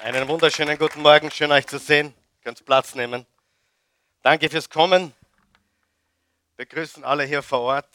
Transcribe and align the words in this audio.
Einen 0.00 0.28
wunderschönen 0.28 0.78
guten 0.78 1.02
Morgen, 1.02 1.28
schön 1.28 1.50
euch 1.50 1.66
zu 1.66 1.76
sehen. 1.76 2.14
Ihr 2.36 2.44
könnt 2.44 2.64
Platz 2.64 2.94
nehmen. 2.94 3.26
Danke 4.22 4.48
fürs 4.48 4.70
Kommen. 4.70 5.12
Wir 6.56 6.66
grüßen 6.66 7.02
alle 7.02 7.24
hier 7.24 7.42
vor 7.42 7.62
Ort 7.62 7.88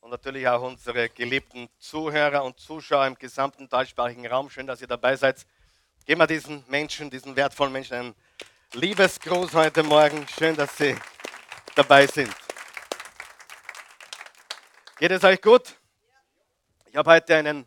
und 0.00 0.10
natürlich 0.10 0.46
auch 0.46 0.62
unsere 0.62 1.08
geliebten 1.08 1.68
Zuhörer 1.80 2.44
und 2.44 2.60
Zuschauer 2.60 3.04
im 3.08 3.16
gesamten 3.16 3.68
deutschsprachigen 3.68 4.28
Raum. 4.28 4.48
Schön, 4.48 4.68
dass 4.68 4.80
ihr 4.80 4.86
dabei 4.86 5.16
seid. 5.16 5.44
Geben 6.04 6.20
wir 6.20 6.28
diesen 6.28 6.62
Menschen, 6.68 7.10
diesen 7.10 7.34
wertvollen 7.34 7.72
Menschen 7.72 7.94
einen 7.94 8.14
Liebesgruß 8.74 9.54
heute 9.54 9.82
Morgen. 9.82 10.24
Schön, 10.38 10.54
dass 10.54 10.76
sie 10.76 10.94
dabei 11.74 12.06
sind. 12.06 12.32
Geht 15.00 15.10
es 15.10 15.24
euch 15.24 15.42
gut? 15.42 15.74
Ich 16.84 16.94
habe 16.94 17.10
heute 17.10 17.34
einen, 17.34 17.66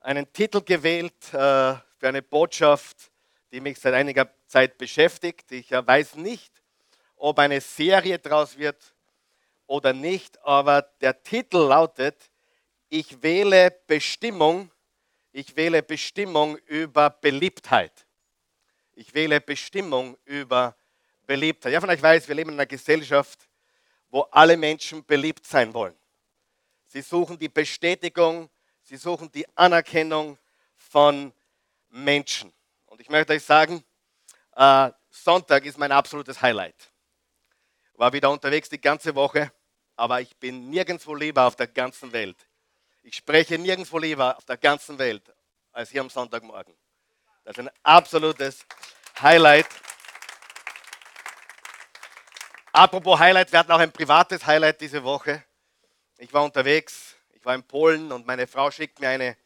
einen 0.00 0.30
Titel 0.30 0.60
gewählt. 0.60 1.32
Äh, 1.32 1.76
für 2.02 2.08
eine 2.08 2.20
Botschaft, 2.20 3.12
die 3.52 3.60
mich 3.60 3.78
seit 3.78 3.94
einiger 3.94 4.28
Zeit 4.48 4.76
beschäftigt. 4.76 5.52
Ich 5.52 5.70
äh, 5.70 5.86
weiß 5.86 6.16
nicht, 6.16 6.52
ob 7.14 7.38
eine 7.38 7.60
Serie 7.60 8.18
draus 8.18 8.58
wird 8.58 8.92
oder 9.68 9.92
nicht, 9.92 10.36
aber 10.44 10.82
der 11.00 11.22
Titel 11.22 11.58
lautet, 11.58 12.16
ich 12.88 13.22
wähle 13.22 13.70
Bestimmung, 13.86 14.68
ich 15.30 15.54
wähle 15.54 15.80
Bestimmung 15.80 16.56
über 16.66 17.08
Beliebtheit. 17.08 17.92
Ich 18.94 19.14
wähle 19.14 19.40
Bestimmung 19.40 20.18
über 20.24 20.74
Beliebtheit. 21.24 21.72
Ja, 21.72 21.80
von 21.80 21.88
euch 21.88 22.02
weiß, 22.02 22.26
wir 22.26 22.34
leben 22.34 22.50
in 22.50 22.56
einer 22.56 22.66
Gesellschaft, 22.66 23.48
wo 24.10 24.22
alle 24.22 24.56
Menschen 24.56 25.04
beliebt 25.04 25.46
sein 25.46 25.72
wollen. 25.72 25.94
Sie 26.84 27.00
suchen 27.00 27.38
die 27.38 27.48
Bestätigung, 27.48 28.50
sie 28.82 28.96
suchen 28.96 29.30
die 29.30 29.46
Anerkennung 29.56 30.36
von 30.74 31.32
Menschen. 31.92 32.52
Und 32.86 33.00
ich 33.00 33.08
möchte 33.08 33.34
euch 33.34 33.44
sagen, 33.44 33.84
äh, 34.56 34.90
Sonntag 35.10 35.64
ist 35.66 35.78
mein 35.78 35.92
absolutes 35.92 36.40
Highlight. 36.40 36.90
War 37.94 38.12
wieder 38.12 38.30
unterwegs 38.30 38.68
die 38.68 38.80
ganze 38.80 39.14
Woche, 39.14 39.52
aber 39.94 40.20
ich 40.20 40.36
bin 40.38 40.70
nirgendwo 40.70 41.14
lieber 41.14 41.46
auf 41.46 41.54
der 41.54 41.68
ganzen 41.68 42.12
Welt. 42.12 42.48
Ich 43.02 43.16
spreche 43.16 43.58
nirgendwo 43.58 43.98
lieber 43.98 44.36
auf 44.36 44.44
der 44.44 44.56
ganzen 44.56 44.98
Welt 44.98 45.22
als 45.72 45.90
hier 45.90 46.00
am 46.00 46.10
Sonntagmorgen. 46.10 46.74
Das 47.44 47.58
ist 47.58 47.66
ein 47.66 47.70
absolutes 47.82 48.64
Highlight. 49.20 49.66
Apropos 52.72 53.18
Highlight, 53.18 53.52
wir 53.52 53.58
hatten 53.58 53.72
auch 53.72 53.78
ein 53.78 53.92
privates 53.92 54.46
Highlight 54.46 54.80
diese 54.80 55.04
Woche. 55.04 55.44
Ich 56.16 56.32
war 56.32 56.42
unterwegs, 56.42 57.16
ich 57.32 57.44
war 57.44 57.54
in 57.54 57.64
Polen 57.64 58.12
und 58.12 58.26
meine 58.26 58.46
Frau 58.46 58.70
schickt 58.70 58.98
mir 59.00 59.10
eine 59.10 59.36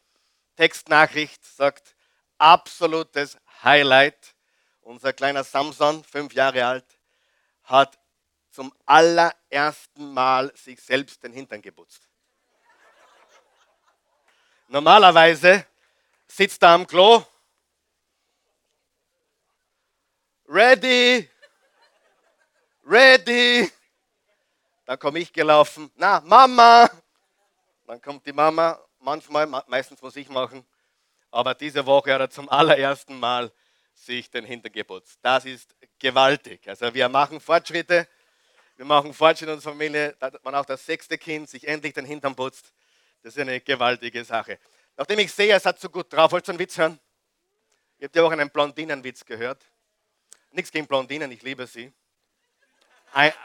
Textnachricht, 0.55 1.43
sagt, 1.43 1.96
absolutes 2.37 3.37
Highlight. 3.63 4.35
Unser 4.81 5.13
kleiner 5.13 5.43
Samson, 5.43 6.03
fünf 6.03 6.33
Jahre 6.33 6.65
alt, 6.65 6.85
hat 7.63 7.99
zum 8.51 8.73
allerersten 8.85 10.13
Mal 10.13 10.51
sich 10.55 10.81
selbst 10.81 11.21
den 11.23 11.33
Hintern 11.33 11.61
geputzt. 11.61 12.07
Normalerweise 14.67 15.65
sitzt 16.27 16.61
er 16.63 16.69
am 16.69 16.87
Klo. 16.87 17.23
Ready, 20.47 21.29
ready. 22.85 23.71
Dann 24.85 24.97
komme 24.97 25.19
ich 25.19 25.31
gelaufen. 25.31 25.91
Na, 25.95 26.21
Mama. 26.21 26.89
Dann 27.85 28.01
kommt 28.01 28.25
die 28.25 28.33
Mama. 28.33 28.79
Manchmal, 28.99 29.45
meistens 29.67 30.01
muss 30.01 30.15
ich 30.15 30.29
machen. 30.29 30.65
Aber 31.31 31.53
diese 31.53 31.85
Woche 31.85 32.13
hat 32.13 32.21
er 32.21 32.29
zum 32.29 32.49
allerersten 32.49 33.19
Mal 33.19 33.51
sich 33.93 34.29
den 34.29 34.45
Hintern 34.45 34.71
geputzt. 34.71 35.19
Das 35.21 35.45
ist 35.45 35.75
gewaltig. 35.99 36.67
Also 36.67 36.93
wir 36.93 37.09
machen 37.09 37.39
Fortschritte. 37.39 38.07
Wir 38.75 38.85
machen 38.85 39.13
Fortschritte 39.13 39.51
in 39.51 39.55
unserer 39.55 39.71
Familie, 39.71 40.15
man 40.43 40.53
auch 40.53 40.65
das 40.65 40.85
sechste 40.85 41.17
Kind 41.17 41.49
sich 41.49 41.67
endlich 41.67 41.93
den 41.93 42.05
Hintern 42.05 42.35
putzt. 42.35 42.71
Das 43.23 43.35
ist 43.35 43.41
eine 43.41 43.59
gewaltige 43.59 44.23
Sache. 44.23 44.59
Nachdem 44.95 45.19
ich 45.19 45.33
sehe, 45.33 45.55
es 45.55 45.65
hat 45.65 45.79
so 45.79 45.89
gut 45.89 46.13
drauf, 46.13 46.31
wollt 46.31 46.47
ihr 46.47 46.49
einen 46.49 46.59
Witz 46.59 46.77
hören? 46.77 46.99
Ihr 47.97 48.05
habt 48.05 48.15
ja 48.15 48.23
auch 48.23 48.31
einen 48.31 48.49
Blondinenwitz 48.51 49.25
gehört. 49.25 49.65
Nichts 50.51 50.71
gegen 50.71 50.85
Blondinen, 50.85 51.31
ich 51.31 51.41
liebe 51.41 51.65
sie. 51.65 51.91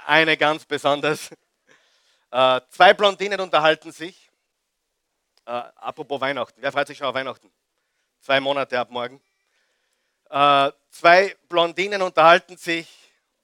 Eine 0.07 0.37
ganz 0.37 0.65
besonders. 0.65 1.31
Äh, 2.35 2.63
zwei 2.71 2.95
Blondinen 2.95 3.39
unterhalten 3.41 3.93
sich. 3.93 4.31
Äh, 5.45 5.51
apropos 5.51 6.19
Weihnachten. 6.19 6.63
Wer 6.63 6.73
freut 6.73 6.87
sich 6.87 6.97
schon 6.97 7.07
auf 7.07 7.15
Weihnachten? 7.15 7.53
Zwei 8.23 8.41
Monate 8.41 8.79
ab 8.79 8.91
morgen. 8.91 9.21
Äh, 10.31 10.73
zwei 10.91 11.37
Blondinen 11.49 12.01
unterhalten 12.01 12.57
sich 12.57 12.89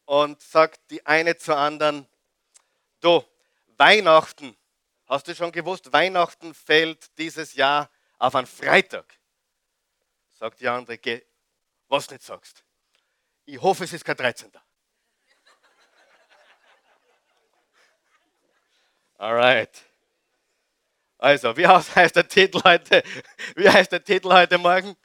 und 0.07 0.41
sagt 0.41 0.81
die 0.91 1.05
eine 1.05 1.37
zur 1.37 1.59
anderen, 1.59 2.09
du, 3.01 3.23
Weihnachten, 3.77 4.57
hast 5.07 5.29
du 5.29 5.35
schon 5.35 5.53
gewusst, 5.53 5.93
Weihnachten 5.93 6.55
fällt 6.55 7.17
dieses 7.19 7.55
Jahr 7.55 7.91
auf 8.19 8.35
einen 8.35 8.47
Freitag. 8.47 9.05
Sagt 10.39 10.61
die 10.61 10.69
andere, 10.69 10.97
geh, 10.97 11.23
was 11.89 12.11
nicht 12.11 12.23
sagst. 12.23 12.65
Ich 13.45 13.61
hoffe, 13.61 13.85
es 13.85 13.93
ist 13.93 14.05
kein 14.05 14.17
13. 14.17 14.53
Alright. 19.19 19.88
Also, 21.21 21.57
wie 21.57 21.67
heißt 21.67 22.15
der 22.15 22.29
Titel 22.29 22.61
heute? 22.63 23.03
Wie 23.57 23.69
heißt 23.69 23.91
der 23.91 24.05
Titel 24.05 24.33
heute 24.33 24.57
Morgen? 24.57 24.97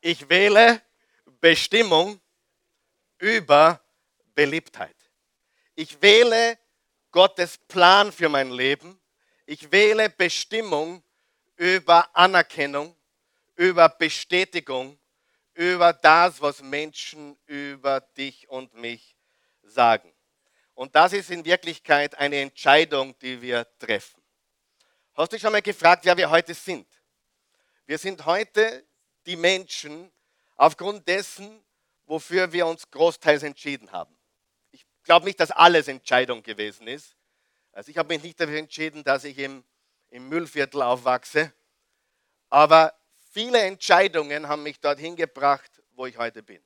Ich 0.00 0.26
wähle 0.30 0.80
Bestimmung 1.42 2.18
über 3.18 3.78
Beliebtheit. 4.34 4.96
Ich 5.74 6.00
wähle 6.00 6.58
Gottes 7.10 7.58
Plan 7.58 8.10
für 8.10 8.30
mein 8.30 8.50
Leben. 8.50 8.98
Ich 9.44 9.70
wähle 9.70 10.08
Bestimmung 10.08 11.04
über 11.56 12.08
Anerkennung, 12.16 12.96
über 13.54 13.90
Bestätigung, 13.90 14.98
über 15.52 15.92
das, 15.92 16.40
was 16.40 16.62
Menschen 16.62 17.38
über 17.44 18.00
dich 18.00 18.48
und 18.48 18.72
mich 18.72 19.18
sagen. 19.62 20.10
Und 20.72 20.96
das 20.96 21.12
ist 21.12 21.30
in 21.30 21.44
Wirklichkeit 21.44 22.14
eine 22.14 22.36
Entscheidung, 22.40 23.14
die 23.18 23.42
wir 23.42 23.66
treffen. 23.78 24.21
Hast 25.14 25.30
du 25.30 25.36
dich 25.36 25.42
schon 25.42 25.52
mal 25.52 25.60
gefragt, 25.60 26.06
wer 26.06 26.16
wir 26.16 26.30
heute 26.30 26.54
sind? 26.54 26.88
Wir 27.84 27.98
sind 27.98 28.24
heute 28.24 28.86
die 29.26 29.36
Menschen 29.36 30.10
aufgrund 30.56 31.06
dessen, 31.06 31.62
wofür 32.06 32.50
wir 32.50 32.66
uns 32.66 32.90
großteils 32.90 33.42
entschieden 33.42 33.92
haben. 33.92 34.16
Ich 34.70 34.86
glaube 35.04 35.26
nicht, 35.26 35.38
dass 35.38 35.50
alles 35.50 35.88
Entscheidung 35.88 36.42
gewesen 36.42 36.86
ist. 36.86 37.14
Also 37.72 37.90
ich 37.90 37.98
habe 37.98 38.08
mich 38.08 38.22
nicht 38.22 38.40
dafür 38.40 38.58
entschieden, 38.58 39.04
dass 39.04 39.24
ich 39.24 39.36
im, 39.36 39.64
im 40.08 40.30
Müllviertel 40.30 40.80
aufwachse. 40.80 41.52
Aber 42.48 42.94
viele 43.32 43.60
Entscheidungen 43.60 44.48
haben 44.48 44.62
mich 44.62 44.80
dorthin 44.80 45.14
gebracht, 45.14 45.70
wo 45.92 46.06
ich 46.06 46.16
heute 46.16 46.42
bin. 46.42 46.62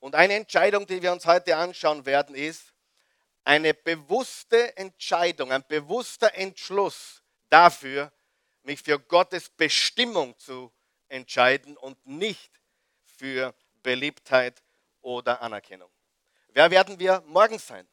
Und 0.00 0.14
eine 0.14 0.34
Entscheidung, 0.34 0.86
die 0.86 1.00
wir 1.00 1.12
uns 1.12 1.24
heute 1.24 1.56
anschauen 1.56 2.04
werden, 2.04 2.34
ist 2.34 2.74
eine 3.44 3.72
bewusste 3.72 4.76
Entscheidung, 4.76 5.50
ein 5.50 5.64
bewusster 5.66 6.34
Entschluss, 6.34 7.22
dafür, 7.48 8.12
mich 8.62 8.82
für 8.82 8.98
Gottes 8.98 9.48
Bestimmung 9.48 10.38
zu 10.38 10.72
entscheiden 11.08 11.76
und 11.76 12.04
nicht 12.06 12.50
für 13.04 13.54
Beliebtheit 13.82 14.62
oder 15.00 15.40
Anerkennung. 15.40 15.90
Wer 16.48 16.70
werden 16.70 16.98
wir 16.98 17.22
morgen 17.26 17.58
sein? 17.58 17.88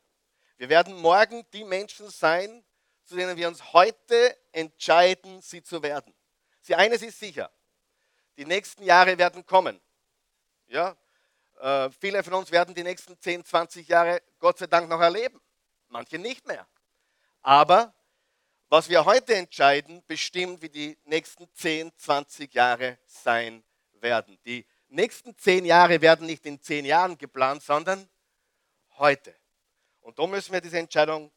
Wir 0.58 0.70
werden 0.70 0.96
morgen 0.96 1.46
die 1.52 1.64
Menschen 1.64 2.10
sein, 2.10 2.64
zu 3.04 3.16
denen 3.16 3.38
wir 3.38 3.48
uns 3.48 3.74
heute 3.74 4.38
entscheiden, 4.52 5.42
sie 5.42 5.62
zu 5.62 5.82
werden. 5.84 6.14
Sie 6.62 6.76
eines 6.76 7.02
ist 7.02 7.20
sicher, 7.20 7.52
die 8.38 8.46
nächsten 8.46 8.84
Jahre 8.84 9.18
werden 9.18 9.46
kommen. 9.46 9.80
Ja, 10.68 10.96
äh, 11.60 11.90
viele 11.92 12.24
von 12.24 12.34
uns 12.34 12.52
werden 12.52 12.74
die 12.74 12.84
nächsten 12.84 13.20
10, 13.20 13.46
20 13.46 13.88
Jahre 13.88 14.22
Gott 14.40 14.58
sei 14.58 14.68
Dank 14.68 14.90
noch 14.90 15.00
erleben. 15.00 15.40
Manche 15.90 16.18
nicht 16.18 16.46
mehr. 16.48 16.68
Aber 17.42 17.94
was 18.70 18.90
wir 18.90 19.06
heute 19.06 19.36
entscheiden, 19.36 20.04
bestimmt, 20.08 20.62
wie 20.62 20.70
die 20.70 20.98
nächsten 21.06 21.48
10, 21.54 21.92
20 21.96 22.54
Jahre 22.54 22.98
sein 23.06 23.64
werden. 24.02 24.38
Die 24.46 24.66
nächsten 24.90 25.38
10 25.38 25.66
Jahre 25.66 26.02
werden 26.02 26.26
nicht 26.26 26.46
in 26.46 26.62
10 26.62 26.86
Jahren 26.86 27.18
geplant, 27.18 27.62
sondern 27.64 28.08
heute. 28.98 29.36
Und 30.02 30.18
da 30.20 30.28
müssen 30.28 30.54
wir 30.54 30.62
diese 30.62 30.80
Entscheidung 30.80 31.32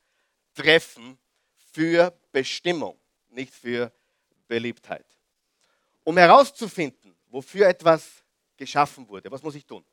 treffen 0.54 1.19
für 1.72 2.12
Bestimmung, 2.32 2.98
nicht 3.30 3.54
für 3.54 3.92
Beliebtheit. 4.46 5.06
Um 6.04 6.16
herauszufinden, 6.16 7.14
wofür 7.28 7.69
etwas 7.69 8.25
geschaffen 8.56 9.06
wurde, 9.08 9.30
was 9.30 9.42
muss 9.42 9.54
ich 9.54 9.64
tun? 9.66 9.84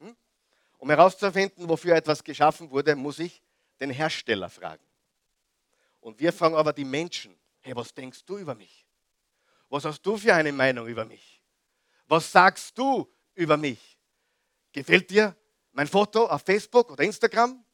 Hm? 0.00 0.16
Um 0.78 0.90
herauszufinden, 0.90 1.68
wofür 1.68 1.94
etwas 1.94 2.22
geschaffen 2.22 2.70
wurde, 2.70 2.96
muss 2.96 3.18
ich 3.18 3.40
den 3.80 3.90
Hersteller 3.90 4.50
fragen. 4.50 4.82
Und 6.04 6.20
wir 6.20 6.34
fragen 6.34 6.54
aber 6.54 6.74
die 6.74 6.84
Menschen, 6.84 7.34
hey, 7.60 7.74
was 7.74 7.94
denkst 7.94 8.26
du 8.26 8.36
über 8.36 8.54
mich? 8.54 8.86
Was 9.70 9.86
hast 9.86 10.02
du 10.02 10.18
für 10.18 10.34
eine 10.34 10.52
Meinung 10.52 10.86
über 10.86 11.06
mich? 11.06 11.40
Was 12.04 12.30
sagst 12.30 12.76
du 12.76 13.10
über 13.32 13.56
mich? 13.56 13.98
Gefällt 14.70 15.08
dir 15.08 15.34
mein 15.72 15.88
Foto 15.88 16.26
auf 16.26 16.42
Facebook 16.42 16.90
oder 16.90 17.02
Instagram? 17.04 17.64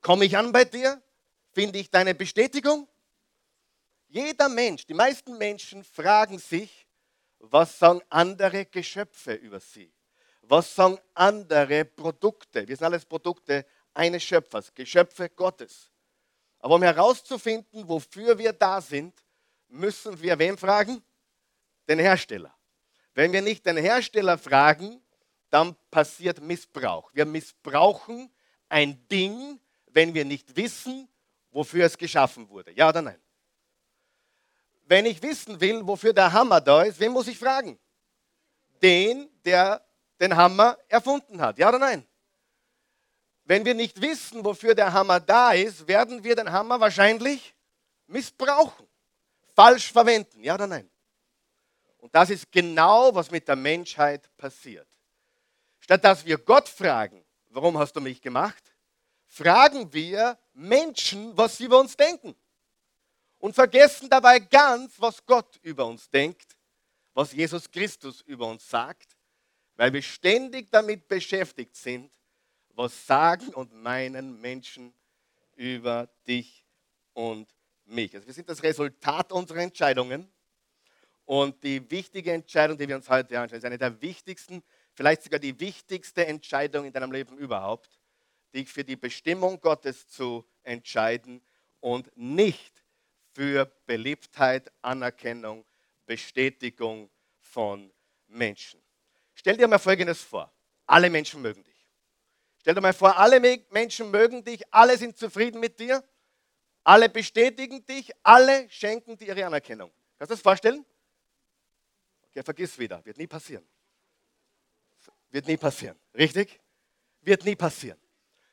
Komme 0.00 0.24
ich 0.24 0.36
an 0.36 0.50
bei 0.50 0.64
dir? 0.64 1.00
Finde 1.52 1.78
ich 1.78 1.88
deine 1.88 2.16
Bestätigung? 2.16 2.88
Jeder 4.08 4.48
Mensch, 4.48 4.84
die 4.84 4.94
meisten 4.94 5.38
Menschen 5.38 5.84
fragen 5.84 6.40
sich, 6.40 6.88
was 7.38 7.78
sagen 7.78 8.00
andere 8.08 8.66
Geschöpfe 8.66 9.34
über 9.34 9.60
sie? 9.60 9.94
Was 10.40 10.74
sagen 10.74 10.98
andere 11.14 11.84
Produkte? 11.84 12.66
Wir 12.66 12.76
sind 12.76 12.86
alles 12.86 13.04
Produkte 13.04 13.64
eines 13.94 14.24
Schöpfers, 14.24 14.74
Geschöpfe 14.74 15.28
Gottes. 15.28 15.91
Aber 16.62 16.76
um 16.76 16.82
herauszufinden, 16.82 17.88
wofür 17.88 18.38
wir 18.38 18.52
da 18.52 18.80
sind, 18.80 19.12
müssen 19.68 20.22
wir 20.22 20.38
wen 20.38 20.56
fragen? 20.56 21.02
Den 21.88 21.98
Hersteller. 21.98 22.54
Wenn 23.14 23.32
wir 23.32 23.42
nicht 23.42 23.66
den 23.66 23.76
Hersteller 23.76 24.38
fragen, 24.38 25.02
dann 25.50 25.76
passiert 25.90 26.40
Missbrauch. 26.40 27.10
Wir 27.12 27.26
missbrauchen 27.26 28.30
ein 28.68 29.06
Ding, 29.08 29.60
wenn 29.88 30.14
wir 30.14 30.24
nicht 30.24 30.56
wissen, 30.56 31.08
wofür 31.50 31.84
es 31.84 31.98
geschaffen 31.98 32.48
wurde. 32.48 32.70
Ja 32.72 32.88
oder 32.88 33.02
nein? 33.02 33.20
Wenn 34.84 35.04
ich 35.04 35.20
wissen 35.20 35.60
will, 35.60 35.84
wofür 35.86 36.12
der 36.12 36.32
Hammer 36.32 36.60
da 36.60 36.82
ist, 36.82 37.00
wen 37.00 37.12
muss 37.12 37.26
ich 37.26 37.38
fragen? 37.38 37.78
Den, 38.80 39.28
der 39.44 39.84
den 40.20 40.36
Hammer 40.36 40.78
erfunden 40.88 41.40
hat. 41.40 41.58
Ja 41.58 41.68
oder 41.68 41.80
nein? 41.80 42.06
Wenn 43.44 43.64
wir 43.64 43.74
nicht 43.74 44.00
wissen, 44.00 44.44
wofür 44.44 44.74
der 44.74 44.92
Hammer 44.92 45.20
da 45.20 45.52
ist, 45.52 45.86
werden 45.88 46.22
wir 46.22 46.36
den 46.36 46.50
Hammer 46.50 46.78
wahrscheinlich 46.78 47.54
missbrauchen, 48.06 48.86
falsch 49.54 49.90
verwenden. 49.92 50.44
Ja 50.44 50.54
oder 50.54 50.66
nein? 50.66 50.88
Und 51.98 52.14
das 52.14 52.30
ist 52.30 52.50
genau, 52.50 53.14
was 53.14 53.30
mit 53.30 53.46
der 53.48 53.56
Menschheit 53.56 54.28
passiert. 54.36 54.88
Statt 55.80 56.04
dass 56.04 56.24
wir 56.24 56.38
Gott 56.38 56.68
fragen, 56.68 57.24
warum 57.50 57.78
hast 57.78 57.94
du 57.94 58.00
mich 58.00 58.20
gemacht, 58.20 58.62
fragen 59.26 59.92
wir 59.92 60.38
Menschen, 60.52 61.36
was 61.36 61.58
sie 61.58 61.64
über 61.64 61.80
uns 61.80 61.96
denken. 61.96 62.36
Und 63.38 63.54
vergessen 63.54 64.08
dabei 64.08 64.38
ganz, 64.38 65.00
was 65.00 65.24
Gott 65.26 65.58
über 65.62 65.86
uns 65.86 66.08
denkt, 66.08 66.56
was 67.14 67.32
Jesus 67.32 67.70
Christus 67.70 68.20
über 68.22 68.46
uns 68.46 68.68
sagt, 68.68 69.16
weil 69.74 69.92
wir 69.92 70.02
ständig 70.02 70.70
damit 70.70 71.08
beschäftigt 71.08 71.74
sind, 71.74 72.10
was 72.74 73.06
sagen 73.06 73.48
und 73.54 73.72
meinen 73.72 74.40
Menschen 74.40 74.94
über 75.56 76.08
dich 76.26 76.64
und 77.12 77.54
mich. 77.84 78.14
Also 78.14 78.26
wir 78.26 78.34
sind 78.34 78.48
das 78.48 78.62
Resultat 78.62 79.32
unserer 79.32 79.60
Entscheidungen. 79.60 80.32
Und 81.24 81.62
die 81.62 81.88
wichtige 81.90 82.32
Entscheidung, 82.32 82.76
die 82.76 82.88
wir 82.88 82.96
uns 82.96 83.08
heute 83.08 83.38
anschauen, 83.38 83.58
ist 83.58 83.64
eine 83.64 83.78
der 83.78 84.00
wichtigsten, 84.02 84.62
vielleicht 84.92 85.22
sogar 85.22 85.38
die 85.38 85.58
wichtigste 85.60 86.26
Entscheidung 86.26 86.84
in 86.84 86.92
deinem 86.92 87.12
Leben 87.12 87.38
überhaupt, 87.38 88.00
dich 88.54 88.68
für 88.68 88.84
die 88.84 88.96
Bestimmung 88.96 89.60
Gottes 89.60 90.08
zu 90.08 90.44
entscheiden 90.62 91.40
und 91.80 92.10
nicht 92.16 92.84
für 93.32 93.66
Beliebtheit, 93.86 94.70
Anerkennung, 94.82 95.64
Bestätigung 96.06 97.10
von 97.40 97.92
Menschen. 98.26 98.82
Stell 99.34 99.56
dir 99.56 99.68
mal 99.68 99.78
Folgendes 99.78 100.22
vor. 100.22 100.52
Alle 100.86 101.08
Menschen 101.08 101.40
mögen 101.40 101.62
dich. 101.64 101.71
Stell 102.62 102.76
dir 102.76 102.80
mal 102.80 102.92
vor, 102.92 103.18
alle 103.18 103.40
Menschen 103.70 104.12
mögen 104.12 104.44
dich, 104.44 104.62
alle 104.72 104.96
sind 104.96 105.18
zufrieden 105.18 105.58
mit 105.58 105.80
dir, 105.80 106.02
alle 106.84 107.08
bestätigen 107.08 107.84
dich, 107.84 108.12
alle 108.22 108.70
schenken 108.70 109.18
dir 109.18 109.36
ihre 109.36 109.46
Anerkennung. 109.46 109.90
Kannst 110.16 110.30
du 110.30 110.34
das 110.34 110.42
vorstellen? 110.42 110.86
Okay, 112.28 112.40
vergiss 112.44 112.78
wieder, 112.78 113.04
wird 113.04 113.18
nie 113.18 113.26
passieren. 113.26 113.68
Wird 115.30 115.48
nie 115.48 115.56
passieren, 115.56 115.98
richtig? 116.14 116.60
Wird 117.22 117.44
nie 117.44 117.56
passieren. 117.56 117.98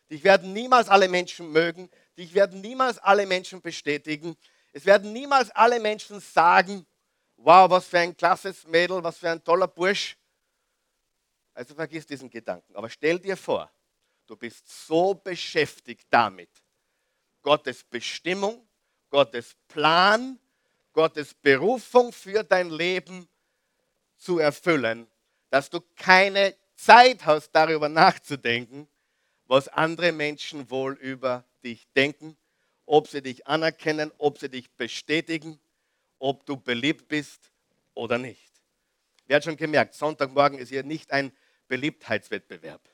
Dich 0.09 0.23
werden 0.23 0.53
niemals 0.53 0.89
alle 0.89 1.07
Menschen 1.07 1.51
mögen, 1.51 1.87
dich 2.17 2.33
werden 2.33 2.61
niemals 2.61 2.97
alle 2.97 3.27
Menschen 3.27 3.61
bestätigen, 3.61 4.35
es 4.73 4.87
werden 4.87 5.13
niemals 5.13 5.51
alle 5.51 5.79
Menschen 5.79 6.19
sagen, 6.19 6.83
wow, 7.37 7.69
was 7.69 7.85
für 7.85 7.99
ein 7.99 8.17
klasses 8.17 8.65
Mädel, 8.65 9.03
was 9.03 9.19
für 9.19 9.29
ein 9.29 9.43
toller 9.43 9.67
Bursch. 9.67 10.17
Also 11.53 11.75
vergiss 11.75 12.07
diesen 12.07 12.27
Gedanken. 12.31 12.75
Aber 12.75 12.89
stell 12.89 13.19
dir 13.19 13.37
vor, 13.37 13.71
Du 14.29 14.35
bist 14.35 14.69
so 14.85 15.15
beschäftigt 15.15 16.05
damit, 16.11 16.51
Gottes 17.41 17.83
Bestimmung, 17.83 18.69
Gottes 19.09 19.55
Plan, 19.67 20.37
Gottes 20.93 21.33
Berufung 21.33 22.13
für 22.13 22.43
dein 22.43 22.69
Leben 22.69 23.27
zu 24.17 24.37
erfüllen, 24.37 25.07
dass 25.49 25.71
du 25.71 25.81
keine 25.95 26.55
Zeit 26.75 27.25
hast, 27.25 27.49
darüber 27.53 27.89
nachzudenken, 27.89 28.87
was 29.47 29.67
andere 29.67 30.11
Menschen 30.11 30.69
wohl 30.69 30.93
über 30.93 31.43
dich 31.63 31.87
denken, 31.95 32.37
ob 32.85 33.07
sie 33.07 33.23
dich 33.23 33.47
anerkennen, 33.47 34.11
ob 34.19 34.37
sie 34.37 34.49
dich 34.49 34.69
bestätigen, 34.73 35.59
ob 36.19 36.45
du 36.45 36.55
beliebt 36.55 37.07
bist 37.07 37.51
oder 37.95 38.19
nicht. 38.19 38.51
Wer 39.25 39.37
hat 39.37 39.43
schon 39.43 39.57
gemerkt, 39.57 39.95
Sonntagmorgen 39.95 40.59
ist 40.59 40.69
hier 40.69 40.83
nicht 40.83 41.11
ein 41.11 41.35
Beliebtheitswettbewerb. 41.67 42.88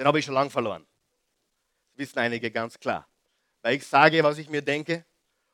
Den 0.00 0.06
habe 0.06 0.18
ich 0.18 0.24
schon 0.24 0.32
lange 0.32 0.48
verloren. 0.48 0.86
Das 1.90 1.98
wissen 1.98 2.20
einige 2.20 2.50
ganz 2.50 2.80
klar. 2.80 3.06
Weil 3.60 3.76
ich 3.76 3.86
sage, 3.86 4.24
was 4.24 4.38
ich 4.38 4.48
mir 4.48 4.62
denke 4.62 5.04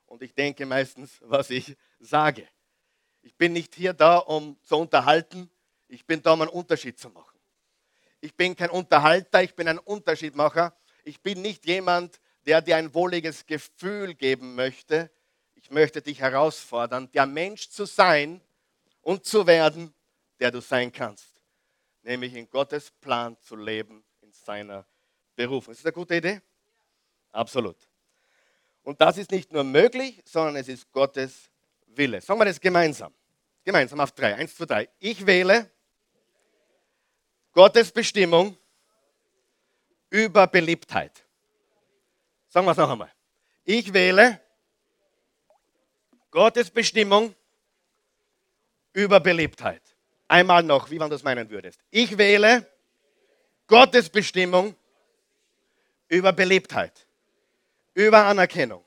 und 0.05 0.23
ich 0.23 0.35
denke 0.35 0.65
meistens, 0.65 1.19
was 1.21 1.51
ich 1.51 1.77
sage. 1.99 2.47
Ich 3.23 3.35
bin 3.35 3.53
nicht 3.53 3.75
hier 3.75 3.93
da, 3.93 4.19
um 4.19 4.57
zu 4.63 4.77
unterhalten. 4.77 5.51
Ich 5.89 6.07
bin 6.07 6.23
da, 6.23 6.35
um 6.35 6.43
einen 6.43 6.51
Unterschied 6.51 6.97
zu 6.97 7.11
machen. 7.11 7.41
Ich 8.21 8.37
bin 8.37 8.55
kein 8.55 8.71
Unterhalter, 8.71 9.43
ich 9.43 9.53
bin 9.57 9.67
ein 9.67 9.81
Unterschiedmacher. 9.81 10.77
Ich 11.03 11.21
bin 11.21 11.43
nicht 11.43 11.67
jemand, 11.67 12.21
der 12.45 12.63
dir 12.63 12.77
ein 12.77 12.95
wohliges 12.95 13.47
Gefühl 13.47 14.15
geben 14.15 14.55
möchte. 14.55 15.11
Ich 15.57 15.73
möchte 15.73 16.03
dich 16.03 16.21
herausfordern, 16.21 17.11
der 17.11 17.27
Mensch 17.27 17.69
zu 17.69 17.85
sein 17.85 18.41
und 19.01 19.25
zu 19.25 19.49
werden, 19.49 19.93
der 20.39 20.53
du 20.53 20.61
sein 20.61 20.93
kannst. 20.93 21.43
Nämlich 22.03 22.33
in 22.35 22.49
Gottes 22.49 22.93
Plan 22.93 23.37
zu 23.41 23.57
leben 23.57 24.06
seiner 24.47 24.87
Berufung. 25.35 25.73
Ist 25.73 25.81
das 25.81 25.87
eine 25.87 25.93
gute 25.93 26.17
Idee? 26.17 26.41
Absolut. 27.33 27.77
Und 28.83 29.01
das 29.01 29.19
ist 29.19 29.31
nicht 29.31 29.53
nur 29.53 29.65
möglich, 29.65 30.23
sondern 30.25 30.57
es 30.57 30.69
ist 30.69 30.91
Gottes 30.93 31.51
Wille. 31.89 32.21
Sagen 32.21 32.41
wir 32.41 32.45
das 32.47 32.61
gemeinsam. 32.61 33.13
Gemeinsam 33.65 34.01
auf 34.01 34.13
drei. 34.13 34.35
Eins, 34.37 34.57
zwei, 34.57 34.65
drei. 34.65 34.89
Ich 34.99 35.27
wähle 35.27 35.71
Gottes 37.53 37.91
Bestimmung 37.91 38.57
über 40.09 40.47
Beliebtheit. 40.47 41.25
Sagen 42.49 42.67
wir 42.67 42.71
es 42.71 42.79
noch 42.79 42.91
einmal. 42.91 43.13
Ich 43.65 43.93
wähle 43.93 44.41
Gottes 46.31 46.71
Bestimmung 46.71 47.35
über 48.93 49.19
Beliebtheit. 49.19 49.83
Einmal 50.29 50.63
noch, 50.63 50.91
wie 50.91 50.99
man 50.99 51.11
das 51.11 51.23
meinen 51.23 51.51
würdest. 51.51 51.81
Ich 51.91 52.17
wähle 52.17 52.71
Gottes 53.67 54.09
Bestimmung 54.09 54.77
über 56.09 56.33
Beliebtheit, 56.33 57.07
über 57.95 58.25
Anerkennung, 58.25 58.85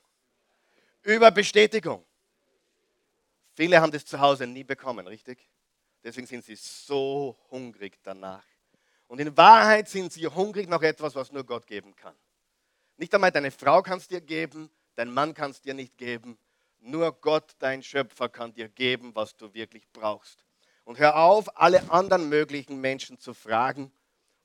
über 1.02 1.30
Bestätigung. 1.30 2.04
Viele 3.54 3.80
haben 3.80 3.92
das 3.92 4.06
zu 4.06 4.18
Hause 4.18 4.46
nie 4.46 4.64
bekommen, 4.64 5.06
richtig? 5.06 5.38
Deswegen 6.02 6.26
sind 6.26 6.44
sie 6.44 6.54
so 6.54 7.36
hungrig 7.50 7.98
danach. 8.02 8.44
Und 9.06 9.20
in 9.20 9.36
Wahrheit 9.36 9.88
sind 9.88 10.12
sie 10.12 10.26
hungrig 10.26 10.68
nach 10.68 10.80
etwas, 10.80 11.14
was 11.14 11.30
nur 11.30 11.44
Gott 11.44 11.66
geben 11.66 11.94
kann. 11.94 12.14
Nicht 12.96 13.14
einmal 13.14 13.32
deine 13.32 13.50
Frau 13.50 13.82
kann 13.82 13.98
es 13.98 14.08
dir 14.08 14.20
geben, 14.20 14.70
dein 14.94 15.10
Mann 15.10 15.34
kann 15.34 15.50
es 15.50 15.60
dir 15.60 15.74
nicht 15.74 15.98
geben. 15.98 16.38
Nur 16.78 17.12
Gott, 17.20 17.54
dein 17.58 17.82
Schöpfer, 17.82 18.30
kann 18.30 18.54
dir 18.54 18.68
geben, 18.68 19.14
was 19.14 19.36
du 19.36 19.52
wirklich 19.52 19.86
brauchst. 19.92 20.46
Und 20.84 20.98
hör 20.98 21.16
auf, 21.16 21.58
alle 21.60 21.90
anderen 21.90 22.30
möglichen 22.30 22.80
Menschen 22.80 23.18
zu 23.18 23.34
fragen, 23.34 23.92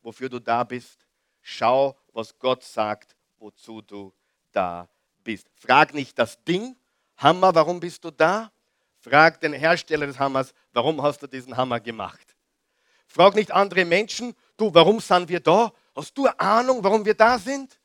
wofür 0.06 0.30
du 0.30 0.40
da 0.40 0.64
bist. 0.64 1.06
Schau, 1.42 1.98
was 2.14 2.38
Gott 2.38 2.64
sagt, 2.64 3.16
wozu 3.38 3.82
du 3.82 4.14
da 4.52 4.88
bist. 5.24 5.50
Frag 5.56 5.94
nicht 5.94 6.18
das 6.18 6.42
Ding, 6.44 6.76
Hammer, 7.18 7.54
warum 7.54 7.80
bist 7.80 8.04
du 8.04 8.12
da? 8.12 8.52
Frag 9.00 9.40
den 9.42 9.54
Hersteller 9.54 10.08
des 10.08 10.18
Hammers, 10.18 10.54
warum 10.74 11.02
hast 11.02 11.22
du 11.22 11.28
diesen 11.28 11.56
Hammer 11.58 11.80
gemacht? 11.80 12.36
Frag 13.08 13.36
nicht 13.36 13.52
andere 13.52 13.86
Menschen, 13.86 14.36
du, 14.58 14.74
warum 14.74 15.00
sind 15.00 15.30
wir 15.30 15.40
da? 15.40 15.72
Hast 15.96 16.18
du 16.18 16.28
Ahnung, 16.28 16.84
warum 16.84 17.06
wir 17.06 17.14
da 17.14 17.38
sind? 17.38 17.80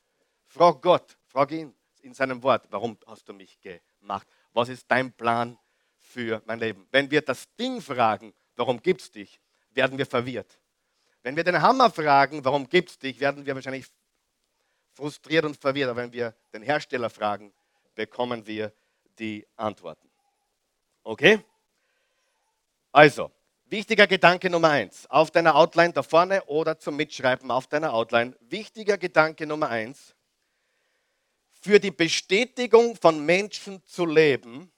Frag 0.47 0.81
Gott, 0.83 1.17
frag 1.27 1.51
ihn 1.53 1.75
in 2.03 2.15
seinem 2.15 2.43
Wort, 2.43 2.67
warum 2.71 2.99
hast 3.07 3.29
du 3.29 3.33
mich 3.33 3.59
gemacht? 3.61 4.27
Was 4.53 4.69
ist 4.69 4.85
dein 4.89 5.13
Plan 5.13 5.59
für 5.99 6.43
mein 6.47 6.59
Leben? 6.59 6.87
Wenn 6.91 7.11
wir 7.11 7.23
das 7.23 7.45
Ding 7.57 7.81
fragen, 7.81 8.33
warum 8.57 8.81
gibt 8.83 9.03
es 9.03 9.11
dich, 9.11 9.41
werden 9.71 9.97
wir 9.97 10.07
verwirrt. 10.07 10.59
Wenn 11.23 11.37
wir 11.37 11.45
den 11.45 11.61
Hammer 11.61 11.91
fragen, 11.91 12.45
warum 12.45 12.69
gibt 12.69 12.91
es 12.91 12.99
dich, 12.99 13.21
werden 13.21 13.45
wir 13.45 13.55
wahrscheinlich 13.55 13.87
frustriert 14.95 15.45
und 15.45 15.57
verwirrt. 15.57 15.91
Aber 15.91 16.03
wenn 16.03 16.13
wir 16.13 16.35
den 16.53 16.63
Hersteller 16.63 17.11
fragen, 17.11 17.53
bekommen 17.95 18.47
wir 18.47 18.73
die 19.19 19.47
Antworten. 19.57 20.09
Okay? 21.03 21.41
Also, 22.93 23.31
Wichtiger 23.71 24.09
Gedanke 24.09 24.51
Nummer 24.51 24.71
eins, 24.71 25.09
auf 25.09 25.31
deiner 25.31 25.55
Outline 25.55 25.93
da 25.93 26.03
vorne 26.03 26.43
oder 26.47 26.77
zum 26.77 26.97
Mitschreiben 26.97 27.53
auf 27.53 27.69
deiner 27.69 27.95
Outline. 27.95 28.37
Wichtiger 28.41 28.99
Gedanke 28.99 29.47
Nummer 29.47 29.69
eins, 29.69 30.17
für 31.53 31.79
die 31.79 31.93
Bestätigung 31.93 32.97
von 32.97 33.25
Menschen 33.25 33.81
zu 33.87 34.07
leben, 34.07 34.73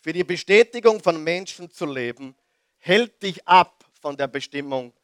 für 0.00 0.14
die 0.14 0.24
Bestätigung 0.24 1.02
von 1.02 1.22
Menschen 1.22 1.70
zu 1.70 1.84
leben, 1.84 2.34
hält 2.78 3.22
dich 3.22 3.46
ab 3.46 3.84
von 4.00 4.16
der 4.16 4.28
Bestimmung 4.28 4.94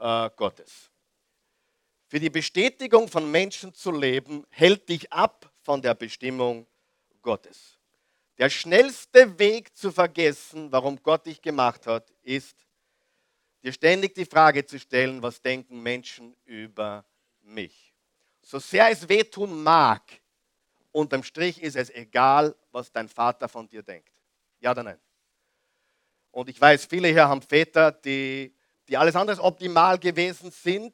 äh, 0.00 0.30
Gottes. 0.36 0.90
Für 2.08 2.18
die 2.18 2.30
Bestätigung 2.30 3.06
von 3.06 3.30
Menschen 3.30 3.72
zu 3.72 3.92
leben, 3.92 4.44
hält 4.50 4.88
dich 4.88 5.12
ab 5.12 5.52
von 5.62 5.80
der 5.80 5.94
Bestimmung 5.94 6.66
Gottes. 7.22 7.78
Der 8.38 8.50
schnellste 8.50 9.38
Weg 9.38 9.76
zu 9.76 9.92
vergessen, 9.92 10.72
warum 10.72 11.00
Gott 11.02 11.26
dich 11.26 11.40
gemacht 11.40 11.86
hat, 11.86 12.10
ist, 12.22 12.56
dir 13.62 13.72
ständig 13.72 14.14
die 14.14 14.24
Frage 14.24 14.64
zu 14.66 14.78
stellen, 14.78 15.22
was 15.22 15.40
denken 15.40 15.82
Menschen 15.82 16.34
über 16.46 17.04
mich. 17.42 17.94
So 18.42 18.58
sehr 18.58 18.90
es 18.90 19.08
wehtun 19.08 19.62
mag, 19.62 20.02
unterm 20.90 21.22
Strich 21.22 21.62
ist 21.62 21.76
es 21.76 21.90
egal, 21.90 22.56
was 22.72 22.90
dein 22.90 23.08
Vater 23.08 23.48
von 23.48 23.68
dir 23.68 23.82
denkt. 23.82 24.10
Ja 24.58 24.72
oder 24.72 24.82
nein? 24.82 25.00
Und 26.32 26.48
ich 26.48 26.60
weiß, 26.60 26.86
viele 26.86 27.08
hier 27.08 27.28
haben 27.28 27.42
Väter, 27.42 27.92
die, 27.92 28.54
die 28.90 28.96
alles 28.98 29.16
andere 29.16 29.36
als 29.36 29.44
optimal 29.44 29.98
gewesen 29.98 30.50
sind 30.50 30.92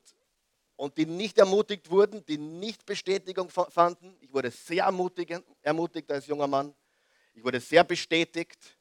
und 0.76 0.96
die 0.96 1.06
nicht 1.06 1.38
ermutigt 1.38 1.90
wurden, 1.90 2.24
die 2.26 2.38
nicht 2.38 2.86
Bestätigung 2.86 3.50
fanden. 3.50 4.16
Ich 4.20 4.32
wurde 4.32 4.52
sehr 4.52 4.84
ermutigt, 4.84 6.12
als 6.12 6.26
junger 6.28 6.46
Mann 6.46 6.72
ich 7.36 7.44
wurde 7.44 7.60
sehr 7.60 7.84
bestätigt, 7.84 8.78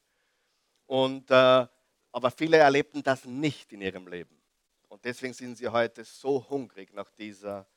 und, 0.87 1.29
äh, 1.29 1.67
aber 2.11 2.31
viele 2.31 2.57
erlebten 2.57 3.03
das 3.03 3.25
nicht 3.25 3.73
in 3.73 3.81
ihrem 3.81 4.07
Leben. 4.07 4.41
Und 4.87 5.03
deswegen 5.03 5.33
sind 5.33 5.57
sie 5.57 5.67
heute 5.67 6.05
so 6.05 6.47
hungrig 6.49 6.93
nach 6.93 7.11
dieser 7.11 7.67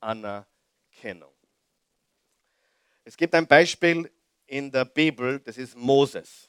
Anerkennung. 0.00 1.34
Es 3.04 3.16
gibt 3.16 3.34
ein 3.34 3.46
Beispiel 3.46 4.10
in 4.46 4.70
der 4.70 4.86
Bibel, 4.86 5.40
das 5.40 5.58
ist 5.58 5.76
Moses. 5.76 6.48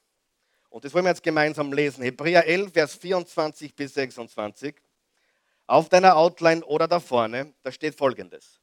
Und 0.73 0.83
das 0.83 0.91
wollen 0.95 1.05
wir 1.05 1.11
jetzt 1.11 1.21
gemeinsam 1.21 1.71
lesen. 1.71 2.01
Hebräer 2.01 2.47
11, 2.47 2.73
Vers 2.73 2.95
24 2.95 3.75
bis 3.75 3.93
26. 3.93 4.73
Auf 5.67 5.87
deiner 5.87 6.17
Outline 6.17 6.65
oder 6.65 6.87
da 6.87 6.99
vorne, 6.99 7.53
da 7.61 7.71
steht 7.71 7.93
folgendes. 7.93 8.59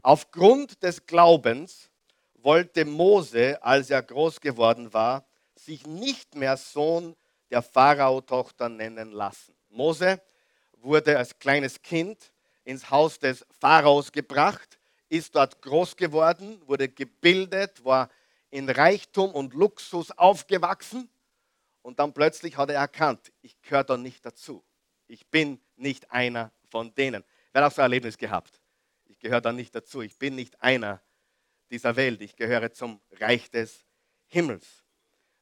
Aufgrund 0.00 0.80
des 0.84 1.04
Glaubens 1.04 1.90
wollte 2.34 2.84
Mose, 2.84 3.60
als 3.60 3.90
er 3.90 4.02
groß 4.02 4.40
geworden 4.40 4.92
war, 4.94 5.26
sich 5.56 5.84
nicht 5.84 6.36
mehr 6.36 6.56
Sohn 6.56 7.16
der 7.50 7.62
Pharao-Tochter 7.62 8.68
nennen 8.68 9.10
lassen. 9.10 9.52
Mose 9.68 10.20
wurde 10.74 11.18
als 11.18 11.36
kleines 11.40 11.82
Kind 11.82 12.30
ins 12.62 12.88
Haus 12.88 13.18
des 13.18 13.44
Pharaos 13.58 14.12
gebracht, 14.12 14.78
ist 15.08 15.34
dort 15.34 15.60
groß 15.60 15.96
geworden, 15.96 16.62
wurde 16.66 16.88
gebildet, 16.88 17.84
war 17.84 18.10
in 18.48 18.70
Reichtum 18.70 19.32
und 19.32 19.54
Luxus 19.54 20.12
aufgewachsen 20.12 21.10
und 21.88 21.98
dann 22.00 22.12
plötzlich 22.12 22.58
hat 22.58 22.68
er 22.68 22.80
erkannt, 22.80 23.32
ich 23.40 23.58
gehöre 23.62 23.82
da 23.82 23.96
nicht 23.96 24.22
dazu. 24.26 24.62
Ich 25.06 25.26
bin 25.28 25.58
nicht 25.76 26.10
einer 26.12 26.52
von 26.68 26.94
denen. 26.94 27.24
Wer 27.50 27.62
hat 27.62 27.72
auch 27.72 27.74
so 27.74 27.80
ein 27.80 27.86
Erlebnis 27.86 28.18
gehabt? 28.18 28.60
Ich 29.06 29.18
gehöre 29.18 29.40
da 29.40 29.54
nicht 29.54 29.74
dazu. 29.74 30.02
Ich 30.02 30.18
bin 30.18 30.34
nicht 30.34 30.60
einer 30.60 31.00
dieser 31.70 31.96
Welt. 31.96 32.20
Ich 32.20 32.36
gehöre 32.36 32.70
zum 32.72 33.00
Reich 33.12 33.50
des 33.50 33.86
Himmels. 34.26 34.84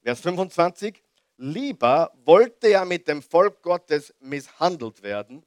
Vers 0.02 0.20
25. 0.20 1.02
Lieber 1.36 2.12
wollte 2.24 2.68
er 2.68 2.84
mit 2.84 3.08
dem 3.08 3.22
Volk 3.22 3.60
Gottes 3.60 4.14
misshandelt 4.20 5.02
werden, 5.02 5.44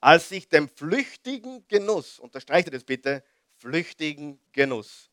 als 0.00 0.30
sich 0.30 0.48
dem 0.48 0.66
flüchtigen 0.66 1.68
Genuss, 1.68 2.18
unterstreiche 2.18 2.70
das 2.70 2.84
bitte, 2.84 3.22
flüchtigen 3.58 4.40
Genuss 4.50 5.10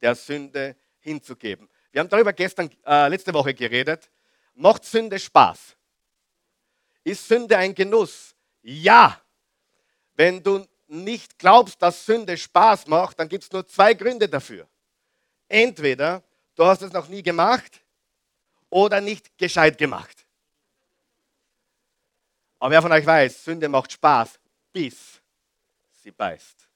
der 0.00 0.14
Sünde 0.14 0.76
hinzugeben. 1.00 1.68
Wir 1.92 2.00
haben 2.00 2.08
darüber 2.08 2.32
gestern, 2.32 2.70
äh, 2.86 3.08
letzte 3.08 3.32
Woche 3.34 3.52
geredet. 3.52 4.10
Macht 4.54 4.84
Sünde 4.84 5.18
Spaß? 5.18 5.76
Ist 7.04 7.28
Sünde 7.28 7.56
ein 7.56 7.74
Genuss? 7.74 8.34
Ja. 8.62 9.20
Wenn 10.14 10.42
du 10.42 10.66
nicht 10.86 11.38
glaubst, 11.38 11.80
dass 11.80 12.04
Sünde 12.04 12.36
Spaß 12.36 12.86
macht, 12.86 13.18
dann 13.18 13.28
gibt 13.28 13.44
es 13.44 13.52
nur 13.52 13.66
zwei 13.66 13.92
Gründe 13.94 14.28
dafür. 14.28 14.66
Entweder 15.48 16.22
du 16.54 16.64
hast 16.64 16.82
es 16.82 16.92
noch 16.92 17.08
nie 17.08 17.22
gemacht 17.22 17.80
oder 18.70 19.00
nicht 19.00 19.36
gescheit 19.36 19.76
gemacht. 19.76 20.26
Aber 22.58 22.70
wer 22.70 22.82
von 22.82 22.92
euch 22.92 23.04
weiß, 23.04 23.44
Sünde 23.44 23.68
macht 23.68 23.92
Spaß, 23.92 24.38
bis 24.72 25.20
sie 26.02 26.10
beißt. 26.10 26.68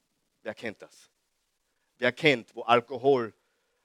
Wer 0.42 0.54
kennt 0.54 0.82
das? 0.82 1.11
Wer 1.96 2.12
kennt, 2.12 2.54
wo 2.54 2.62
Alkohol 2.62 3.32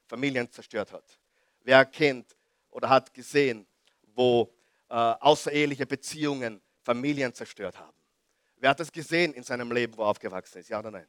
Familien 0.06 0.50
zerstört 0.50 0.92
hat? 0.92 1.21
Wer 1.64 1.84
kennt 1.84 2.36
oder 2.70 2.88
hat 2.88 3.12
gesehen, 3.12 3.66
wo 4.14 4.52
äh, 4.88 4.94
außereheliche 4.94 5.86
Beziehungen 5.86 6.60
Familien 6.82 7.32
zerstört 7.32 7.78
haben? 7.78 7.96
Wer 8.56 8.70
hat 8.70 8.80
das 8.80 8.92
gesehen 8.92 9.32
in 9.34 9.42
seinem 9.42 9.72
Leben, 9.72 9.96
wo 9.96 10.02
er 10.02 10.08
aufgewachsen 10.08 10.58
ist? 10.58 10.68
Ja 10.68 10.78
oder 10.78 10.90
nein? 10.90 11.08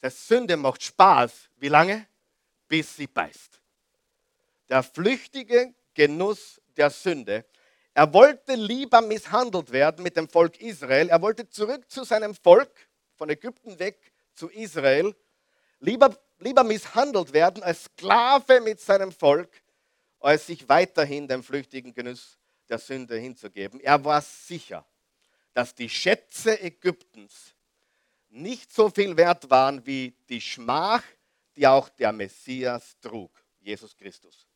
Das 0.00 0.26
Sünde 0.26 0.56
macht 0.56 0.82
Spaß. 0.82 1.48
Wie 1.56 1.68
lange? 1.68 2.06
Bis 2.68 2.96
sie 2.96 3.06
beißt. 3.06 3.60
Der 4.68 4.82
flüchtige 4.82 5.74
Genuss 5.94 6.60
der 6.76 6.90
Sünde. 6.90 7.44
Er 7.94 8.12
wollte 8.12 8.54
lieber 8.54 9.00
misshandelt 9.02 9.70
werden 9.70 10.02
mit 10.02 10.16
dem 10.16 10.28
Volk 10.28 10.60
Israel. 10.60 11.08
Er 11.08 11.20
wollte 11.20 11.48
zurück 11.48 11.90
zu 11.90 12.04
seinem 12.04 12.34
Volk, 12.34 12.70
von 13.14 13.28
Ägypten 13.28 13.78
weg 13.78 14.12
zu 14.34 14.48
Israel. 14.48 15.14
Lieber, 15.78 16.16
lieber 16.42 16.64
misshandelt 16.64 17.32
werden 17.32 17.62
als 17.62 17.84
Sklave 17.84 18.60
mit 18.60 18.80
seinem 18.80 19.12
Volk, 19.12 19.50
als 20.20 20.46
sich 20.46 20.68
weiterhin 20.68 21.26
dem 21.28 21.42
flüchtigen 21.42 21.94
Genuss 21.94 22.38
der 22.68 22.78
Sünde 22.78 23.16
hinzugeben. 23.16 23.80
Er 23.80 24.04
war 24.04 24.20
sicher, 24.20 24.84
dass 25.52 25.74
die 25.74 25.88
Schätze 25.88 26.60
Ägyptens 26.60 27.54
nicht 28.30 28.72
so 28.72 28.88
viel 28.88 29.16
wert 29.16 29.50
waren 29.50 29.84
wie 29.84 30.16
die 30.28 30.40
Schmach, 30.40 31.02
die 31.56 31.66
auch 31.66 31.88
der 31.90 32.12
Messias 32.12 32.96
trug, 33.00 33.30
Jesus 33.60 33.94
Christus, 33.96 34.46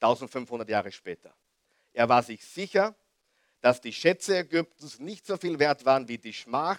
1500 0.00 0.68
Jahre 0.68 0.92
später. 0.92 1.34
Er 1.92 2.08
war 2.08 2.22
sich 2.22 2.44
sicher, 2.44 2.94
dass 3.60 3.80
die 3.80 3.92
Schätze 3.92 4.38
Ägyptens 4.38 4.98
nicht 4.98 5.26
so 5.26 5.36
viel 5.36 5.58
wert 5.58 5.84
waren 5.84 6.06
wie 6.06 6.18
die 6.18 6.32
Schmach, 6.32 6.78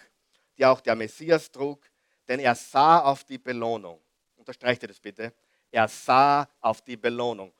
die 0.57 0.65
auch 0.65 0.79
der 0.81 0.95
Messias 0.95 1.51
trug, 1.51 1.83
denn 2.27 2.39
er 2.39 2.55
sah 2.55 2.99
auf 2.99 3.23
die 3.23 3.37
Belohnung. 3.37 3.99
Unterstreicht 4.45 4.83
ihr 4.83 4.89
das 4.89 4.99
bitte? 4.99 5.33
Er 5.71 5.87
sah 5.87 6.47
auf 6.61 6.79
die 6.83 6.95
Belohnung. 6.95 7.51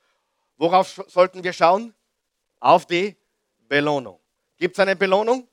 Worauf 0.56 1.02
sollten 1.08 1.42
wir 1.42 1.52
schauen? 1.52 1.92
Auf 2.60 2.86
die 2.86 3.16
Belohnung. 3.66 4.20
Gibt 4.56 4.76
es 4.76 4.78
eine 4.78 4.94
Belohnung? 4.94 5.48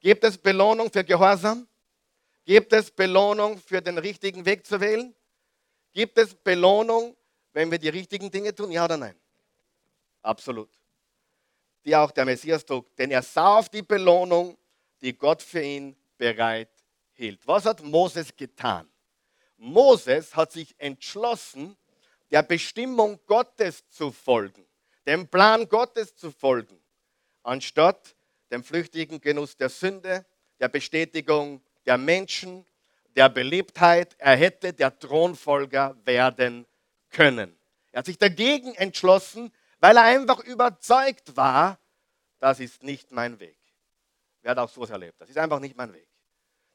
Gibt 0.00 0.22
es 0.24 0.36
Belohnung 0.36 0.92
für 0.92 1.02
Gehorsam? 1.02 1.66
Gibt 2.44 2.74
es 2.74 2.90
Belohnung 2.90 3.56
für 3.56 3.80
den 3.80 3.96
richtigen 3.96 4.44
Weg 4.44 4.66
zu 4.66 4.78
wählen? 4.78 5.14
Gibt 5.92 6.18
es 6.18 6.34
Belohnung, 6.34 7.16
wenn 7.54 7.70
wir 7.70 7.78
die 7.78 7.88
richtigen 7.88 8.30
Dinge 8.30 8.54
tun? 8.54 8.70
Ja 8.70 8.84
oder 8.84 8.98
nein? 8.98 9.18
Absolut. 10.20 10.68
Die 11.86 11.96
auch 11.96 12.10
der 12.10 12.26
Messias 12.26 12.66
trug. 12.66 12.94
Denn 12.96 13.10
er 13.10 13.22
sah 13.22 13.60
auf 13.60 13.70
die 13.70 13.82
Belohnung, 13.82 14.58
die 15.00 15.16
Gott 15.16 15.40
für 15.40 15.62
ihn 15.62 15.96
bereit 16.18 16.68
hielt. 17.14 17.46
Was 17.46 17.64
hat 17.64 17.82
Moses 17.82 18.36
getan? 18.36 18.86
Moses 19.58 20.34
hat 20.34 20.52
sich 20.52 20.74
entschlossen, 20.78 21.76
der 22.30 22.42
Bestimmung 22.42 23.20
Gottes 23.26 23.88
zu 23.90 24.12
folgen, 24.12 24.64
dem 25.06 25.28
Plan 25.28 25.68
Gottes 25.68 26.14
zu 26.16 26.30
folgen, 26.30 26.80
anstatt 27.42 28.14
dem 28.50 28.62
flüchtigen 28.62 29.20
Genuss 29.20 29.56
der 29.56 29.68
Sünde, 29.68 30.24
der 30.60 30.68
Bestätigung 30.68 31.62
der 31.86 31.98
Menschen, 31.98 32.64
der 33.16 33.28
Beliebtheit. 33.28 34.14
Er 34.18 34.36
hätte 34.36 34.72
der 34.72 34.98
Thronfolger 34.98 35.96
werden 36.04 36.66
können. 37.10 37.58
Er 37.92 38.00
hat 38.00 38.06
sich 38.06 38.18
dagegen 38.18 38.74
entschlossen, 38.74 39.52
weil 39.80 39.96
er 39.96 40.04
einfach 40.04 40.40
überzeugt 40.40 41.36
war, 41.36 41.78
das 42.38 42.60
ist 42.60 42.82
nicht 42.82 43.10
mein 43.10 43.40
Weg. 43.40 43.58
Wer 44.42 44.52
hat 44.52 44.58
auch 44.58 44.68
sowas 44.68 44.90
erlebt? 44.90 45.20
Das 45.20 45.28
ist 45.28 45.38
einfach 45.38 45.58
nicht 45.58 45.76
mein 45.76 45.92
Weg. 45.92 46.08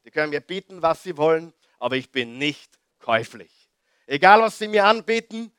Die 0.04 0.12
können 0.12 0.32
mir 0.32 0.42
bieten, 0.42 0.82
was 0.82 1.04
sie 1.04 1.16
wollen, 1.16 1.54
aber 1.84 1.98
ich 1.98 2.10
bin 2.12 2.38
nicht 2.38 2.80
käuflich. 3.00 3.52
Egal, 4.06 4.40
was 4.40 4.58
sie 4.58 4.70
mir 4.70 4.86
anbieten, 4.86 5.52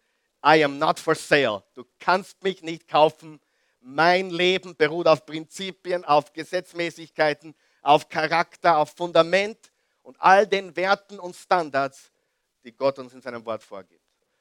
I 0.43 0.64
am 0.64 0.78
not 0.78 0.99
for 0.99 1.14
sale. 1.14 1.62
Du 1.75 1.85
kannst 1.99 2.43
mich 2.43 2.62
nicht 2.62 2.88
kaufen, 2.88 3.38
mein 3.83 4.31
Leben 4.31 4.75
beruht 4.75 5.07
auf 5.07 5.26
Prinzipien, 5.26 6.02
auf 6.02 6.33
Gesetzmäßigkeiten, 6.33 7.54
auf 7.83 8.09
Charakter, 8.09 8.78
auf 8.78 8.95
Fundament 8.97 9.71
und 10.02 10.19
all 10.19 10.47
den 10.47 10.75
Werten 10.75 11.19
und 11.19 11.37
Standards, 11.37 12.11
die 12.64 12.73
Gott 12.73 12.99
uns 12.99 13.12
in 13.12 13.21
seinem 13.21 13.45
Wort 13.45 13.62
vorgibt. 13.62 14.00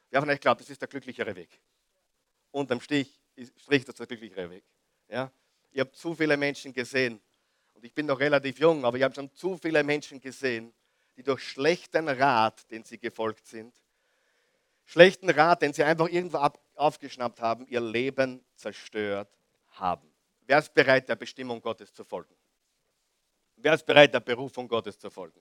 Wer 0.10 0.22
von 0.22 0.30
euch 0.30 0.40
glaubt, 0.40 0.62
das 0.62 0.70
ist 0.70 0.80
der 0.80 0.88
glücklichere 0.88 1.36
Weg? 1.36 1.50
Unterm 2.52 2.80
Strich, 2.80 3.20
Strich 3.58 3.84
das 3.84 3.96
ist 3.96 4.00
der 4.00 4.08
glücklichere 4.08 4.50
Weg. 4.50 4.64
Ja? 5.10 5.30
Ich 5.70 5.82
habe 5.82 5.92
zu 5.92 6.16
viele 6.16 6.38
Menschen 6.38 6.72
gesehen, 6.72 7.20
und 7.74 7.84
ich 7.84 7.94
bin 7.94 8.06
noch 8.06 8.22
relativ 8.22 8.58
jung, 8.58 8.86
aber 8.86 8.96
ich 8.96 9.04
habe 9.04 9.14
schon 9.14 9.30
zu 9.34 9.58
viele 9.58 9.84
Menschen 9.84 10.22
gesehen, 10.22 10.74
die 11.18 11.24
durch 11.24 11.44
schlechten 11.44 12.08
Rat, 12.10 12.70
den 12.72 12.84
sie 12.84 12.98
gefolgt 12.98 13.48
sind, 13.48 13.76
schlechten 14.86 15.30
Rat, 15.30 15.62
den 15.62 15.74
sie 15.74 15.84
einfach 15.84 16.10
irgendwo 16.10 16.38
ab, 16.38 16.60
aufgeschnappt 16.76 17.42
haben, 17.42 17.68
ihr 17.68 17.82
Leben 17.82 18.44
zerstört 18.56 19.30
haben. 19.72 20.12
Wer 20.42 20.60
ist 20.60 20.74
bereit, 20.74 21.08
der 21.08 21.16
Bestimmung 21.16 21.62
Gottes 21.62 21.94
zu 21.94 22.04
folgen? 22.04 22.36
Wer 23.56 23.74
ist 23.74 23.86
bereit, 23.86 24.14
der 24.14 24.20
Berufung 24.20 24.68
Gottes 24.68 24.98
zu 24.98 25.10
folgen? 25.10 25.40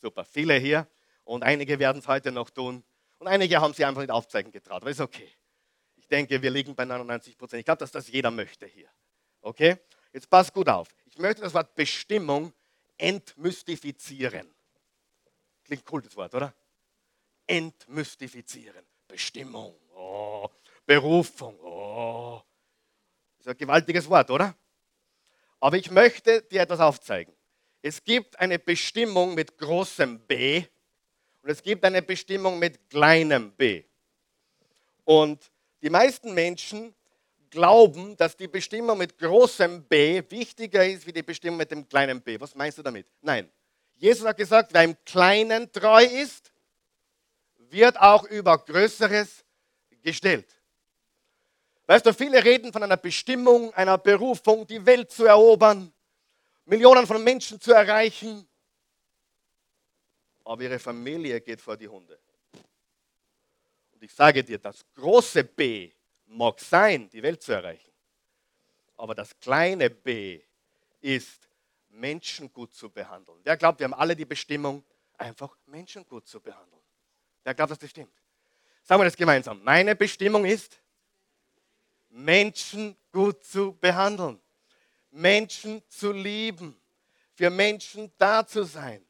Super, 0.00 0.24
viele 0.24 0.54
hier 0.54 0.86
und 1.24 1.42
einige 1.42 1.78
werden 1.78 1.98
es 1.98 2.08
heute 2.08 2.30
noch 2.30 2.50
tun 2.50 2.84
und 3.18 3.26
einige 3.26 3.60
haben 3.60 3.72
sie 3.72 3.84
einfach 3.84 4.00
nicht 4.00 4.10
aufzeigen 4.10 4.52
getraut, 4.52 4.82
aber 4.82 4.90
ist 4.90 5.00
okay. 5.00 5.30
Ich 5.96 6.08
denke, 6.08 6.42
wir 6.42 6.50
liegen 6.50 6.74
bei 6.74 6.84
99 6.84 7.38
Prozent. 7.38 7.60
Ich 7.60 7.64
glaube, 7.64 7.78
dass 7.78 7.90
das 7.90 8.08
jeder 8.08 8.30
möchte 8.30 8.66
hier. 8.66 8.88
Okay? 9.40 9.78
Jetzt 10.12 10.28
passt 10.28 10.52
gut 10.52 10.68
auf. 10.68 10.88
Ich 11.06 11.18
möchte 11.18 11.42
das 11.42 11.54
Wort 11.54 11.74
Bestimmung 11.74 12.52
entmystifizieren. 12.98 14.52
Klingt 15.72 15.90
cool 15.90 16.02
das 16.02 16.14
Wort, 16.18 16.34
oder? 16.34 16.52
Entmystifizieren. 17.46 18.84
Bestimmung. 19.08 19.74
Oh. 19.96 20.46
Berufung. 20.84 21.58
Oh. 21.60 22.42
Das 23.38 23.46
ist 23.46 23.52
ein 23.52 23.56
gewaltiges 23.56 24.06
Wort, 24.10 24.30
oder? 24.30 24.54
Aber 25.60 25.78
ich 25.78 25.90
möchte 25.90 26.42
dir 26.42 26.60
etwas 26.60 26.78
aufzeigen. 26.78 27.34
Es 27.80 28.04
gibt 28.04 28.38
eine 28.38 28.58
Bestimmung 28.58 29.34
mit 29.34 29.56
großem 29.56 30.20
B 30.26 30.62
und 31.40 31.48
es 31.48 31.62
gibt 31.62 31.86
eine 31.86 32.02
Bestimmung 32.02 32.58
mit 32.58 32.90
kleinem 32.90 33.52
b. 33.52 33.84
Und 35.04 35.50
die 35.80 35.88
meisten 35.88 36.34
Menschen 36.34 36.94
glauben, 37.48 38.14
dass 38.18 38.36
die 38.36 38.48
Bestimmung 38.48 38.98
mit 38.98 39.16
großem 39.16 39.84
B 39.84 40.22
wichtiger 40.28 40.86
ist 40.86 41.06
wie 41.06 41.14
die 41.14 41.22
Bestimmung 41.22 41.56
mit 41.56 41.70
dem 41.70 41.88
kleinen 41.88 42.20
b. 42.20 42.38
Was 42.38 42.54
meinst 42.54 42.76
du 42.76 42.82
damit? 42.82 43.06
Nein. 43.22 43.50
Jesus 44.02 44.26
hat 44.26 44.36
gesagt, 44.36 44.74
wer 44.74 44.82
im 44.82 44.96
Kleinen 45.04 45.70
treu 45.70 46.02
ist, 46.02 46.50
wird 47.70 47.96
auch 48.00 48.24
über 48.24 48.58
Größeres 48.58 49.44
gestellt. 50.02 50.52
Weißt 51.86 52.04
du, 52.04 52.12
viele 52.12 52.42
reden 52.42 52.72
von 52.72 52.82
einer 52.82 52.96
Bestimmung, 52.96 53.72
einer 53.74 53.96
Berufung, 53.98 54.66
die 54.66 54.84
Welt 54.84 55.12
zu 55.12 55.26
erobern, 55.26 55.92
Millionen 56.64 57.06
von 57.06 57.22
Menschen 57.22 57.60
zu 57.60 57.72
erreichen, 57.72 58.44
aber 60.42 60.62
ihre 60.62 60.80
Familie 60.80 61.40
geht 61.40 61.60
vor 61.60 61.76
die 61.76 61.86
Hunde. 61.86 62.18
Und 63.92 64.02
ich 64.02 64.12
sage 64.12 64.42
dir, 64.42 64.58
das 64.58 64.84
große 64.96 65.44
B 65.44 65.92
mag 66.26 66.58
sein, 66.58 67.08
die 67.08 67.22
Welt 67.22 67.40
zu 67.40 67.52
erreichen, 67.52 67.92
aber 68.96 69.14
das 69.14 69.38
kleine 69.38 69.88
B 69.88 70.40
ist, 71.00 71.51
Menschen 71.92 72.52
gut 72.52 72.74
zu 72.74 72.90
behandeln. 72.90 73.38
Wer 73.44 73.56
glaubt, 73.56 73.78
wir 73.78 73.84
haben 73.84 73.94
alle 73.94 74.16
die 74.16 74.24
Bestimmung, 74.24 74.84
einfach 75.18 75.56
Menschen 75.66 76.06
gut 76.06 76.26
zu 76.26 76.40
behandeln? 76.40 76.82
Wer 77.44 77.54
glaubt, 77.54 77.70
dass 77.70 77.78
das 77.78 77.90
stimmt? 77.90 78.12
Sagen 78.82 79.00
wir 79.00 79.04
das 79.04 79.16
gemeinsam. 79.16 79.62
Meine 79.62 79.94
Bestimmung 79.94 80.44
ist, 80.44 80.80
Menschen 82.08 82.96
gut 83.12 83.44
zu 83.44 83.72
behandeln, 83.74 84.40
Menschen 85.10 85.82
zu 85.88 86.12
lieben, 86.12 86.76
für 87.34 87.50
Menschen 87.50 88.12
da 88.18 88.46
zu 88.46 88.64
sein. 88.64 89.04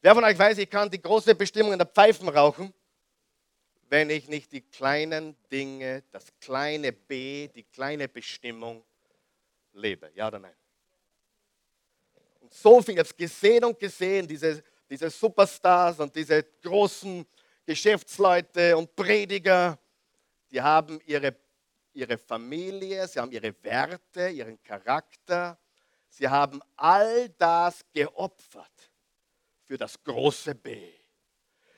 Wer 0.00 0.14
von 0.14 0.24
euch 0.24 0.38
weiß, 0.38 0.58
ich 0.58 0.68
kann 0.68 0.90
die 0.90 1.00
große 1.00 1.34
Bestimmung 1.34 1.72
in 1.72 1.78
der 1.78 1.86
Pfeifen 1.86 2.28
rauchen, 2.28 2.74
wenn 3.88 4.10
ich 4.10 4.28
nicht 4.28 4.52
die 4.52 4.60
kleinen 4.60 5.36
Dinge, 5.50 6.02
das 6.10 6.26
kleine 6.40 6.92
B, 6.92 7.48
die 7.48 7.62
kleine 7.62 8.08
Bestimmung 8.08 8.84
lebe. 9.72 10.10
Ja 10.14 10.28
oder 10.28 10.40
nein? 10.40 10.54
Und 12.44 12.52
so 12.52 12.82
viel, 12.82 12.94
ich 12.94 12.98
habe 12.98 13.08
es 13.08 13.16
gesehen 13.16 13.64
und 13.64 13.78
gesehen, 13.78 14.28
diese, 14.28 14.62
diese 14.88 15.08
Superstars 15.08 15.98
und 15.98 16.14
diese 16.14 16.44
großen 16.62 17.26
Geschäftsleute 17.64 18.76
und 18.76 18.94
Prediger, 18.94 19.78
die 20.50 20.60
haben 20.60 21.00
ihre 21.06 21.34
ihre 21.94 22.18
Familie, 22.18 23.06
sie 23.08 23.20
haben 23.20 23.30
ihre 23.30 23.54
Werte, 23.62 24.28
ihren 24.28 24.62
Charakter, 24.62 25.56
sie 26.08 26.28
haben 26.28 26.60
all 26.76 27.28
das 27.38 27.84
geopfert 27.92 28.90
für 29.64 29.78
das 29.78 30.02
große 30.02 30.54
B. 30.54 30.92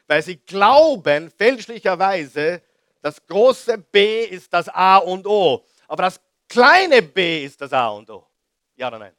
Weil 0.06 0.22
sie 0.22 0.36
glauben 0.38 1.30
fälschlicherweise, 1.30 2.62
das 3.02 3.24
große 3.26 3.78
B 3.78 4.24
ist 4.24 4.52
das 4.52 4.68
A 4.68 4.96
und 4.98 5.26
O, 5.26 5.64
aber 5.86 6.04
das 6.04 6.20
kleine 6.48 7.02
B 7.02 7.44
ist 7.44 7.60
das 7.60 7.72
A 7.72 7.88
und 7.88 8.08
O. 8.10 8.26
Ja 8.74 8.88
oder 8.88 8.98
nein? 8.98 9.14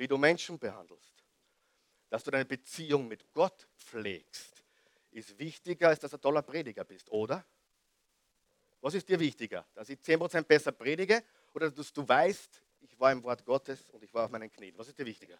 Wie 0.00 0.08
du 0.08 0.16
Menschen 0.16 0.58
behandelst, 0.58 1.12
dass 2.08 2.24
du 2.24 2.30
deine 2.30 2.46
Beziehung 2.46 3.06
mit 3.06 3.30
Gott 3.34 3.68
pflegst, 3.76 4.64
ist 5.10 5.38
wichtiger, 5.38 5.88
als 5.88 6.00
dass 6.00 6.12
du 6.12 6.16
ein 6.16 6.22
toller 6.22 6.40
Prediger 6.40 6.84
bist, 6.84 7.10
oder? 7.10 7.44
Was 8.80 8.94
ist 8.94 9.06
dir 9.10 9.20
wichtiger? 9.20 9.66
Dass 9.74 9.90
ich 9.90 9.98
10% 9.98 10.44
besser 10.44 10.72
predige 10.72 11.22
oder 11.52 11.70
dass 11.70 11.92
du 11.92 12.08
weißt, 12.08 12.62
ich 12.80 12.98
war 12.98 13.12
im 13.12 13.22
Wort 13.22 13.44
Gottes 13.44 13.90
und 13.90 14.02
ich 14.02 14.14
war 14.14 14.24
auf 14.24 14.30
meinen 14.30 14.50
Knien? 14.50 14.72
Was 14.78 14.88
ist 14.88 14.98
dir 14.98 15.04
wichtiger? 15.04 15.38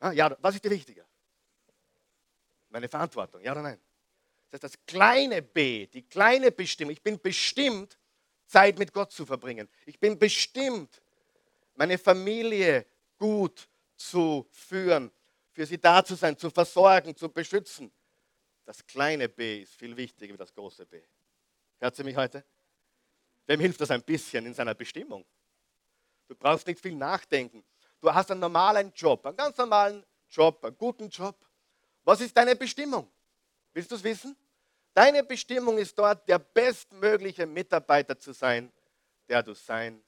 Ah, 0.00 0.10
ja, 0.10 0.36
was 0.40 0.56
ist 0.56 0.64
dir 0.64 0.70
wichtiger? 0.72 1.06
Meine 2.70 2.88
Verantwortung, 2.88 3.40
ja 3.42 3.52
oder 3.52 3.62
nein? 3.62 3.80
Das 4.50 4.60
heißt, 4.60 4.74
das 4.74 4.86
kleine 4.86 5.40
B, 5.40 5.86
die 5.86 6.02
kleine 6.02 6.50
Bestimmung, 6.50 6.94
ich 6.94 7.02
bin 7.02 7.20
bestimmt, 7.20 7.96
Zeit 8.46 8.76
mit 8.76 8.92
Gott 8.92 9.12
zu 9.12 9.24
verbringen. 9.24 9.68
Ich 9.84 10.00
bin 10.00 10.18
bestimmt, 10.18 11.00
meine 11.76 11.96
Familie 11.96 12.84
gut 13.18 13.68
zu 13.96 14.46
führen, 14.50 15.10
für 15.52 15.66
sie 15.66 15.78
da 15.78 16.04
zu 16.04 16.14
sein, 16.14 16.36
zu 16.36 16.50
versorgen, 16.50 17.16
zu 17.16 17.28
beschützen. 17.28 17.92
Das 18.64 18.84
kleine 18.86 19.28
B 19.28 19.62
ist 19.62 19.74
viel 19.74 19.96
wichtiger 19.96 20.34
wie 20.34 20.38
das 20.38 20.52
große 20.52 20.84
B. 20.86 21.00
Hört 21.78 21.96
sie 21.96 22.04
mich 22.04 22.16
heute? 22.16 22.44
Wem 23.46 23.60
hilft 23.60 23.80
das 23.80 23.90
ein 23.90 24.02
bisschen 24.02 24.44
in 24.46 24.54
seiner 24.54 24.74
Bestimmung? 24.74 25.24
Du 26.28 26.34
brauchst 26.34 26.66
nicht 26.66 26.80
viel 26.80 26.94
nachdenken. 26.94 27.64
Du 28.00 28.12
hast 28.12 28.30
einen 28.30 28.40
normalen 28.40 28.92
Job, 28.94 29.24
einen 29.24 29.36
ganz 29.36 29.56
normalen 29.56 30.04
Job, 30.28 30.64
einen 30.64 30.76
guten 30.76 31.08
Job. 31.08 31.36
Was 32.04 32.20
ist 32.20 32.36
deine 32.36 32.56
Bestimmung? 32.56 33.10
Willst 33.72 33.90
du 33.90 33.94
es 33.94 34.04
wissen? 34.04 34.36
Deine 34.92 35.22
Bestimmung 35.22 35.78
ist 35.78 35.98
dort, 35.98 36.28
der 36.28 36.38
bestmögliche 36.38 37.46
Mitarbeiter 37.46 38.18
zu 38.18 38.32
sein, 38.32 38.72
der 39.28 39.42
du 39.42 39.54
sein 39.54 40.02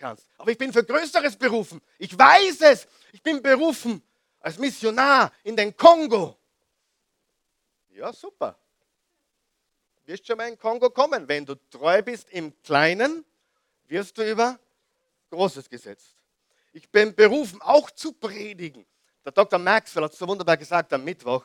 kannst. 0.00 0.26
Aber 0.38 0.50
ich 0.50 0.58
bin 0.58 0.72
für 0.72 0.82
Größeres 0.82 1.36
berufen. 1.36 1.80
Ich 1.98 2.18
weiß 2.18 2.62
es. 2.62 2.88
Ich 3.12 3.22
bin 3.22 3.40
berufen 3.40 4.02
als 4.40 4.58
Missionar 4.58 5.32
in 5.44 5.54
den 5.54 5.76
Kongo. 5.76 6.36
Ja, 7.90 8.12
super 8.12 8.58
wirst 10.10 10.26
schon 10.26 10.36
mal 10.36 10.48
in 10.48 10.58
Kongo 10.58 10.90
kommen. 10.90 11.26
Wenn 11.28 11.46
du 11.46 11.54
treu 11.70 12.02
bist 12.02 12.28
im 12.30 12.52
Kleinen, 12.62 13.24
wirst 13.86 14.18
du 14.18 14.28
über 14.28 14.58
Großes 15.30 15.70
gesetzt. 15.70 16.16
Ich 16.72 16.88
bin 16.90 17.14
berufen, 17.14 17.62
auch 17.62 17.90
zu 17.92 18.12
predigen. 18.12 18.84
Der 19.24 19.32
Dr. 19.32 19.58
Maxwell 19.58 20.04
hat 20.04 20.12
es 20.12 20.18
so 20.18 20.26
wunderbar 20.26 20.56
gesagt 20.56 20.92
am 20.92 21.04
Mittwoch. 21.04 21.44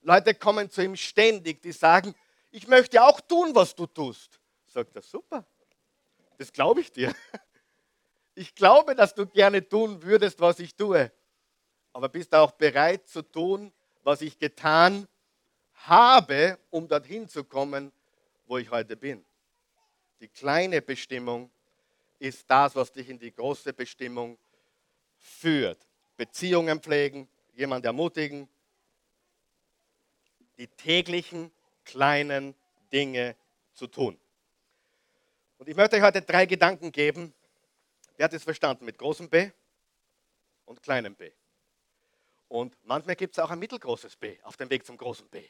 Leute 0.00 0.34
kommen 0.34 0.70
zu 0.70 0.82
ihm 0.82 0.96
ständig, 0.96 1.60
die 1.60 1.72
sagen, 1.72 2.14
ich 2.50 2.66
möchte 2.66 3.02
auch 3.02 3.20
tun, 3.20 3.54
was 3.54 3.74
du 3.74 3.86
tust. 3.86 4.40
Sagt 4.66 4.96
er, 4.96 5.02
super, 5.02 5.44
das 6.38 6.50
glaube 6.50 6.80
ich 6.80 6.90
dir. 6.90 7.14
Ich 8.38 8.54
glaube, 8.54 8.94
dass 8.94 9.14
du 9.14 9.26
gerne 9.26 9.66
tun 9.66 10.02
würdest, 10.02 10.38
was 10.40 10.58
ich 10.58 10.74
tue. 10.74 11.10
Aber 11.94 12.10
bist 12.10 12.34
du 12.34 12.36
auch 12.36 12.52
bereit 12.52 13.08
zu 13.08 13.22
tun, 13.22 13.72
was 14.04 14.20
ich 14.20 14.38
getan 14.38 15.08
habe, 15.72 16.58
um 16.68 16.86
dorthin 16.86 17.26
zu 17.28 17.44
kommen, 17.44 17.90
wo 18.46 18.58
ich 18.58 18.70
heute 18.70 18.94
bin. 18.94 19.24
Die 20.20 20.28
kleine 20.28 20.82
Bestimmung 20.82 21.50
ist 22.18 22.44
das, 22.50 22.76
was 22.76 22.92
dich 22.92 23.08
in 23.08 23.18
die 23.18 23.32
große 23.32 23.72
Bestimmung 23.72 24.36
führt. 25.18 25.78
Beziehungen 26.18 26.78
pflegen, 26.80 27.28
jemand 27.54 27.86
ermutigen, 27.86 28.48
die 30.58 30.68
täglichen 30.68 31.50
kleinen 31.86 32.54
Dinge 32.92 33.34
zu 33.72 33.86
tun. 33.86 34.18
Und 35.56 35.68
ich 35.70 35.76
möchte 35.76 35.96
euch 35.96 36.02
heute 36.02 36.20
drei 36.20 36.44
Gedanken 36.44 36.92
geben. 36.92 37.32
Wer 38.16 38.24
hat 38.24 38.32
es 38.32 38.44
verstanden 38.44 38.84
mit 38.84 38.98
großem 38.98 39.28
B 39.28 39.50
und 40.64 40.82
kleinem 40.82 41.14
B? 41.14 41.30
Und 42.48 42.76
manchmal 42.84 43.16
gibt 43.16 43.36
es 43.36 43.38
auch 43.38 43.50
ein 43.50 43.58
mittelgroßes 43.58 44.16
B 44.16 44.38
auf 44.42 44.56
dem 44.56 44.70
Weg 44.70 44.86
zum 44.86 44.96
großen 44.96 45.28
B. 45.28 45.48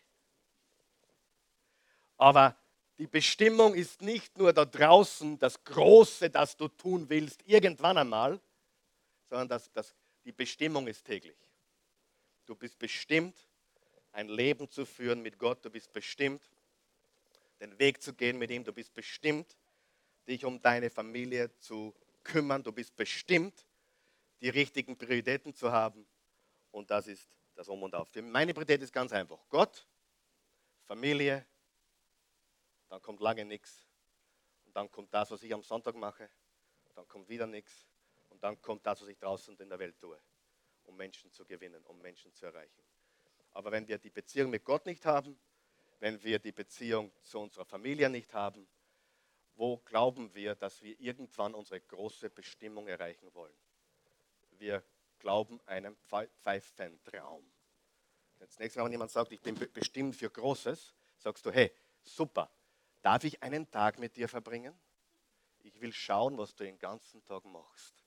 Aber 2.17 2.57
die 2.99 3.07
Bestimmung 3.07 3.75
ist 3.75 4.01
nicht 4.01 4.39
nur 4.39 4.53
da 4.53 4.65
draußen 4.65 5.39
das 5.39 5.63
Große, 5.65 6.31
das 6.31 6.57
du 6.57 6.69
tun 6.69 7.09
willst, 7.11 7.43
irgendwann 7.47 7.99
einmal, 7.99 8.41
sondern 9.29 9.49
das, 9.49 9.71
das, 9.73 9.95
die 10.25 10.33
Bestimmung 10.33 10.87
ist 10.87 11.05
täglich. 11.05 11.37
Du 12.47 12.55
bist 12.55 12.79
bestimmt, 12.79 13.37
ein 14.13 14.29
Leben 14.29 14.71
zu 14.71 14.87
führen 14.87 15.21
mit 15.21 15.39
Gott. 15.39 15.63
Du 15.63 15.69
bist 15.69 15.93
bestimmt, 15.93 16.43
den 17.61 17.79
Weg 17.79 18.01
zu 18.01 18.15
gehen 18.15 18.39
mit 18.39 18.51
ihm. 18.51 18.65
Du 18.65 18.73
bist 18.73 18.95
bestimmt, 18.95 19.57
dich 20.27 20.45
um 20.45 20.61
deine 20.63 20.89
Familie 20.89 21.55
zu 21.59 21.95
kümmern. 22.27 22.63
Du 22.63 22.73
bist 22.73 22.95
bestimmt, 22.97 23.67
die 24.41 24.49
richtigen 24.49 24.99
Prioritäten 24.99 25.55
zu 25.55 25.71
haben. 25.71 26.07
Und 26.71 26.91
das 26.91 27.07
ist 27.07 27.29
das 27.55 27.69
Um 27.69 27.83
und 27.83 27.95
Auf. 27.95 28.09
Meine 28.17 28.53
Priorität 28.53 28.83
ist 28.83 28.93
ganz 28.93 29.13
einfach. 29.13 29.39
Gott, 29.49 29.87
Familie, 30.85 31.47
dann 32.89 33.01
kommt 33.01 33.21
lange 33.21 33.45
nichts. 33.45 33.87
Und 34.67 34.77
dann 34.77 34.91
kommt 34.91 35.13
das, 35.15 35.31
was 35.31 35.43
ich 35.43 35.55
am 35.55 35.63
Sonntag 35.63 35.95
mache. 35.95 36.29
Dann 36.95 37.07
kommt 37.09 37.29
wieder 37.29 37.47
nichts. 37.47 37.87
Und 38.29 38.43
dann 38.43 38.61
kommt 38.61 38.85
das, 38.85 39.01
was 39.01 39.09
ich 39.09 39.19
draußen 39.19 39.57
in 39.59 39.69
der 39.69 39.79
Welt 39.79 39.99
tue, 39.99 40.19
um 40.85 40.97
Menschen 40.97 41.31
zu 41.33 41.45
gewinnen, 41.47 41.83
um 41.85 42.01
Menschen 42.01 42.33
zu 42.35 42.47
erreichen. 42.47 42.83
Aber 43.53 43.71
wenn 43.73 43.89
wir 43.89 43.99
die 43.99 44.11
Beziehung 44.11 44.51
mit 44.51 44.65
Gott 44.65 44.85
nicht 44.85 45.07
haben, 45.07 45.39
wenn 46.01 46.23
wir 46.23 46.39
die 46.39 46.53
Beziehung 46.53 47.11
zu 47.23 47.39
unserer 47.39 47.65
Familie 47.65 48.11
nicht 48.11 48.35
haben, 48.35 48.67
wo 49.57 49.79
glauben 49.79 50.33
wir, 50.35 50.55
dass 50.55 50.83
wir 50.83 50.99
irgendwann 51.01 51.55
unsere 51.55 51.81
große 51.81 52.31
Bestimmung 52.31 52.87
erreichen 52.89 53.33
wollen? 53.35 53.57
Wir 54.59 54.83
glauben 55.19 55.61
einem 55.67 55.97
Pfeifentraum. 56.43 57.45
Das 58.39 58.59
nächste 58.59 58.79
Mal, 58.79 58.85
wenn 58.85 58.93
jemand 58.93 59.11
sagt, 59.11 59.33
ich 59.33 59.41
bin 59.41 59.55
bestimmt 59.73 60.15
für 60.15 60.31
Großes, 60.31 60.95
sagst 61.17 61.45
du, 61.47 61.51
hey, 61.51 61.73
super, 62.03 62.51
darf 63.03 63.25
ich 63.25 63.43
einen 63.43 63.71
Tag 63.71 63.99
mit 63.99 64.17
dir 64.17 64.29
verbringen? 64.29 64.79
Ich 65.63 65.81
will 65.81 65.93
schauen, 65.93 66.37
was 66.37 66.55
du 66.55 66.65
den 66.65 66.79
ganzen 66.79 67.25
Tag 67.25 67.45
machst. 67.45 68.05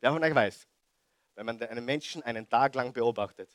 Wer 0.00 0.12
von 0.12 0.24
euch 0.24 0.34
weiß, 0.34 0.66
wenn 1.34 1.46
man 1.46 1.62
einen 1.62 1.84
Menschen 1.84 2.22
einen 2.22 2.48
Tag 2.48 2.74
lang 2.74 2.92
beobachtet, 2.92 3.50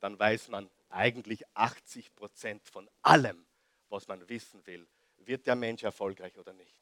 dann 0.00 0.18
weiß 0.18 0.48
man 0.48 0.70
eigentlich 0.88 1.44
80 1.54 2.14
Prozent 2.14 2.66
von 2.68 2.88
allem, 3.02 3.46
was 3.90 4.08
man 4.08 4.26
wissen 4.28 4.66
will. 4.66 4.88
Wird 5.20 5.46
der 5.46 5.56
Mensch 5.56 5.82
erfolgreich 5.82 6.36
oder 6.38 6.52
nicht? 6.52 6.74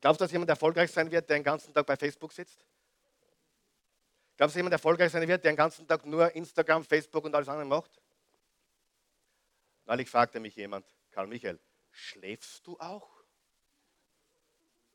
Glaubst 0.00 0.20
du, 0.20 0.24
dass 0.24 0.32
jemand 0.32 0.50
erfolgreich 0.50 0.90
sein 0.90 1.10
wird, 1.10 1.28
der 1.28 1.38
den 1.38 1.44
ganzen 1.44 1.72
Tag 1.72 1.86
bei 1.86 1.96
Facebook 1.96 2.32
sitzt? 2.32 2.64
Glaubst 4.36 4.54
du, 4.54 4.56
dass 4.56 4.56
jemand 4.56 4.72
erfolgreich 4.72 5.12
sein 5.12 5.26
wird, 5.26 5.44
der 5.44 5.52
den 5.52 5.56
ganzen 5.56 5.86
Tag 5.86 6.04
nur 6.04 6.34
Instagram, 6.34 6.84
Facebook 6.84 7.24
und 7.24 7.34
alles 7.34 7.48
andere 7.48 7.66
macht? 7.66 8.00
Neulich 9.86 10.08
fragte 10.08 10.40
mich 10.40 10.56
jemand, 10.56 10.86
Karl 11.10 11.26
Michael, 11.26 11.60
schläfst 11.90 12.66
du 12.66 12.78
auch? 12.78 13.22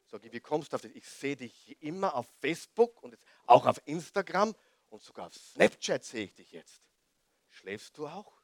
Sag 0.07 0.25
ich, 0.25 0.31
wie 0.33 0.39
kommst 0.39 0.73
du 0.73 0.75
auf 0.75 0.81
das? 0.81 0.91
Ich 0.91 1.07
sehe 1.07 1.35
dich 1.35 1.81
immer 1.81 2.15
auf 2.15 2.27
Facebook 2.39 3.01
und 3.03 3.17
auch 3.45 3.67
auf 3.67 3.79
Instagram 3.85 4.55
und 4.89 5.01
sogar 5.01 5.27
auf 5.27 5.35
Snapchat 5.35 6.03
sehe 6.03 6.25
ich 6.25 6.33
dich 6.33 6.51
jetzt. 6.51 6.81
Schläfst 7.49 7.97
du 7.97 8.07
auch? 8.07 8.41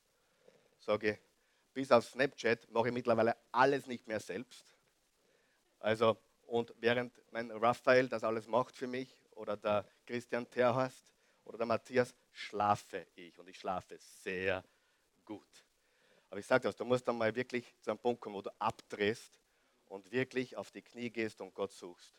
Sage, 0.79 1.19
bis 1.75 1.91
auf 1.91 2.05
Snapchat 2.05 2.71
mache 2.71 2.88
ich 2.88 2.93
mittlerweile 2.93 3.35
alles 3.51 3.85
nicht 3.85 4.07
mehr 4.07 4.21
selbst. 4.21 4.75
Also, 5.79 6.17
und 6.47 6.73
während 6.77 7.13
mein 7.31 7.51
Raphael 7.51 8.07
das 8.07 8.23
alles 8.23 8.47
macht 8.47 8.75
für 8.75 8.88
mich, 8.88 9.13
oder 9.31 9.57
der 9.57 9.85
Christian 10.05 10.49
Terhorst, 10.49 11.13
oder 11.43 11.57
der 11.57 11.67
Matthias, 11.67 12.15
schlafe 12.31 13.05
ich. 13.15 13.38
Und 13.38 13.49
ich 13.49 13.59
schlafe 13.59 13.97
sehr 13.99 14.63
gut. 15.25 15.65
Aber 16.29 16.39
ich 16.39 16.45
sage 16.45 16.63
das, 16.63 16.77
du 16.77 16.85
musst 16.85 17.05
dann 17.07 17.17
mal 17.17 17.35
wirklich 17.35 17.75
zu 17.81 17.91
einem 17.91 17.99
Punkt 17.99 18.21
kommen, 18.21 18.35
wo 18.35 18.41
du 18.41 18.51
abdrehst 18.57 19.38
und 19.88 20.09
wirklich 20.11 20.55
auf 20.55 20.71
die 20.71 20.81
Knie 20.81 21.09
gehst 21.09 21.41
und 21.41 21.53
Gott 21.53 21.73
suchst 21.73 22.15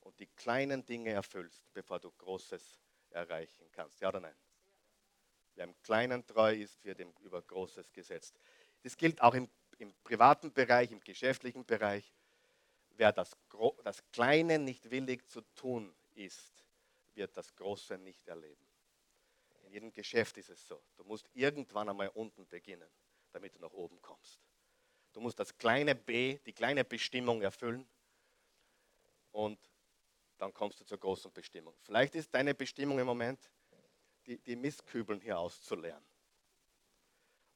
und 0.00 0.18
die 0.18 0.26
kleinen 0.26 0.84
Dinge 0.84 1.10
erfüllst, 1.10 1.72
bevor 1.72 2.00
du 2.00 2.10
Großes 2.10 2.80
erreichen 3.10 3.70
kannst. 3.70 4.00
Ja 4.00 4.08
oder 4.08 4.20
nein? 4.20 4.36
Wer 5.54 5.64
im 5.64 5.82
Kleinen 5.82 6.24
treu 6.26 6.54
ist, 6.54 6.84
wird 6.84 7.00
über 7.20 7.42
Großes 7.42 7.92
gesetzt. 7.92 8.38
Das 8.82 8.96
gilt 8.96 9.20
auch 9.20 9.34
im, 9.34 9.48
im 9.78 9.94
privaten 10.04 10.52
Bereich, 10.52 10.90
im 10.90 11.00
geschäftlichen 11.00 11.64
Bereich. 11.64 12.12
Wer 12.90 13.12
das, 13.12 13.36
das 13.84 14.02
Kleine 14.12 14.58
nicht 14.58 14.90
willig 14.90 15.28
zu 15.28 15.40
tun 15.54 15.94
ist, 16.14 16.64
wird 17.14 17.36
das 17.36 17.54
Große 17.54 17.98
nicht 17.98 18.26
erleben. 18.26 18.66
In 19.64 19.72
jedem 19.72 19.92
Geschäft 19.92 20.38
ist 20.38 20.50
es 20.50 20.66
so. 20.66 20.82
Du 20.96 21.04
musst 21.04 21.28
irgendwann 21.34 21.88
einmal 21.88 22.08
unten 22.08 22.46
beginnen, 22.46 22.88
damit 23.32 23.54
du 23.54 23.60
nach 23.60 23.72
oben 23.72 24.00
kommst. 24.00 24.40
Du 25.12 25.20
musst 25.20 25.38
das 25.38 25.56
kleine 25.58 25.94
B, 25.94 26.38
die 26.46 26.52
kleine 26.52 26.84
Bestimmung 26.84 27.42
erfüllen 27.42 27.86
und 29.32 29.58
dann 30.38 30.54
kommst 30.54 30.80
du 30.80 30.84
zur 30.84 30.98
großen 30.98 31.32
Bestimmung. 31.32 31.74
Vielleicht 31.82 32.14
ist 32.14 32.32
deine 32.32 32.54
Bestimmung 32.54 32.98
im 32.98 33.06
Moment, 33.06 33.50
die, 34.26 34.38
die 34.38 34.56
Mistkübeln 34.56 35.20
hier 35.20 35.38
auszuleeren. 35.38 36.04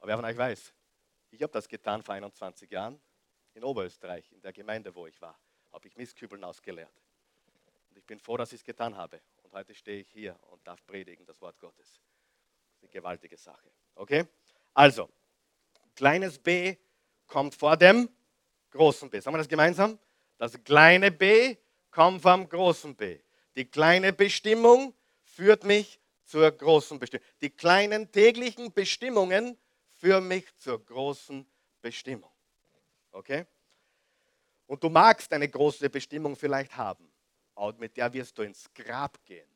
Aber 0.00 0.08
wer 0.08 0.16
von 0.16 0.24
euch 0.24 0.36
weiß, 0.36 0.74
ich 1.32 1.42
habe 1.42 1.52
das 1.52 1.68
getan 1.68 2.02
vor 2.02 2.14
21 2.14 2.70
Jahren 2.70 3.00
in 3.54 3.64
Oberösterreich, 3.64 4.30
in 4.32 4.40
der 4.40 4.52
Gemeinde, 4.52 4.94
wo 4.94 5.06
ich 5.06 5.20
war, 5.20 5.38
habe 5.72 5.88
ich 5.88 5.96
Mistkübeln 5.96 6.44
ausgeleert. 6.44 6.92
Und 7.90 7.98
ich 7.98 8.04
bin 8.04 8.18
froh, 8.18 8.36
dass 8.36 8.52
ich 8.52 8.60
es 8.60 8.64
getan 8.64 8.96
habe. 8.96 9.20
Und 9.42 9.52
heute 9.52 9.74
stehe 9.74 10.00
ich 10.00 10.10
hier 10.10 10.38
und 10.50 10.66
darf 10.66 10.84
predigen 10.86 11.26
das 11.26 11.40
Wort 11.40 11.58
Gottes. 11.58 12.00
Das 12.68 12.76
ist 12.76 12.82
eine 12.82 12.90
gewaltige 12.90 13.36
Sache. 13.36 13.70
Okay? 13.94 14.26
Also, 14.74 15.08
kleines 15.94 16.38
b 16.38 16.76
kommt 17.26 17.54
vor 17.54 17.76
dem 17.76 18.08
großen 18.70 19.10
b. 19.10 19.20
Sagen 19.20 19.34
wir 19.34 19.38
das 19.38 19.48
gemeinsam? 19.48 19.98
Das 20.38 20.62
kleine 20.64 21.10
b 21.10 21.56
kommt 21.90 22.22
vom 22.22 22.48
großen 22.48 22.96
B. 22.96 23.20
Die 23.54 23.66
kleine 23.66 24.12
Bestimmung 24.12 24.94
führt 25.24 25.64
mich 25.64 26.00
zur 26.24 26.50
großen 26.50 26.98
Bestimmung. 26.98 27.26
Die 27.42 27.50
kleinen 27.50 28.10
täglichen 28.10 28.72
Bestimmungen 28.72 29.58
führen 30.02 30.26
mich 30.26 30.52
zur 30.56 30.84
großen 30.84 31.46
Bestimmung. 31.80 32.32
Okay? 33.12 33.46
Und 34.66 34.82
du 34.82 34.88
magst 34.88 35.32
eine 35.32 35.48
große 35.48 35.88
Bestimmung 35.88 36.34
vielleicht 36.34 36.76
haben, 36.76 37.08
aber 37.54 37.78
mit 37.78 37.96
der 37.96 38.12
wirst 38.12 38.36
du 38.36 38.42
ins 38.42 38.68
Grab 38.74 39.24
gehen, 39.24 39.48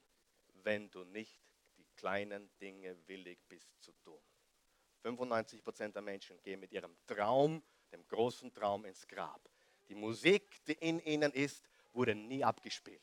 wenn 0.62 0.88
du 0.88 1.02
nicht 1.02 1.40
die 1.76 1.86
kleinen 1.96 2.48
Dinge 2.60 2.96
willig 3.08 3.40
bist 3.48 3.68
zu 3.80 3.90
tun. 4.04 4.20
95% 5.02 5.92
der 5.92 6.02
Menschen 6.02 6.40
gehen 6.42 6.60
mit 6.60 6.70
ihrem 6.70 6.96
Traum, 7.08 7.60
dem 7.90 8.06
großen 8.06 8.52
Traum, 8.52 8.84
ins 8.84 9.06
Grab. 9.08 9.40
Die 9.88 9.96
Musik, 9.96 10.64
die 10.66 10.74
in 10.74 11.00
ihnen 11.00 11.32
ist, 11.32 11.64
wurde 11.92 12.14
nie 12.14 12.44
abgespielt. 12.44 13.02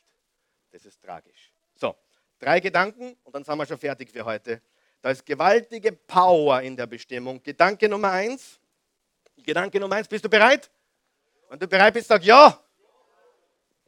Das 0.72 0.86
ist 0.86 1.02
tragisch. 1.02 1.52
So, 1.76 1.94
drei 2.40 2.62
Gedanken 2.62 3.18
und 3.24 3.36
dann 3.36 3.44
sind 3.44 3.58
wir 3.58 3.66
schon 3.66 3.78
fertig 3.78 4.12
für 4.12 4.24
heute. 4.24 4.62
Da 5.04 5.12
ist 5.12 5.26
gewaltige 5.26 5.92
Power 5.92 6.62
in 6.62 6.78
der 6.78 6.88
Bestimmung. 6.88 7.44
Gedanke 7.44 7.90
Nummer 7.90 8.12
eins. 8.12 8.58
Gedanke 9.36 9.78
Nummer 9.78 9.98
eins, 9.98 10.08
bist 10.08 10.24
du 10.24 10.30
bereit? 10.30 10.72
Wenn 11.50 11.60
du 11.60 11.68
bereit 11.68 11.94
bist, 11.94 12.08
sag 12.08 12.24
ja. 12.24 12.58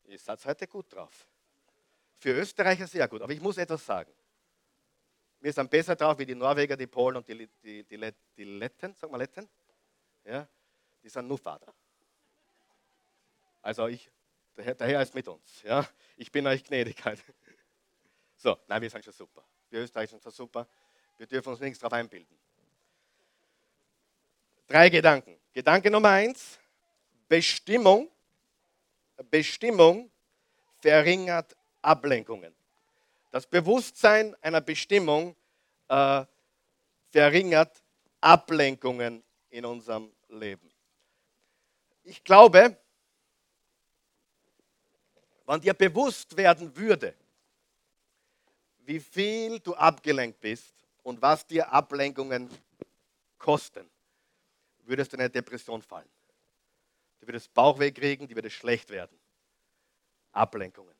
Ihr 0.04 0.19
seid 0.19 0.43
heute 0.45 0.67
gut 0.67 0.93
drauf. 0.93 1.25
Für 2.17 2.32
Österreicher 2.32 2.86
sehr 2.86 3.08
gut. 3.08 3.21
Aber 3.21 3.32
ich 3.32 3.39
muss 3.39 3.58
etwas 3.58 3.86
sagen. 3.86 4.12
Wir 5.39 5.54
sind 5.54 5.69
besser 5.69 5.95
drauf 5.95 6.19
wie 6.19 6.25
die 6.25 6.36
Norweger, 6.36 6.75
die 6.75 6.86
Polen 6.86 7.15
und 7.15 7.25
die, 7.30 7.47
die, 7.63 7.86
die, 7.86 8.13
die 8.36 8.43
Letten. 8.43 8.93
Sag 8.93 9.10
mal 9.10 9.17
Letten. 9.17 9.47
Ja, 10.25 10.45
die 11.01 11.08
sind 11.08 11.30
nur 11.30 11.38
Vater. 11.38 11.73
Also 13.62 13.88
ich, 13.88 14.12
der 14.58 14.65
Herr, 14.65 14.75
der 14.75 14.88
Herr 14.88 15.01
ist 15.01 15.15
mit 15.15 15.30
uns. 15.30 15.63
Ja? 15.63 15.88
Ich 16.17 16.30
bin 16.30 16.45
euch 16.45 16.62
gnädig. 16.65 17.06
Halt. 17.06 17.23
So, 18.38 18.58
nein, 18.67 18.82
wir 18.82 18.89
sind 18.89 19.01
schon 19.01 19.13
super. 19.13 19.47
Wir 19.69 19.80
Österreicher 19.80 20.12
sind 20.12 20.21
schon 20.21 20.32
super. 20.34 20.67
Wir 21.17 21.28
dürfen 21.28 21.49
uns 21.49 21.60
nichts 21.60 21.80
darauf 21.80 21.93
einbilden. 21.93 22.38
Drei 24.67 24.89
Gedanken. 24.89 25.38
Gedanke 25.54 25.89
Nummer 25.89 26.10
eins: 26.10 26.60
Bestimmung. 27.28 28.10
Bestimmung 29.30 30.12
verringert 30.80 31.56
Ablenkungen. 31.82 32.54
Das 33.32 33.47
Bewusstsein 33.47 34.36
einer 34.41 34.62
Bestimmung 34.62 35.36
äh, 35.88 36.25
verringert 37.12 37.82
Ablenkungen 38.19 39.23
in 39.49 39.65
unserem 39.65 40.12
Leben. 40.30 40.69
Ich 42.04 42.23
glaube, 42.23 42.78
wenn 45.45 45.62
dir 45.62 45.73
bewusst 45.73 46.36
werden 46.36 46.75
würde, 46.75 47.15
wie 48.80 48.99
viel 48.99 49.60
du 49.60 49.73
abgelenkt 49.75 50.39
bist 50.41 50.74
und 51.05 51.21
was 51.21 51.45
dir 51.45 51.71
Ablenkungen 51.71 52.49
kosten, 53.37 53.87
würdest 54.79 55.13
du 55.13 55.17
in 55.17 55.21
eine 55.21 55.29
Depression 55.29 55.81
fallen. 55.81 56.09
Du 57.19 57.27
würdest 57.27 57.53
Bauchweh 57.53 57.91
kriegen, 57.91 58.27
die 58.27 58.35
würde 58.35 58.49
schlecht 58.49 58.89
werden. 58.89 59.17
Ablenkungen. 60.31 60.95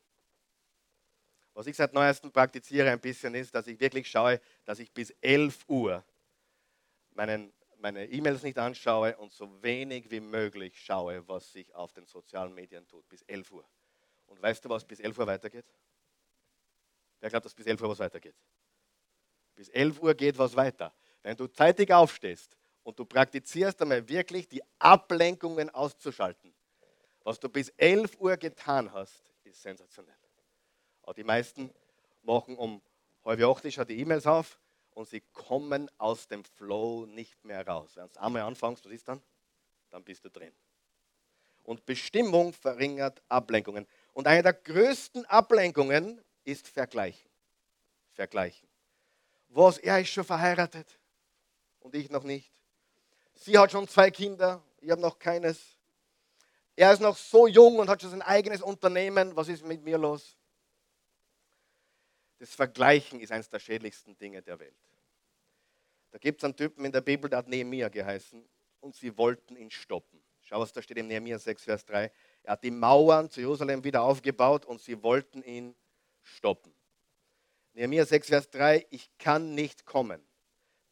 Was 1.55 1.65
ich 1.65 1.75
seit 1.75 1.91
neuestem 1.93 2.31
praktiziere 2.31 2.91
ein 2.91 2.99
bisschen 2.99 3.33
ist, 3.33 3.55
dass 3.55 3.65
ich 3.65 3.79
wirklich 3.79 4.07
schaue, 4.07 4.39
dass 4.63 4.77
ich 4.77 4.91
bis 4.91 5.09
11 5.21 5.67
Uhr 5.67 6.03
meinen, 7.13 7.51
meine 7.79 8.05
E-Mails 8.05 8.43
nicht 8.43 8.59
anschaue 8.59 9.17
und 9.17 9.33
so 9.33 9.63
wenig 9.63 10.11
wie 10.11 10.19
möglich 10.19 10.79
schaue, 10.79 11.27
was 11.27 11.51
sich 11.51 11.73
auf 11.73 11.93
den 11.93 12.05
sozialen 12.05 12.53
Medien 12.53 12.87
tut. 12.87 13.07
Bis 13.09 13.23
11 13.23 13.51
Uhr. 13.51 13.65
Und 14.27 14.39
weißt 14.39 14.63
du, 14.65 14.69
was 14.69 14.85
bis 14.85 14.99
11 14.99 15.17
Uhr 15.17 15.25
weitergeht? 15.25 15.65
Wer 17.21 17.29
glaubt, 17.31 17.45
dass 17.45 17.55
bis 17.55 17.65
11 17.65 17.81
Uhr 17.81 17.89
was 17.89 17.99
weitergeht? 17.99 18.35
Bis 19.55 19.69
11 19.69 20.01
Uhr 20.01 20.13
geht 20.13 20.37
was 20.37 20.55
weiter. 20.55 20.93
Wenn 21.23 21.35
du 21.35 21.47
zeitig 21.47 21.91
aufstehst 21.91 22.55
und 22.83 22.99
du 22.99 23.05
praktizierst 23.05 23.81
einmal 23.81 24.07
wirklich 24.07 24.47
die 24.47 24.61
Ablenkungen 24.79 25.69
auszuschalten 25.69 26.53
Was 27.23 27.39
du 27.39 27.49
bis 27.49 27.69
11 27.69 28.19
Uhr 28.19 28.37
getan 28.37 28.91
hast, 28.91 29.33
ist 29.43 29.61
sensationell. 29.61 30.15
Aber 31.01 31.13
die 31.13 31.23
meisten 31.23 31.71
machen 32.23 32.57
um 32.57 32.81
halb 33.23 33.41
acht 33.41 33.73
schon 33.73 33.87
die 33.87 33.99
E-Mails 33.99 34.27
auf 34.27 34.59
und 34.91 35.07
sie 35.07 35.21
kommen 35.33 35.89
aus 35.97 36.27
dem 36.27 36.43
Flow 36.43 37.05
nicht 37.05 37.43
mehr 37.43 37.65
raus. 37.65 37.91
Wenn 37.95 38.07
du 38.07 38.21
einmal 38.21 38.43
anfängst, 38.43 38.85
was 38.85 38.91
ist 38.91 39.07
dann? 39.07 39.21
Dann 39.89 40.03
bist 40.03 40.23
du 40.25 40.29
drin. 40.29 40.53
Und 41.63 41.85
Bestimmung 41.85 42.53
verringert 42.53 43.23
Ablenkungen. 43.27 43.87
Und 44.13 44.27
eine 44.27 44.43
der 44.43 44.53
größten 44.53 45.25
Ablenkungen 45.25 46.21
ist 46.43 46.67
Vergleichen. 46.67 47.29
Vergleichen. 48.11 48.67
Was, 49.55 49.77
er 49.77 50.01
ist 50.01 50.09
schon 50.09 50.25
verheiratet 50.25 50.99
und 51.79 51.95
ich 51.95 52.09
noch 52.09 52.23
nicht. 52.23 52.51
Sie 53.35 53.57
hat 53.57 53.71
schon 53.71 53.87
zwei 53.87 54.11
Kinder, 54.11 54.61
ich 54.81 54.91
habe 54.91 54.99
noch 54.99 55.17
keines. 55.17 55.77
Er 56.75 56.91
ist 56.91 56.99
noch 56.99 57.15
so 57.15 57.47
jung 57.47 57.79
und 57.79 57.87
hat 57.87 58.01
schon 58.01 58.11
sein 58.11 58.21
eigenes 58.21 58.61
Unternehmen. 58.61 59.33
Was 59.33 59.47
ist 59.47 59.63
mit 59.63 59.81
mir 59.81 59.97
los? 59.97 60.35
Das 62.37 62.53
Vergleichen 62.53 63.21
ist 63.21 63.31
eines 63.31 63.47
der 63.47 63.59
schädlichsten 63.59 64.17
Dinge 64.17 64.41
der 64.41 64.59
Welt. 64.59 64.75
Da 66.11 66.17
gibt 66.17 66.41
es 66.41 66.43
einen 66.43 66.57
Typen 66.57 66.83
in 66.83 66.91
der 66.91 66.99
Bibel, 66.99 67.29
der 67.29 67.39
hat 67.39 67.47
Nehemiah 67.47 67.87
geheißen 67.87 68.45
und 68.81 68.93
sie 68.93 69.17
wollten 69.17 69.55
ihn 69.55 69.71
stoppen. 69.71 70.21
Schau, 70.41 70.59
was 70.59 70.73
da 70.73 70.81
steht 70.81 70.97
in 70.97 71.07
Nehemiah 71.07 71.39
6, 71.39 71.63
Vers 71.63 71.85
3. 71.85 72.11
Er 72.43 72.51
hat 72.51 72.63
die 72.63 72.71
Mauern 72.71 73.29
zu 73.29 73.39
Jerusalem 73.39 73.85
wieder 73.85 74.01
aufgebaut 74.01 74.65
und 74.65 74.81
sie 74.81 75.01
wollten 75.01 75.41
ihn 75.43 75.75
stoppen. 76.23 76.73
Nehemiah 77.75 78.05
6, 78.05 78.29
Vers 78.29 78.49
3. 78.51 78.88
Ich 78.89 79.09
kann 79.17 79.53
nicht 79.53 79.85
kommen, 79.85 80.21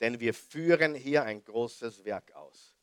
denn 0.02 0.20
wir 0.20 0.34
führen 0.34 0.96
hier 0.96 1.24
ein 1.24 1.42
großes 1.42 2.04
Werk 2.04 2.36
aus. 2.36 2.76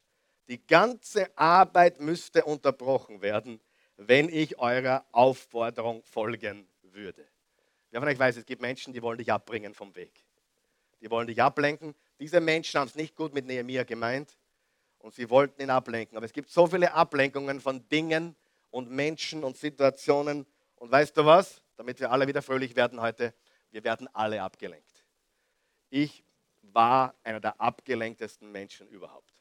Die 0.48 0.66
ganze 0.66 1.36
Arbeit 1.36 2.00
müsste 2.00 2.44
unterbrochen 2.44 3.20
werden, 3.20 3.60
wenn 3.98 4.30
ich 4.30 4.58
eurer 4.58 5.04
Aufforderung 5.12 6.02
folgen 6.02 6.66
würde. 6.80 7.28
Wer 7.90 8.00
von 8.00 8.08
euch 8.08 8.18
weiß, 8.18 8.38
es 8.38 8.46
gibt 8.46 8.62
Menschen, 8.62 8.94
die 8.94 9.02
wollen 9.02 9.18
dich 9.18 9.30
abbringen 9.30 9.74
vom 9.74 9.94
Weg. 9.94 10.24
Die 11.02 11.10
wollen 11.10 11.26
dich 11.26 11.42
ablenken. 11.42 11.94
Diese 12.18 12.40
Menschen 12.40 12.80
haben 12.80 12.88
es 12.88 12.94
nicht 12.94 13.14
gut 13.14 13.34
mit 13.34 13.44
Nehemiah 13.44 13.84
gemeint 13.84 14.38
und 14.98 15.14
sie 15.14 15.28
wollten 15.28 15.60
ihn 15.60 15.70
ablenken. 15.70 16.16
Aber 16.16 16.24
es 16.24 16.32
gibt 16.32 16.48
so 16.48 16.66
viele 16.66 16.94
Ablenkungen 16.94 17.60
von 17.60 17.86
Dingen 17.90 18.34
und 18.70 18.90
Menschen 18.90 19.44
und 19.44 19.58
Situationen. 19.58 20.46
Und 20.76 20.90
weißt 20.90 21.14
du 21.18 21.26
was? 21.26 21.60
Damit 21.76 22.00
wir 22.00 22.10
alle 22.10 22.26
wieder 22.26 22.40
fröhlich 22.40 22.76
werden 22.76 23.00
heute, 23.00 23.34
wir 23.70 23.84
werden 23.84 24.08
alle 24.14 24.42
abgelenkt. 24.42 25.04
Ich 25.90 26.24
war 26.62 27.14
einer 27.22 27.40
der 27.40 27.60
abgelenktesten 27.60 28.50
Menschen 28.50 28.88
überhaupt. 28.88 29.32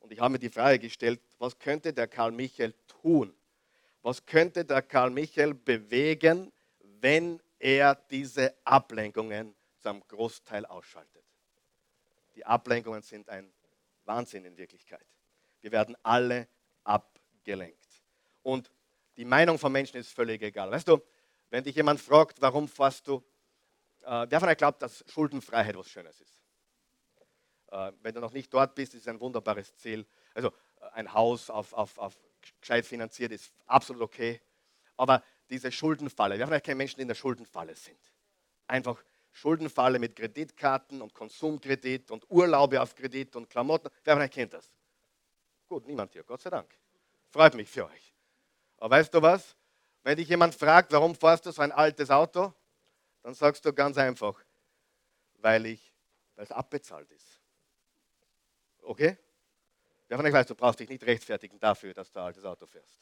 Und 0.00 0.12
ich 0.12 0.20
habe 0.20 0.32
mir 0.32 0.38
die 0.38 0.50
Frage 0.50 0.78
gestellt, 0.78 1.20
was 1.38 1.58
könnte 1.58 1.92
der 1.92 2.06
Karl 2.06 2.32
Michael 2.32 2.74
tun? 2.86 3.34
Was 4.02 4.24
könnte 4.24 4.64
der 4.64 4.82
Karl 4.82 5.10
Michael 5.10 5.54
bewegen, 5.54 6.52
wenn 7.00 7.40
er 7.58 7.94
diese 7.94 8.54
Ablenkungen 8.64 9.54
zum 9.80 10.06
Großteil 10.06 10.66
ausschaltet. 10.66 11.24
Die 12.34 12.44
Ablenkungen 12.44 13.02
sind 13.02 13.28
ein 13.28 13.52
Wahnsinn 14.04 14.44
in 14.44 14.56
Wirklichkeit. 14.56 15.04
Wir 15.60 15.72
werden 15.72 15.96
alle 16.02 16.48
abgelenkt. 16.84 17.86
Und 18.42 18.70
die 19.16 19.24
Meinung 19.24 19.58
von 19.58 19.72
Menschen 19.72 19.96
ist 19.96 20.12
völlig 20.12 20.40
egal. 20.42 20.70
Weißt 20.70 20.86
du, 20.88 21.00
wenn 21.50 21.64
dich 21.64 21.76
jemand 21.76 22.00
fragt, 22.00 22.40
warum 22.40 22.68
fährst 22.68 23.06
du, 23.08 23.24
äh, 24.02 24.26
wer 24.28 24.40
von 24.40 24.48
euch 24.48 24.56
glaubt, 24.56 24.82
dass 24.82 25.04
Schuldenfreiheit 25.08 25.76
was 25.76 25.88
Schönes 25.88 26.20
ist? 26.20 26.42
Äh, 27.70 27.92
wenn 28.02 28.14
du 28.14 28.20
noch 28.20 28.32
nicht 28.32 28.52
dort 28.52 28.74
bist, 28.74 28.94
ist 28.94 29.02
es 29.02 29.08
ein 29.08 29.20
wunderbares 29.20 29.76
Ziel. 29.76 30.06
Also 30.34 30.48
äh, 30.48 30.86
ein 30.94 31.12
Haus 31.12 31.50
auf, 31.50 31.72
auf, 31.72 31.98
auf 31.98 32.18
gescheit 32.60 32.86
finanziert 32.86 33.32
ist 33.32 33.52
absolut 33.66 34.02
okay. 34.02 34.40
Aber 34.96 35.22
diese 35.50 35.70
Schuldenfalle. 35.72 36.36
Wir 36.36 36.44
haben 36.44 36.52
ja 36.52 36.60
keine 36.60 36.76
Menschen, 36.76 36.96
die 36.96 37.02
in 37.02 37.08
der 37.08 37.14
Schuldenfalle 37.14 37.74
sind. 37.74 37.98
Einfach 38.66 39.02
Schuldenfalle 39.32 39.98
mit 39.98 40.16
Kreditkarten 40.16 41.00
und 41.00 41.14
Konsumkredit 41.14 42.10
und 42.10 42.28
Urlaube 42.30 42.80
auf 42.80 42.94
Kredit 42.94 43.36
und 43.36 43.48
Klamotten. 43.48 43.88
Wer 44.04 44.14
von 44.14 44.22
euch 44.22 44.30
kennt 44.30 44.52
das? 44.52 44.70
Gut, 45.68 45.86
niemand 45.86 46.12
hier, 46.12 46.24
Gott 46.24 46.40
sei 46.40 46.50
Dank. 46.50 46.74
Freut 47.30 47.54
mich 47.54 47.68
für 47.68 47.86
euch. 47.86 48.14
Aber 48.78 48.96
weißt 48.96 49.12
du 49.12 49.22
was? 49.22 49.56
Wenn 50.08 50.16
dich 50.16 50.30
jemand 50.30 50.54
fragt, 50.54 50.90
warum 50.92 51.14
fährst 51.14 51.44
du 51.44 51.50
so 51.50 51.60
ein 51.60 51.70
altes 51.70 52.10
Auto, 52.10 52.54
dann 53.22 53.34
sagst 53.34 53.62
du 53.66 53.74
ganz 53.74 53.98
einfach, 53.98 54.42
weil 55.34 55.66
ich, 55.66 55.92
weil 56.34 56.44
es 56.46 56.50
abbezahlt 56.50 57.10
ist. 57.10 57.38
Okay? 58.80 59.18
Wer 60.06 60.16
von 60.16 60.24
euch 60.24 60.32
weiß, 60.32 60.46
du 60.46 60.54
brauchst 60.54 60.80
dich 60.80 60.88
nicht 60.88 61.04
rechtfertigen 61.04 61.60
dafür, 61.60 61.92
dass 61.92 62.10
du 62.10 62.20
ein 62.20 62.24
altes 62.24 62.42
Auto 62.46 62.64
fährst. 62.64 62.98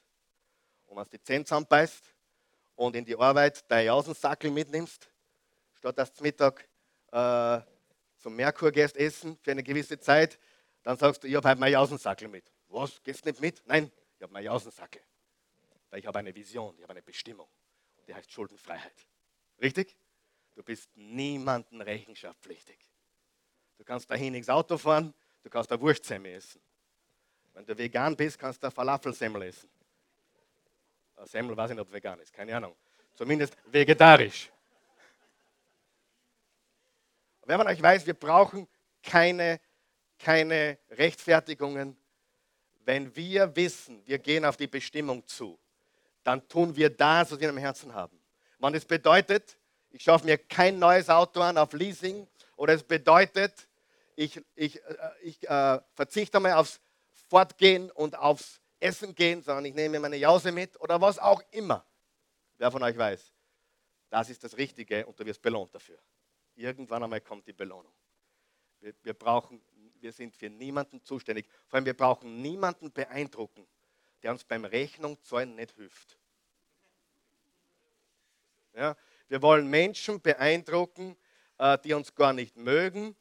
Und 0.87 0.97
wenn 0.97 1.05
es 1.05 1.11
die 1.11 1.23
Zähne 1.23 1.45
zusammenbeißt, 1.45 2.13
und 2.75 2.97
in 2.97 3.05
die 3.05 3.17
Arbeit 3.17 3.71
dein 3.71 3.87
Jausensackel 3.87 4.51
mitnimmst, 4.51 5.09
statt 5.75 5.97
dass 5.97 6.13
du 6.13 6.25
Mittag 6.25 6.69
äh, 7.13 7.61
zum 8.19 8.35
Merkur 8.35 8.73
gehst 8.73 8.97
essen 8.97 9.39
für 9.43 9.53
eine 9.53 9.63
gewisse 9.63 10.01
Zeit, 10.01 10.41
dann 10.83 10.97
sagst 10.97 11.23
du, 11.23 11.29
ich 11.29 11.37
habe 11.37 11.47
halt 11.47 11.61
meinen 11.61 11.75
Jausensackel 11.75 12.27
mit. 12.27 12.51
Was? 12.67 13.01
Gehst 13.05 13.25
du 13.25 13.29
nicht 13.29 13.41
mit? 13.41 13.63
Nein, 13.65 13.93
ich 14.17 14.23
habe 14.25 14.33
meinen 14.33 14.47
Jausensackel. 14.47 15.03
Weil 15.97 16.01
ich 16.01 16.07
habe 16.09 16.19
eine 16.19 16.35
Vision, 16.35 16.75
ich 16.77 16.83
habe 16.83 16.93
eine 16.93 17.01
Bestimmung. 17.01 17.49
Und 17.97 18.07
die 18.07 18.15
heißt 18.15 18.31
Schuldenfreiheit. 18.31 18.93
Richtig? 19.63 19.97
Du 20.55 20.63
bist 20.63 20.95
niemandem 20.95 21.81
rechenschaftspflichtig. 21.81 22.77
Du 23.79 23.85
kannst 23.85 24.11
dahin 24.11 24.35
ins 24.35 24.51
Auto 24.51 24.77
fahren, 24.77 25.15
du 25.43 25.49
kannst 25.49 25.71
da 25.71 25.81
Wurstsemmel 25.81 26.35
essen. 26.35 26.61
Wenn 27.55 27.65
du 27.65 27.79
vegan 27.79 28.15
bist, 28.15 28.39
kannst 28.39 28.63
du 28.63 28.71
Falafelsemmel 28.71 29.41
essen. 29.41 29.71
Semmel 31.25 31.57
weiß 31.57 31.71
ich 31.71 31.77
nicht, 31.77 31.87
ob 31.87 31.91
vegan 31.91 32.21
ist, 32.21 32.31
keine 32.31 32.55
Ahnung. 32.55 32.77
Zumindest 33.15 33.57
vegetarisch. 33.65 34.53
Wer 37.47 37.57
von 37.57 37.69
euch 37.69 37.81
weiß, 37.81 38.05
wir 38.05 38.13
brauchen 38.13 38.69
keine, 39.03 39.63
keine 40.19 40.79
Rechtfertigungen. 40.91 41.97
Wenn 42.85 43.17
wir 43.17 43.57
wissen, 43.57 44.07
wir 44.07 44.19
gehen 44.19 44.45
auf 44.45 44.59
die 44.59 44.67
Bestimmung 44.67 45.27
zu, 45.27 45.59
dann 46.27 46.47
tun 46.49 46.75
wir 46.75 46.91
das, 46.91 47.31
was 47.31 47.39
wir 47.39 47.49
im 47.49 47.57
Herzen 47.57 47.95
haben. 47.95 48.21
Wenn 48.59 48.75
es 48.75 48.85
bedeutet, 48.85 49.57
ich 49.91 50.03
schaffe 50.03 50.27
mir 50.27 50.37
kein 50.37 50.77
neues 50.77 51.09
Auto 51.09 51.41
an 51.41 51.57
auf 51.57 51.73
Leasing 51.73 52.27
oder 52.57 52.75
es 52.75 52.83
bedeutet, 52.83 53.69
ich, 54.17 54.43
ich, 54.57 54.83
äh, 54.83 55.11
ich 55.23 55.49
äh, 55.49 55.79
verzichte 55.95 56.41
mal 56.41 56.55
aufs 56.55 56.81
Fortgehen 57.29 57.93
und 57.93 58.19
aufs 58.19 58.61
essen 58.81 59.15
gehen, 59.15 59.41
sondern 59.43 59.67
ich 59.67 59.75
nehme 59.75 60.01
meine 60.01 60.17
Jause 60.17 60.51
mit 60.51 60.81
oder 60.81 61.01
was 61.01 61.21
auch 61.21 61.43
immer. 61.53 61.87
Wer 62.59 62.73
von 62.73 62.83
euch 62.83 62.99
weiß, 62.99 63.33
das 64.11 64.29
ist 64.29 64.43
das 64.43 64.57
Richtige 64.57 65.07
und 65.07 65.19
du 65.21 65.25
wirst 65.25 65.41
belohnt 65.41 65.73
dafür. 65.75 65.99
Irgendwann 66.57 67.05
einmal 67.05 67.21
kommt 67.21 67.47
die 67.47 67.53
Belohnung. 67.53 67.93
Wir, 68.81 68.95
wir, 69.05 69.15
brauchen, 69.15 69.63
wir 70.01 70.13
sind 70.13 70.35
für 70.35 70.51
niemanden 70.51 71.05
zuständig. 71.05 71.47
Vor 71.69 71.77
allem, 71.77 71.87
wir 71.87 71.97
brauchen 71.97 72.43
niemanden 72.43 72.91
beeindrucken, 72.91 73.67
der 74.27 74.33
uns 74.33 74.43
beim 74.43 74.65
Rechnung 74.65 75.23
zahlen 75.23 75.55
nicht 75.55 75.71
hilft. 75.77 76.19
Ja, 78.75 78.97
wir 79.29 79.41
wollen 79.41 79.71
Menschen 79.71 80.21
beeindrucken, 80.21 81.17
äh, 81.59 81.79
die 81.79 81.95
uns 81.95 82.13
gar 82.13 82.33
nicht 82.33 82.57
mögen. 82.57 83.15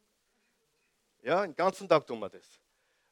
Ja, 1.22 1.44
den 1.46 1.56
ganzen 1.56 1.88
Tag 1.88 2.08
tun 2.08 2.20
wir 2.22 2.30
das. 2.30 2.60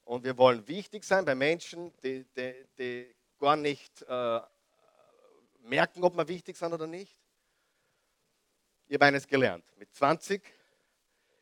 Und 0.06 0.24
wir 0.24 0.36
wollen 0.40 0.68
wichtig 0.68 1.04
sein 1.04 1.24
bei 1.24 1.36
Menschen, 1.36 1.94
die, 2.02 2.26
die, 2.36 2.66
die 2.80 3.16
gar 3.38 3.58
nicht 3.58 4.02
äh, 4.02 4.42
merken, 5.60 6.04
ob 6.04 6.18
wir 6.18 6.28
wichtig 6.28 6.58
sind 6.58 6.74
oder 6.74 6.88
nicht. 6.88 7.16
Ich 8.88 8.96
habe 8.96 9.06
eines 9.06 9.28
gelernt. 9.28 9.66
Mit 9.78 9.94
20 9.94 10.42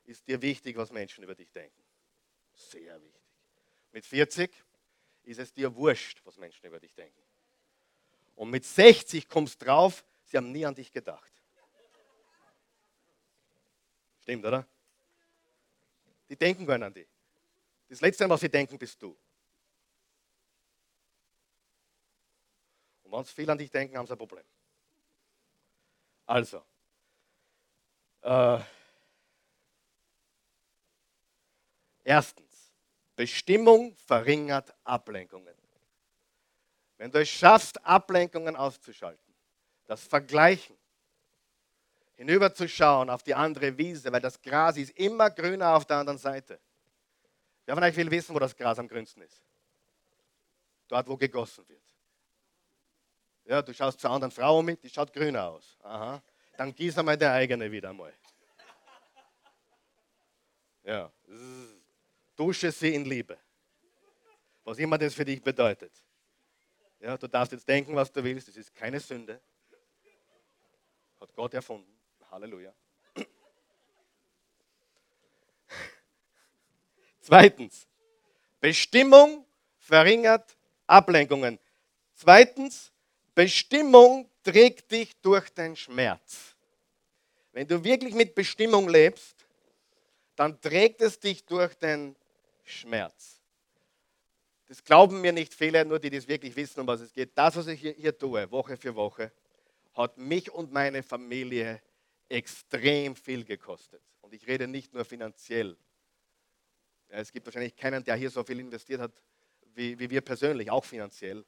ist 0.04 0.28
dir 0.28 0.42
wichtig, 0.42 0.76
was 0.76 0.92
Menschen 0.92 1.24
über 1.24 1.34
dich 1.34 1.50
denken. 1.54 1.82
Sehr 2.54 3.02
wichtig. 3.02 3.22
Mit 3.94 4.06
40 4.06 4.52
ist 5.32 5.40
es 5.40 5.54
dir 5.54 5.74
wurscht, 5.76 6.22
was 6.26 6.38
Menschen 6.38 6.66
über 6.66 6.80
dich 6.80 6.94
denken. 6.94 7.22
Und 8.36 8.50
mit 8.50 8.66
60 8.66 9.28
kommst 9.28 9.64
drauf, 9.66 10.04
sie 10.26 10.38
haben 10.38 10.52
nie 10.52 10.66
an 10.66 10.76
dich 10.76 10.92
gedacht. 10.92 11.32
Stimmt, 14.22 14.46
oder? 14.46 14.68
Die 16.30 16.36
denken 16.36 16.66
gar 16.66 16.78
nicht 16.78 16.86
an 16.86 16.94
dich. 16.94 17.08
Das 17.90 18.02
Letzte, 18.02 18.30
was 18.30 18.40
sie 18.40 18.50
denken, 18.50 18.78
bist 18.78 19.02
du. 19.02 19.18
Und 23.04 23.12
wenn 23.12 23.24
sie 23.26 23.34
viel 23.34 23.50
an 23.50 23.58
dich 23.58 23.70
denken, 23.70 23.98
haben 23.98 24.08
sie 24.08 24.14
ein 24.14 24.18
Problem. 24.18 24.46
Also, 26.26 26.64
äh, 28.22 28.60
erstens, 32.04 32.51
Bestimmung 33.22 33.96
verringert 33.98 34.74
Ablenkungen. 34.84 35.54
Wenn 36.98 37.12
du 37.12 37.22
es 37.22 37.30
schaffst, 37.30 37.84
Ablenkungen 37.86 38.56
auszuschalten, 38.56 39.34
das 39.86 40.04
Vergleichen, 40.04 40.76
hinüberzuschauen 42.16 43.10
auf 43.10 43.22
die 43.22 43.36
andere 43.36 43.78
Wiese, 43.78 44.12
weil 44.12 44.22
das 44.22 44.42
Gras 44.42 44.78
ist 44.78 44.92
immer 44.98 45.30
grüner 45.30 45.76
auf 45.76 45.86
der 45.86 45.98
anderen 45.98 46.18
Seite 46.18 46.60
Wer 47.66 47.76
von 47.76 47.84
euch 47.84 47.96
will 47.96 48.12
wissen, 48.12 48.36
wo 48.36 48.40
das 48.40 48.56
Gras 48.56 48.80
am 48.80 48.88
grünsten 48.88 49.22
ist? 49.22 49.42
Dort, 50.88 51.08
wo 51.08 51.16
gegossen 51.16 51.68
wird. 51.70 51.84
Ja, 53.46 53.62
du 53.62 53.74
schaust 53.74 54.00
zur 54.00 54.10
anderen 54.10 54.32
Frau 54.32 54.62
mit, 54.62 54.84
die 54.84 54.90
schaut 54.90 55.14
grüner 55.14 55.48
aus. 55.48 55.78
Aha. 55.84 56.22
Dann 56.58 56.74
gieß 56.74 56.98
einmal 56.98 57.18
der 57.18 57.34
eigene 57.34 57.72
wieder 57.72 57.94
mal. 57.94 58.14
Ja. 60.84 61.12
Dusche 62.42 62.72
sie 62.72 62.96
in 62.96 63.06
Liebe. 63.06 63.38
Was 64.64 64.80
immer 64.80 64.98
das 64.98 65.14
für 65.14 65.24
dich 65.24 65.44
bedeutet. 65.44 65.92
Ja, 67.00 67.16
du 67.16 67.28
darfst 67.28 67.52
jetzt 67.52 67.68
denken, 67.68 67.96
was 67.96 68.12
du 68.12 68.24
willst. 68.24 68.48
Das 68.48 68.58
ist 68.58 68.74
keine 68.74 69.00
Sünde. 69.00 69.40
Hat 71.20 71.32
Gott 71.36 71.54
erfunden. 71.54 71.96
Halleluja. 72.32 72.74
Zweitens, 77.22 77.88
Bestimmung 78.60 79.46
verringert 79.78 80.58
Ablenkungen. 80.88 81.60
Zweitens, 82.16 82.92
Bestimmung 83.36 84.28
trägt 84.42 84.92
dich 84.92 85.16
durch 85.22 85.48
den 85.52 85.76
Schmerz. 85.76 86.56
Wenn 87.52 87.68
du 87.68 87.84
wirklich 87.84 88.16
mit 88.16 88.34
Bestimmung 88.34 88.90
lebst, 88.90 89.46
dann 90.36 90.60
trägt 90.60 91.02
es 91.02 91.20
dich 91.20 91.46
durch 91.46 91.76
den 91.76 92.16
Schmerz. 92.64 93.42
Das 94.68 94.84
glauben 94.84 95.20
mir 95.22 95.34
nicht 95.34 95.54
viele, 95.54 95.84
nur 95.84 96.00
die 96.00 96.10
das 96.10 96.28
wirklich 96.28 96.56
wissen, 96.56 96.80
um 96.80 96.88
was 96.88 97.02
es 97.02 97.12
geht. 97.12 97.38
Das, 97.38 97.56
was 97.56 97.68
ich 97.68 97.82
hier, 97.82 97.94
hier 97.94 98.18
tue, 98.18 98.50
Woche 98.52 98.78
für 98.78 98.96
Woche, 98.96 99.32
hat 99.94 100.18
mich 100.18 100.50
und 100.52 100.72
meine 100.72 101.04
Familie 101.04 101.82
extrem 102.30 103.16
viel 103.16 103.44
gekostet. 103.44 104.02
Und 104.22 104.34
ich 104.34 104.48
rede 104.48 104.68
nicht 104.68 104.94
nur 104.94 105.04
finanziell. 105.04 105.76
Ja, 107.10 107.18
es 107.18 107.32
gibt 107.32 107.46
wahrscheinlich 107.46 107.76
keinen, 107.76 108.04
der 108.04 108.16
hier 108.16 108.30
so 108.30 108.44
viel 108.44 108.60
investiert 108.60 109.02
hat 109.02 109.12
wie, 109.76 109.98
wie 110.00 110.10
wir 110.10 110.22
persönlich, 110.22 110.70
auch 110.72 110.86
finanziell 110.86 111.46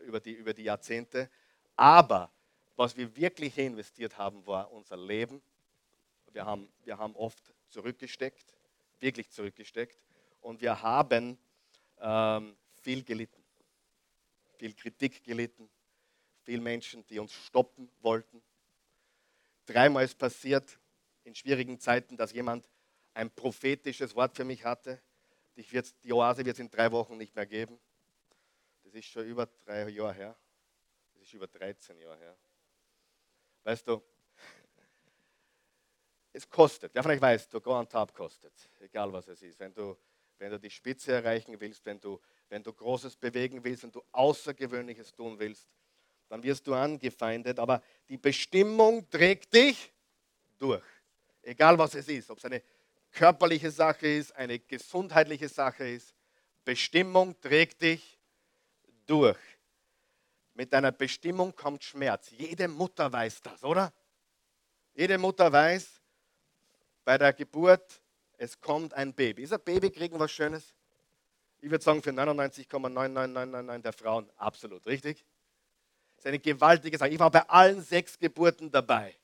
über 0.00 0.20
die, 0.20 0.32
über 0.32 0.52
die 0.52 0.64
Jahrzehnte. 0.64 1.30
Aber 1.76 2.30
was 2.76 2.96
wir 2.96 3.14
wirklich 3.16 3.54
hier 3.54 3.66
investiert 3.66 4.18
haben, 4.18 4.46
war 4.46 4.70
unser 4.70 4.96
Leben. 4.96 5.42
Wir 6.32 6.44
haben, 6.44 6.68
wir 6.84 6.98
haben 6.98 7.16
oft 7.16 7.54
zurückgesteckt, 7.68 8.54
wirklich 9.00 9.30
zurückgesteckt. 9.30 9.98
Und 10.46 10.60
wir 10.60 10.80
haben 10.80 11.36
ähm, 11.98 12.56
viel 12.80 13.02
gelitten, 13.02 13.42
viel 14.58 14.74
Kritik 14.74 15.24
gelitten, 15.24 15.68
viele 16.44 16.60
Menschen, 16.60 17.04
die 17.08 17.18
uns 17.18 17.32
stoppen 17.32 17.90
wollten. 18.00 18.40
Dreimal 19.66 20.04
ist 20.04 20.16
passiert 20.16 20.78
in 21.24 21.34
schwierigen 21.34 21.80
Zeiten, 21.80 22.16
dass 22.16 22.30
jemand 22.30 22.70
ein 23.12 23.28
prophetisches 23.28 24.14
Wort 24.14 24.36
für 24.36 24.44
mich 24.44 24.64
hatte. 24.64 25.02
Die 25.56 26.12
Oase 26.12 26.44
wird 26.44 26.54
es 26.54 26.60
in 26.60 26.70
drei 26.70 26.92
Wochen 26.92 27.16
nicht 27.16 27.34
mehr 27.34 27.46
geben. 27.46 27.80
Das 28.84 28.94
ist 28.94 29.06
schon 29.06 29.26
über 29.26 29.48
drei 29.64 29.88
Jahre 29.88 30.14
her. 30.14 30.36
Das 31.14 31.22
ist 31.22 31.34
über 31.34 31.48
13 31.48 31.98
Jahre 31.98 32.18
her. 32.18 32.36
Weißt 33.64 33.88
du, 33.88 34.00
es 36.32 36.48
kostet. 36.48 36.94
Wer 36.94 37.02
von 37.02 37.10
euch 37.10 37.20
weiß, 37.20 37.48
du 37.48 37.60
Go 37.60 37.76
on 37.76 37.88
Top 37.88 38.14
kostet. 38.14 38.52
Egal 38.78 39.12
was 39.12 39.26
es 39.26 39.42
ist. 39.42 39.58
Wenn 39.58 39.74
du, 39.74 39.98
wenn 40.38 40.50
du 40.50 40.58
die 40.58 40.70
Spitze 40.70 41.12
erreichen 41.12 41.58
willst, 41.58 41.84
wenn 41.86 42.00
du 42.00 42.20
wenn 42.48 42.62
du 42.62 42.72
Großes 42.72 43.16
bewegen 43.16 43.62
willst, 43.64 43.82
wenn 43.82 43.92
du 43.92 44.02
Außergewöhnliches 44.12 45.12
tun 45.12 45.38
willst, 45.38 45.68
dann 46.28 46.42
wirst 46.42 46.66
du 46.66 46.74
angefeindet. 46.74 47.58
Aber 47.58 47.82
die 48.08 48.16
Bestimmung 48.16 49.08
trägt 49.10 49.54
dich 49.54 49.92
durch. 50.58 50.84
Egal 51.42 51.78
was 51.78 51.94
es 51.94 52.08
ist, 52.08 52.30
ob 52.30 52.38
es 52.38 52.44
eine 52.44 52.62
körperliche 53.12 53.70
Sache 53.70 54.06
ist, 54.06 54.34
eine 54.36 54.58
gesundheitliche 54.58 55.48
Sache 55.48 55.88
ist. 55.88 56.14
Bestimmung 56.64 57.40
trägt 57.40 57.82
dich 57.82 58.18
durch. 59.06 59.38
Mit 60.54 60.72
deiner 60.72 60.92
Bestimmung 60.92 61.54
kommt 61.54 61.84
Schmerz. 61.84 62.30
Jede 62.30 62.66
Mutter 62.66 63.12
weiß 63.12 63.42
das, 63.42 63.62
oder? 63.62 63.92
Jede 64.94 65.18
Mutter 65.18 65.52
weiß, 65.52 66.00
bei 67.04 67.18
der 67.18 67.32
Geburt, 67.32 68.00
es 68.38 68.60
kommt 68.60 68.94
ein 68.94 69.14
Baby. 69.14 69.42
Ist 69.42 69.52
ein 69.52 69.60
Baby 69.62 69.90
kriegen 69.90 70.18
was 70.18 70.30
Schönes? 70.30 70.74
Ich 71.60 71.70
würde 71.70 71.82
sagen, 71.82 72.02
für 72.02 72.10
99,99999 72.10 73.82
der 73.82 73.92
Frauen 73.92 74.30
absolut, 74.36 74.86
richtig? 74.86 75.24
Das 76.16 76.24
ist 76.24 76.26
eine 76.28 76.38
gewaltige 76.38 76.98
Sache. 76.98 77.10
Ich 77.10 77.18
war 77.18 77.30
bei 77.30 77.48
allen 77.48 77.80
sechs 77.82 78.18
Geburten 78.18 78.70
dabei. 78.70 79.14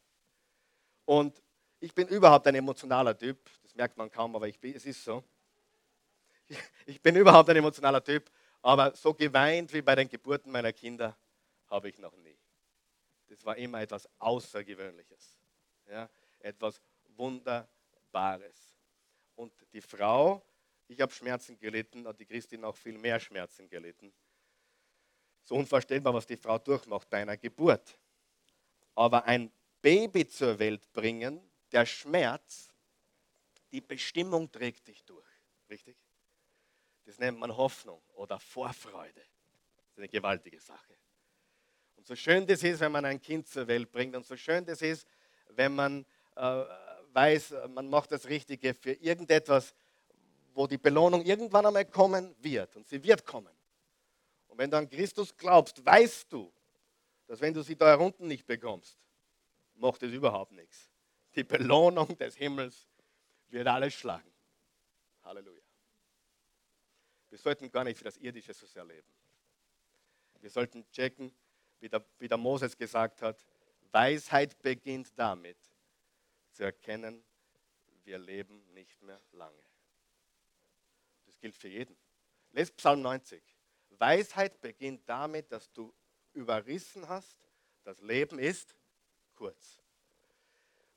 Und 1.04 1.42
ich 1.80 1.94
bin 1.94 2.08
überhaupt 2.08 2.46
ein 2.46 2.54
emotionaler 2.54 3.16
Typ. 3.16 3.38
Das 3.62 3.74
merkt 3.74 3.96
man 3.96 4.10
kaum, 4.10 4.34
aber 4.36 4.48
ich 4.48 4.58
bin, 4.58 4.74
es 4.74 4.86
ist 4.86 5.04
so. 5.04 5.22
Ich 6.86 7.00
bin 7.00 7.14
überhaupt 7.16 7.48
ein 7.48 7.56
emotionaler 7.56 8.02
Typ. 8.02 8.30
Aber 8.60 8.94
so 8.94 9.14
geweint 9.14 9.72
wie 9.72 9.82
bei 9.82 9.94
den 9.94 10.08
Geburten 10.08 10.50
meiner 10.50 10.72
Kinder 10.72 11.16
habe 11.68 11.88
ich 11.88 11.98
noch 11.98 12.16
nie. 12.16 12.36
Das 13.28 13.44
war 13.44 13.56
immer 13.56 13.80
etwas 13.80 14.08
Außergewöhnliches. 14.18 15.36
Ja, 15.88 16.08
etwas 16.40 16.80
Wunderbares. 17.16 18.71
Und 19.34 19.52
die 19.72 19.80
Frau 19.80 20.42
ich 20.92 21.00
habe 21.00 21.12
Schmerzen 21.12 21.58
gelitten 21.58 22.06
und 22.06 22.20
die 22.20 22.26
Christin 22.26 22.64
auch 22.64 22.76
viel 22.76 22.98
mehr 22.98 23.18
Schmerzen 23.18 23.68
gelitten. 23.68 24.12
So 25.42 25.54
unvorstellbar, 25.54 26.12
was 26.12 26.26
die 26.26 26.36
Frau 26.36 26.58
durchmacht 26.58 27.08
bei 27.08 27.22
einer 27.22 27.36
Geburt. 27.36 27.98
Aber 28.94 29.24
ein 29.24 29.50
Baby 29.80 30.28
zur 30.28 30.58
Welt 30.58 30.92
bringen, 30.92 31.40
der 31.72 31.86
Schmerz, 31.86 32.68
die 33.72 33.80
Bestimmung 33.80 34.52
trägt 34.52 34.86
dich 34.86 35.02
durch. 35.04 35.26
Richtig? 35.70 35.96
Das 37.04 37.18
nennt 37.18 37.38
man 37.38 37.56
Hoffnung 37.56 38.02
oder 38.14 38.38
Vorfreude. 38.38 39.14
Das 39.14 39.92
ist 39.92 39.98
eine 39.98 40.08
gewaltige 40.08 40.60
Sache. 40.60 40.94
Und 41.96 42.06
so 42.06 42.14
schön 42.14 42.46
das 42.46 42.62
ist, 42.62 42.80
wenn 42.80 42.92
man 42.92 43.06
ein 43.06 43.20
Kind 43.20 43.48
zur 43.48 43.66
Welt 43.66 43.90
bringt 43.90 44.14
und 44.14 44.26
so 44.26 44.36
schön 44.36 44.64
das 44.64 44.82
ist, 44.82 45.08
wenn 45.48 45.74
man 45.74 46.04
äh, 46.36 46.64
weiß, 47.14 47.54
man 47.68 47.88
macht 47.88 48.12
das 48.12 48.28
Richtige 48.28 48.74
für 48.74 48.92
irgendetwas, 48.92 49.74
wo 50.54 50.66
die 50.66 50.78
Belohnung 50.78 51.24
irgendwann 51.24 51.66
einmal 51.66 51.84
kommen 51.84 52.34
wird. 52.40 52.76
Und 52.76 52.86
sie 52.88 53.02
wird 53.02 53.24
kommen. 53.24 53.52
Und 54.48 54.58
wenn 54.58 54.70
du 54.70 54.76
an 54.76 54.88
Christus 54.88 55.34
glaubst, 55.36 55.84
weißt 55.84 56.32
du, 56.32 56.52
dass 57.26 57.40
wenn 57.40 57.54
du 57.54 57.62
sie 57.62 57.76
da 57.76 57.94
unten 57.94 58.26
nicht 58.26 58.46
bekommst, 58.46 58.98
macht 59.76 60.02
es 60.02 60.12
überhaupt 60.12 60.52
nichts. 60.52 60.90
Die 61.34 61.44
Belohnung 61.44 62.16
des 62.18 62.36
Himmels 62.36 62.86
wird 63.48 63.66
alles 63.66 63.94
schlagen. 63.94 64.30
Halleluja. 65.24 65.62
Wir 67.30 67.38
sollten 67.38 67.70
gar 67.70 67.84
nicht 67.84 67.96
für 67.96 68.04
das 68.04 68.18
Irdische 68.18 68.52
so 68.52 68.66
sehr 68.66 68.84
leben. 68.84 69.08
Wir 70.40 70.50
sollten 70.50 70.84
checken, 70.90 71.32
wie 71.80 71.88
der, 71.88 72.04
wie 72.18 72.28
der 72.28 72.36
Moses 72.36 72.76
gesagt 72.76 73.22
hat, 73.22 73.46
Weisheit 73.90 74.60
beginnt 74.60 75.12
damit, 75.16 75.56
erkennen, 76.64 77.24
wir 78.04 78.18
leben 78.18 78.62
nicht 78.72 79.00
mehr 79.02 79.20
lange 79.32 79.62
gilt 81.42 81.56
für 81.56 81.68
jeden. 81.68 81.94
Lest 82.52 82.76
Psalm 82.76 83.02
90. 83.02 83.42
Weisheit 83.98 84.60
beginnt 84.62 85.06
damit, 85.06 85.52
dass 85.52 85.70
du 85.72 85.92
überrissen 86.32 87.06
hast, 87.08 87.36
das 87.84 88.00
Leben 88.00 88.38
ist 88.38 88.74
kurz. 89.34 89.80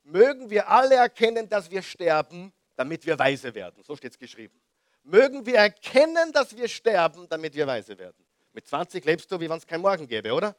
Mögen 0.04 0.50
wir 0.50 0.70
alle 0.70 0.96
erkennen, 0.96 1.50
dass 1.50 1.70
wir 1.70 1.82
sterben, 1.82 2.54
damit 2.76 3.06
wir 3.06 3.20
weise 3.20 3.54
werden. 3.54 3.84
So 3.84 3.96
steht 3.96 4.12
es 4.12 4.20
geschrieben. 4.20 4.62
Mögen 5.04 5.46
wir 5.46 5.58
erkennen, 5.58 6.32
dass 6.32 6.56
wir 6.56 6.68
sterben, 6.68 7.28
damit 7.28 7.54
wir 7.56 7.68
weise 7.68 7.98
werden. 7.98 8.26
Mit 8.54 8.68
20 8.68 9.04
lebst 9.04 9.32
du, 9.32 9.40
wie 9.40 9.50
wenn 9.50 9.58
es 9.58 9.68
kein 9.68 9.82
Morgen 9.82 10.08
gäbe, 10.08 10.32
oder? 10.32 10.56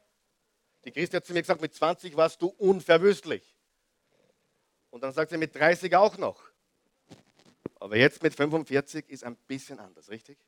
Die 0.84 0.92
Christi 0.92 1.16
hat 1.16 1.24
zu 1.24 1.32
mir 1.32 1.40
gesagt, 1.40 1.60
mit 1.60 1.74
20 1.74 2.16
warst 2.16 2.42
du 2.42 2.48
unverwüstlich. 2.48 3.55
Und 4.96 5.02
dann 5.02 5.12
sagt 5.12 5.30
sie 5.30 5.36
mit 5.36 5.54
30 5.54 5.94
auch 5.94 6.16
noch. 6.16 6.42
Aber 7.78 7.98
jetzt 7.98 8.22
mit 8.22 8.34
45 8.34 9.06
ist 9.10 9.24
ein 9.24 9.36
bisschen 9.36 9.78
anders, 9.78 10.08
richtig? 10.08 10.38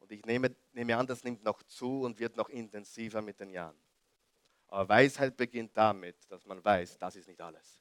Und 0.00 0.10
ich 0.10 0.26
nehme, 0.26 0.52
nehme 0.72 0.96
an, 0.96 1.06
das 1.06 1.22
nimmt 1.22 1.44
noch 1.44 1.62
zu 1.62 2.00
und 2.02 2.18
wird 2.18 2.36
noch 2.36 2.48
intensiver 2.48 3.22
mit 3.22 3.38
den 3.38 3.50
Jahren. 3.50 3.80
Aber 4.66 4.88
Weisheit 4.88 5.36
beginnt 5.36 5.76
damit, 5.76 6.16
dass 6.28 6.44
man 6.44 6.64
weiß, 6.64 6.98
das 6.98 7.14
ist 7.14 7.28
nicht 7.28 7.40
alles. 7.40 7.80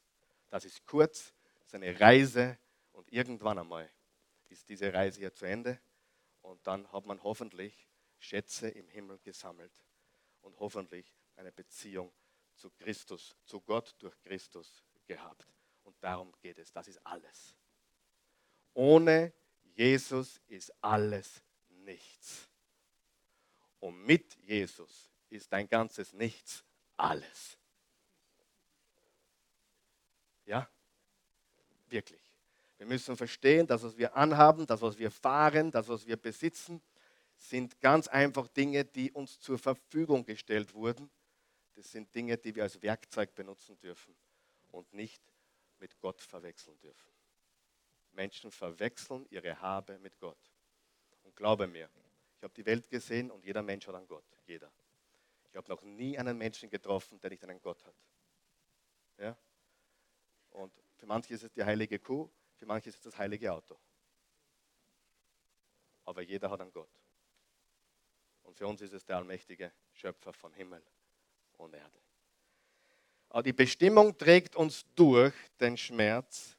Das 0.52 0.66
ist 0.66 0.86
kurz, 0.86 1.34
das 1.58 1.70
ist 1.70 1.74
eine 1.74 2.00
Reise 2.00 2.60
und 2.92 3.12
irgendwann 3.12 3.58
einmal 3.58 3.90
ist 4.50 4.70
diese 4.70 4.94
Reise 4.94 5.20
hier 5.20 5.34
zu 5.34 5.46
Ende 5.46 5.80
und 6.44 6.68
dann 6.68 6.92
hat 6.92 7.08
man 7.08 7.24
hoffentlich 7.24 7.88
Schätze 8.20 8.70
im 8.70 8.88
Himmel 8.88 9.18
gesammelt 9.24 9.74
und 10.42 10.60
hoffentlich 10.60 11.12
eine 11.38 11.52
Beziehung 11.52 12.14
zu 12.54 12.70
Christus, 12.70 13.36
zu 13.46 13.62
Gott 13.62 13.96
durch 13.98 14.22
Christus 14.22 14.84
gehabt. 15.08 15.48
Darum 16.04 16.34
geht 16.42 16.58
es. 16.58 16.70
Das 16.74 16.90
ist 16.90 17.00
alles. 17.06 17.56
Ohne 18.74 19.32
Jesus 19.74 20.42
ist 20.50 20.74
alles 20.82 21.42
nichts. 21.86 22.50
Und 23.80 24.06
mit 24.06 24.36
Jesus 24.42 25.10
ist 25.30 25.52
dein 25.54 25.66
ganzes 25.66 26.12
Nichts 26.12 26.66
alles. 26.98 27.58
Ja? 30.46 30.70
Wirklich. 31.88 32.22
Wir 32.78 32.86
müssen 32.86 33.16
verstehen, 33.16 33.66
dass 33.66 33.84
was 33.84 33.98
wir 33.98 34.14
anhaben, 34.14 34.66
das, 34.66 34.82
was 34.82 34.98
wir 34.98 35.10
fahren, 35.10 35.72
das, 35.72 35.88
was 35.88 36.06
wir 36.06 36.18
besitzen, 36.18 36.82
sind 37.38 37.80
ganz 37.80 38.10
einfach 38.10 38.50
Dinge, 38.50 38.84
die 38.84 39.10
uns 39.10 39.40
zur 39.40 39.58
Verfügung 39.58 40.26
gestellt 40.26 40.74
wurden, 40.74 41.10
das 41.76 41.90
sind 41.90 42.14
Dinge, 42.14 42.38
die 42.38 42.54
wir 42.54 42.64
als 42.64 42.82
Werkzeug 42.82 43.34
benutzen 43.36 43.80
dürfen 43.80 44.14
und 44.72 44.94
nicht 44.94 45.33
mit 45.84 46.00
Gott 46.00 46.22
verwechseln 46.22 46.80
dürfen. 46.80 47.12
Menschen 48.14 48.52
verwechseln 48.52 49.28
ihre 49.30 49.60
Habe 49.60 50.00
mit 50.00 50.18
Gott. 50.18 50.40
Und 51.24 51.36
glaube 51.36 51.68
mir, 51.68 51.90
ich 52.38 52.44
habe 52.44 52.54
die 52.54 52.66
Welt 52.66 52.90
gesehen 52.90 53.30
und 53.30 53.44
jeder 53.44 53.62
Mensch 53.62 53.86
hat 53.86 53.96
einen 53.96 54.08
Gott. 54.08 54.24
Jeder. 54.48 54.72
Ich 55.50 55.58
habe 55.58 55.70
noch 55.70 55.82
nie 55.82 56.18
einen 56.18 56.38
Menschen 56.38 56.70
getroffen, 56.70 57.20
der 57.20 57.32
nicht 57.32 57.44
einen 57.44 57.62
Gott 57.62 57.84
hat. 57.84 57.96
Ja? 59.18 59.38
Und 60.52 60.72
für 60.96 61.06
manche 61.06 61.34
ist 61.34 61.44
es 61.44 61.52
die 61.52 61.66
heilige 61.66 62.00
Kuh, 62.00 62.30
für 62.56 62.66
manche 62.66 62.88
ist 62.88 62.96
es 62.96 63.02
das 63.02 63.18
heilige 63.18 63.52
Auto. 63.52 63.78
Aber 66.06 66.22
jeder 66.22 66.50
hat 66.50 66.62
einen 66.62 66.72
Gott. 66.72 66.98
Und 68.44 68.56
für 68.56 68.68
uns 68.68 68.80
ist 68.80 68.94
es 68.94 69.04
der 69.04 69.18
allmächtige 69.18 69.74
Schöpfer 69.92 70.32
von 70.32 70.54
Himmel 70.54 70.82
und 71.58 71.74
Erde. 71.74 72.00
Aber 73.34 73.42
die 73.42 73.52
Bestimmung 73.52 74.16
trägt 74.16 74.56
uns 74.56 74.86
durch 74.94 75.34
den 75.60 75.76
Schmerz. 75.76 76.56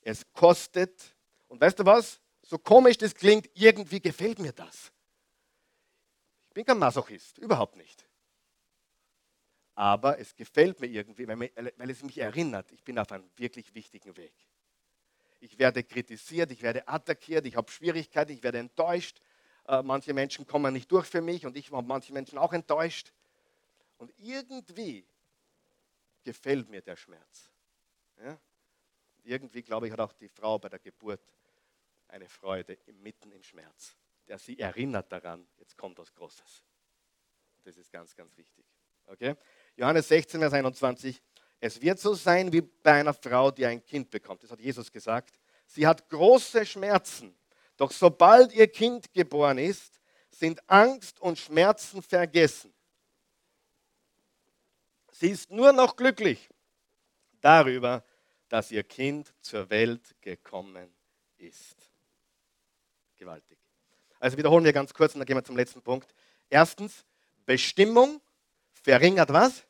Es 0.00 0.30
kostet, 0.32 1.14
und 1.46 1.60
weißt 1.60 1.78
du 1.78 1.86
was? 1.86 2.20
So 2.42 2.58
komisch 2.58 2.98
das 2.98 3.14
klingt, 3.14 3.48
irgendwie 3.54 4.00
gefällt 4.00 4.40
mir 4.40 4.52
das. 4.52 4.90
Ich 6.48 6.54
bin 6.54 6.64
kein 6.64 6.78
Masochist, 6.78 7.38
überhaupt 7.38 7.76
nicht. 7.76 8.04
Aber 9.76 10.18
es 10.18 10.34
gefällt 10.34 10.80
mir 10.80 10.88
irgendwie, 10.88 11.28
weil 11.28 11.90
es 11.90 12.02
mich 12.02 12.18
erinnert, 12.18 12.72
ich 12.72 12.82
bin 12.82 12.98
auf 12.98 13.12
einem 13.12 13.30
wirklich 13.36 13.72
wichtigen 13.72 14.16
Weg. 14.16 14.34
Ich 15.38 15.56
werde 15.56 15.84
kritisiert, 15.84 16.50
ich 16.50 16.62
werde 16.62 16.88
attackiert, 16.88 17.46
ich 17.46 17.54
habe 17.54 17.70
Schwierigkeiten, 17.70 18.32
ich 18.32 18.42
werde 18.42 18.58
enttäuscht. 18.58 19.20
Äh, 19.68 19.84
manche 19.84 20.12
Menschen 20.12 20.48
kommen 20.48 20.74
nicht 20.74 20.90
durch 20.90 21.06
für 21.06 21.20
mich 21.20 21.46
und 21.46 21.56
ich 21.56 21.70
habe 21.70 21.86
manche 21.86 22.12
Menschen 22.12 22.38
auch 22.38 22.52
enttäuscht. 22.52 23.12
Und 23.98 24.12
irgendwie 24.16 25.06
gefällt 26.28 26.68
mir 26.68 26.82
der 26.82 26.94
Schmerz. 26.94 27.50
Ja? 28.22 28.38
Irgendwie, 29.24 29.62
glaube 29.62 29.86
ich, 29.86 29.92
hat 29.92 30.00
auch 30.00 30.12
die 30.12 30.28
Frau 30.28 30.58
bei 30.58 30.68
der 30.68 30.78
Geburt 30.78 31.22
eine 32.06 32.28
Freude 32.28 32.76
mitten 33.00 33.32
im 33.32 33.42
Schmerz, 33.42 33.96
der 34.26 34.38
sie 34.38 34.58
erinnert 34.58 35.10
daran, 35.10 35.48
jetzt 35.56 35.78
kommt 35.78 35.96
was 35.96 36.14
Großes. 36.14 36.62
Das 37.64 37.78
ist 37.78 37.90
ganz, 37.90 38.14
ganz 38.14 38.36
wichtig. 38.36 38.66
Okay? 39.06 39.36
Johannes 39.74 40.08
16, 40.08 40.38
Vers 40.38 40.52
21. 40.52 41.22
Es 41.60 41.80
wird 41.80 41.98
so 41.98 42.12
sein 42.12 42.52
wie 42.52 42.60
bei 42.60 43.00
einer 43.00 43.14
Frau, 43.14 43.50
die 43.50 43.64
ein 43.64 43.82
Kind 43.82 44.10
bekommt. 44.10 44.42
Das 44.42 44.50
hat 44.50 44.60
Jesus 44.60 44.92
gesagt. 44.92 45.40
Sie 45.64 45.86
hat 45.86 46.10
große 46.10 46.66
Schmerzen. 46.66 47.34
Doch 47.78 47.90
sobald 47.90 48.52
ihr 48.52 48.68
Kind 48.68 49.14
geboren 49.14 49.56
ist, 49.56 49.98
sind 50.30 50.60
Angst 50.68 51.20
und 51.20 51.38
Schmerzen 51.38 52.02
vergessen. 52.02 52.74
Sie 55.18 55.30
ist 55.30 55.50
nur 55.50 55.72
noch 55.72 55.96
glücklich 55.96 56.48
darüber, 57.40 58.04
dass 58.48 58.70
ihr 58.70 58.84
Kind 58.84 59.34
zur 59.40 59.68
Welt 59.68 60.14
gekommen 60.20 60.94
ist. 61.38 61.90
Gewaltig. 63.16 63.58
Also 64.20 64.36
wiederholen 64.36 64.64
wir 64.64 64.72
ganz 64.72 64.94
kurz 64.94 65.14
und 65.14 65.18
dann 65.18 65.26
gehen 65.26 65.36
wir 65.36 65.42
zum 65.42 65.56
letzten 65.56 65.82
Punkt. 65.82 66.14
Erstens, 66.48 67.04
Bestimmung 67.44 68.20
verringert 68.72 69.32
was? 69.32 69.64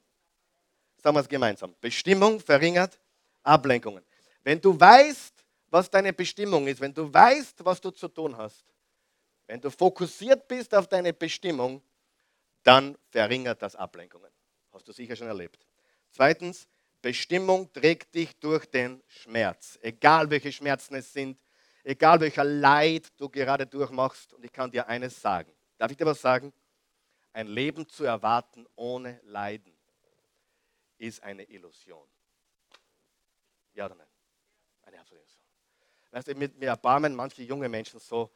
Sagen 0.98 1.16
wir 1.16 1.20
es 1.20 1.28
gemeinsam. 1.28 1.74
Bestimmung 1.80 2.40
verringert 2.40 3.00
Ablenkungen. 3.42 4.04
Wenn 4.42 4.60
du 4.60 4.78
weißt, 4.78 5.32
was 5.70 5.88
deine 5.88 6.12
Bestimmung 6.12 6.66
ist, 6.66 6.82
wenn 6.82 6.92
du 6.92 7.10
weißt, 7.10 7.64
was 7.64 7.80
du 7.80 7.90
zu 7.90 8.08
tun 8.08 8.36
hast, 8.36 8.66
wenn 9.46 9.62
du 9.62 9.70
fokussiert 9.70 10.46
bist 10.46 10.74
auf 10.74 10.88
deine 10.88 11.14
Bestimmung, 11.14 11.80
dann 12.62 12.98
verringert 13.08 13.62
das 13.62 13.74
Ablenkungen. 13.74 14.30
Hast 14.78 14.86
du 14.86 14.92
sicher 14.92 15.16
schon 15.16 15.26
erlebt. 15.26 15.66
Zweitens, 16.12 16.68
Bestimmung 17.02 17.72
trägt 17.72 18.14
dich 18.14 18.38
durch 18.38 18.64
den 18.64 19.02
Schmerz. 19.08 19.76
Egal 19.82 20.30
welche 20.30 20.52
Schmerzen 20.52 20.94
es 20.94 21.12
sind, 21.12 21.36
egal 21.82 22.20
welcher 22.20 22.44
Leid 22.44 23.08
du 23.16 23.28
gerade 23.28 23.66
durchmachst. 23.66 24.34
Und 24.34 24.44
ich 24.44 24.52
kann 24.52 24.70
dir 24.70 24.86
eines 24.86 25.20
sagen. 25.20 25.50
Darf 25.78 25.90
ich 25.90 25.96
dir 25.96 26.06
was 26.06 26.20
sagen? 26.20 26.52
Ein 27.32 27.48
Leben 27.48 27.88
zu 27.88 28.04
erwarten 28.04 28.68
ohne 28.76 29.20
Leiden 29.24 29.76
ist 30.96 31.24
eine 31.24 31.42
Illusion. 31.42 32.06
Ja 33.74 33.86
oder 33.86 33.96
nein? 33.96 34.06
Eine 34.82 35.00
absolute 35.00 35.24
Illusion. 35.24 35.44
Weißt 36.12 36.28
du, 36.28 36.34
mir 36.36 36.68
erbarmen 36.68 37.16
manche 37.16 37.42
junge 37.42 37.68
Menschen 37.68 37.98
so, 37.98 38.30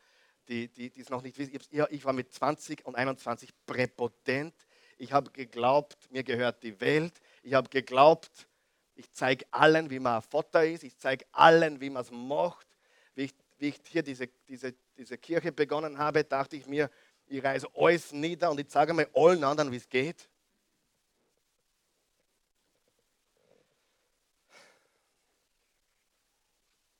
die, 0.49 0.67
die, 0.67 0.91
die 0.91 1.03
es 1.03 1.09
noch 1.09 1.23
nicht 1.23 1.39
wissen. 1.39 1.57
Ich 1.91 2.05
war 2.05 2.13
mit 2.13 2.33
20 2.33 2.85
und 2.85 2.97
21 2.97 3.53
präpotent 3.65 4.67
ich 5.03 5.13
habe 5.13 5.33
geglaubt, 5.33 6.09
mir 6.13 6.23
gehört 6.23 6.63
die 6.63 6.81
Welt. 6.81 7.21
Ich 7.43 7.55
habe 7.55 7.69
geglaubt, 7.69 8.47
ich 8.95 9.11
zeige 9.11 9.45
allen, 9.51 9.91
wie 9.91 9.99
man 9.99 10.17
ein 10.17 10.23
Vater 10.23 10.65
ist. 10.65 10.85
Ich 10.85 10.97
zeige 10.97 11.25
allen, 11.33 11.81
wie 11.81 11.91
man 11.91 12.03
es 12.03 12.13
macht. 12.13 12.69
Wie 13.17 13.25
ich, 13.25 13.35
wie 13.59 13.69
ich 13.71 13.81
hier 13.89 14.05
diese, 14.05 14.29
diese, 14.47 14.73
diese 14.97 15.19
Kirche 15.19 15.51
begonnen 15.51 15.99
habe, 15.99 16.23
dachte 16.23 16.55
ich 16.55 16.67
mir, 16.69 16.89
ich 17.27 17.43
reise 17.43 17.67
alles 17.75 18.13
nieder 18.13 18.53
und 18.53 18.61
ich 18.61 18.69
zeige 18.69 18.95
mir 18.95 19.09
allen 19.13 19.43
anderen, 19.43 19.73
wie 19.73 19.77
es 19.77 19.89
geht. 19.89 20.29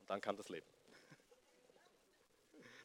Und 0.01 0.11
dann 0.11 0.21
kam 0.21 0.37
das 0.37 0.49
Leben. 0.49 0.67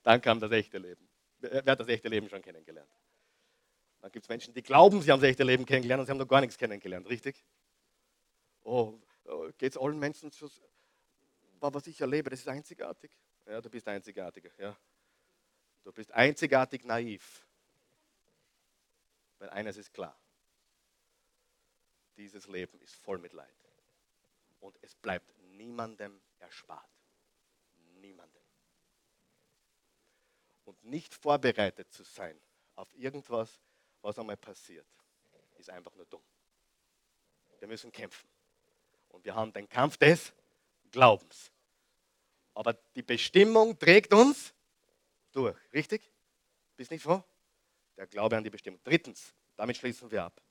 Dann 0.03 0.22
kam 0.22 0.39
das 0.39 0.51
echte 0.51 0.78
Leben. 0.78 1.09
Wer 1.39 1.63
hat 1.65 1.80
das 1.80 1.88
echte 1.88 2.07
Leben 2.07 2.30
schon 2.30 2.43
kennengelernt? 2.43 2.91
Dann 4.02 4.12
gibt 4.12 4.26
es 4.26 4.30
Menschen, 4.30 4.54
die 4.54 4.62
glauben, 4.62 5.02
sie 5.02 5.12
haben 5.12 5.20
das 5.20 5.30
echte 5.30 5.43
Leben 5.43 5.66
kennengelernt 5.66 6.02
und 6.02 6.06
sie 6.06 6.12
haben 6.12 6.20
noch 6.20 6.28
gar 6.28 6.41
nichts 6.41 6.58
kennengelernt, 6.58 7.08
richtig? 7.10 7.43
Oh, 8.64 9.00
oh 9.26 9.50
geht 9.58 9.72
es 9.72 9.78
allen 9.78 9.98
Menschen 9.98 10.32
so? 10.32 10.50
Was 11.60 11.88
ich 11.88 12.00
erlebe, 12.00 12.30
das 12.30 12.39
ist 12.41 12.48
einzigartig. 12.48 13.12
Ja, 13.45 13.62
du 13.62 13.70
bist 13.70 13.88
einzigartiger. 13.88 14.52
Ja. 14.58 14.78
Du 15.84 15.91
bist 15.91 16.12
einzigartig 16.12 16.84
naiv. 16.84 17.45
Weil 19.39 19.50
eines 19.50 19.78
ist 19.78 19.93
klar. 19.93 20.16
Dieses 22.18 22.48
Leben 22.48 22.80
ist 22.82 22.95
voll 22.95 23.20
mit 23.20 23.34
Leid. 23.34 23.54
Und 24.60 24.78
es 24.82 24.95
bleibt 24.95 25.32
niemandem 25.54 26.20
erspart. 26.39 26.89
Niemandem. 28.02 28.41
Und 30.66 30.84
nicht 30.84 31.14
vorbereitet 31.14 31.91
zu 31.91 32.04
sein 32.04 32.39
auf 32.76 32.93
irgendwas, 32.95 33.62
was 34.08 34.18
einmal 34.18 34.38
passiert, 34.38 34.88
ist 35.58 35.70
einfach 35.70 35.93
nur 35.95 36.05
dumm. 36.05 36.24
Wir 37.60 37.68
müssen 37.68 37.91
kämpfen. 37.91 38.30
Und 39.10 39.26
wir 39.26 39.36
haben 39.36 39.51
den 39.51 39.68
Kampf 39.68 39.97
des 39.97 40.32
Glaubens. 40.91 41.51
Aber 42.53 42.74
die 42.95 43.01
Bestimmung 43.01 43.78
trägt 43.78 44.14
uns 44.14 44.53
durch. 45.34 45.58
Richtig? 45.74 46.10
Bist 46.78 46.89
nicht 46.89 47.03
froh? 47.03 47.22
Der 47.97 48.08
Glaube 48.08 48.38
an 48.38 48.45
die 48.45 48.49
Bestimmung. 48.49 48.80
Drittens, 48.84 49.34
damit 49.58 49.76
schließen 49.76 50.10
wir 50.10 50.24
ab. 50.24 50.41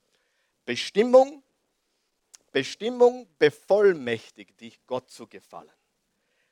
Bestimmung, 0.63 1.41
Bestimmung 2.51 3.27
bevollmächtigt 3.39 4.59
dich, 4.59 4.85
Gott 4.85 5.09
zu 5.09 5.25
gefallen. 5.25 5.71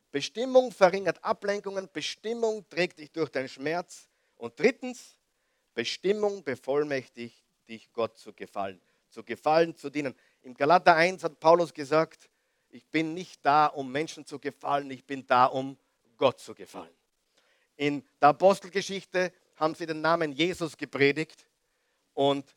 Bestimmung 0.09 0.71
verringert 0.71 1.23
Ablenkungen, 1.23 1.87
Bestimmung 1.91 2.67
trägt 2.67 2.97
dich 2.97 3.11
durch 3.11 3.29
den 3.29 3.47
Schmerz. 3.47 4.09
Und 4.37 4.59
drittens, 4.59 5.19
Bestimmung 5.75 6.43
bevollmächtigt 6.43 7.43
dich, 7.67 7.91
Gott 7.91 8.17
zu 8.17 8.33
gefallen, 8.33 8.81
zu 9.09 9.23
gefallen, 9.23 9.75
zu 9.75 9.89
dienen. 9.89 10.15
Im 10.41 10.55
Galater 10.55 10.95
1 10.95 11.23
hat 11.23 11.39
Paulus 11.39 11.73
gesagt, 11.73 12.29
ich 12.69 12.85
bin 12.87 13.13
nicht 13.13 13.45
da, 13.45 13.67
um 13.67 13.91
Menschen 13.91 14.25
zu 14.25 14.39
gefallen, 14.39 14.89
ich 14.89 15.05
bin 15.05 15.27
da, 15.27 15.45
um 15.45 15.77
Gott 16.17 16.39
zu 16.39 16.55
gefallen. 16.55 16.93
In 17.75 18.03
der 18.21 18.29
Apostelgeschichte 18.29 19.31
haben 19.57 19.75
sie 19.75 19.85
den 19.85 20.01
Namen 20.01 20.31
Jesus 20.31 20.77
gepredigt 20.77 21.45
und 22.13 22.55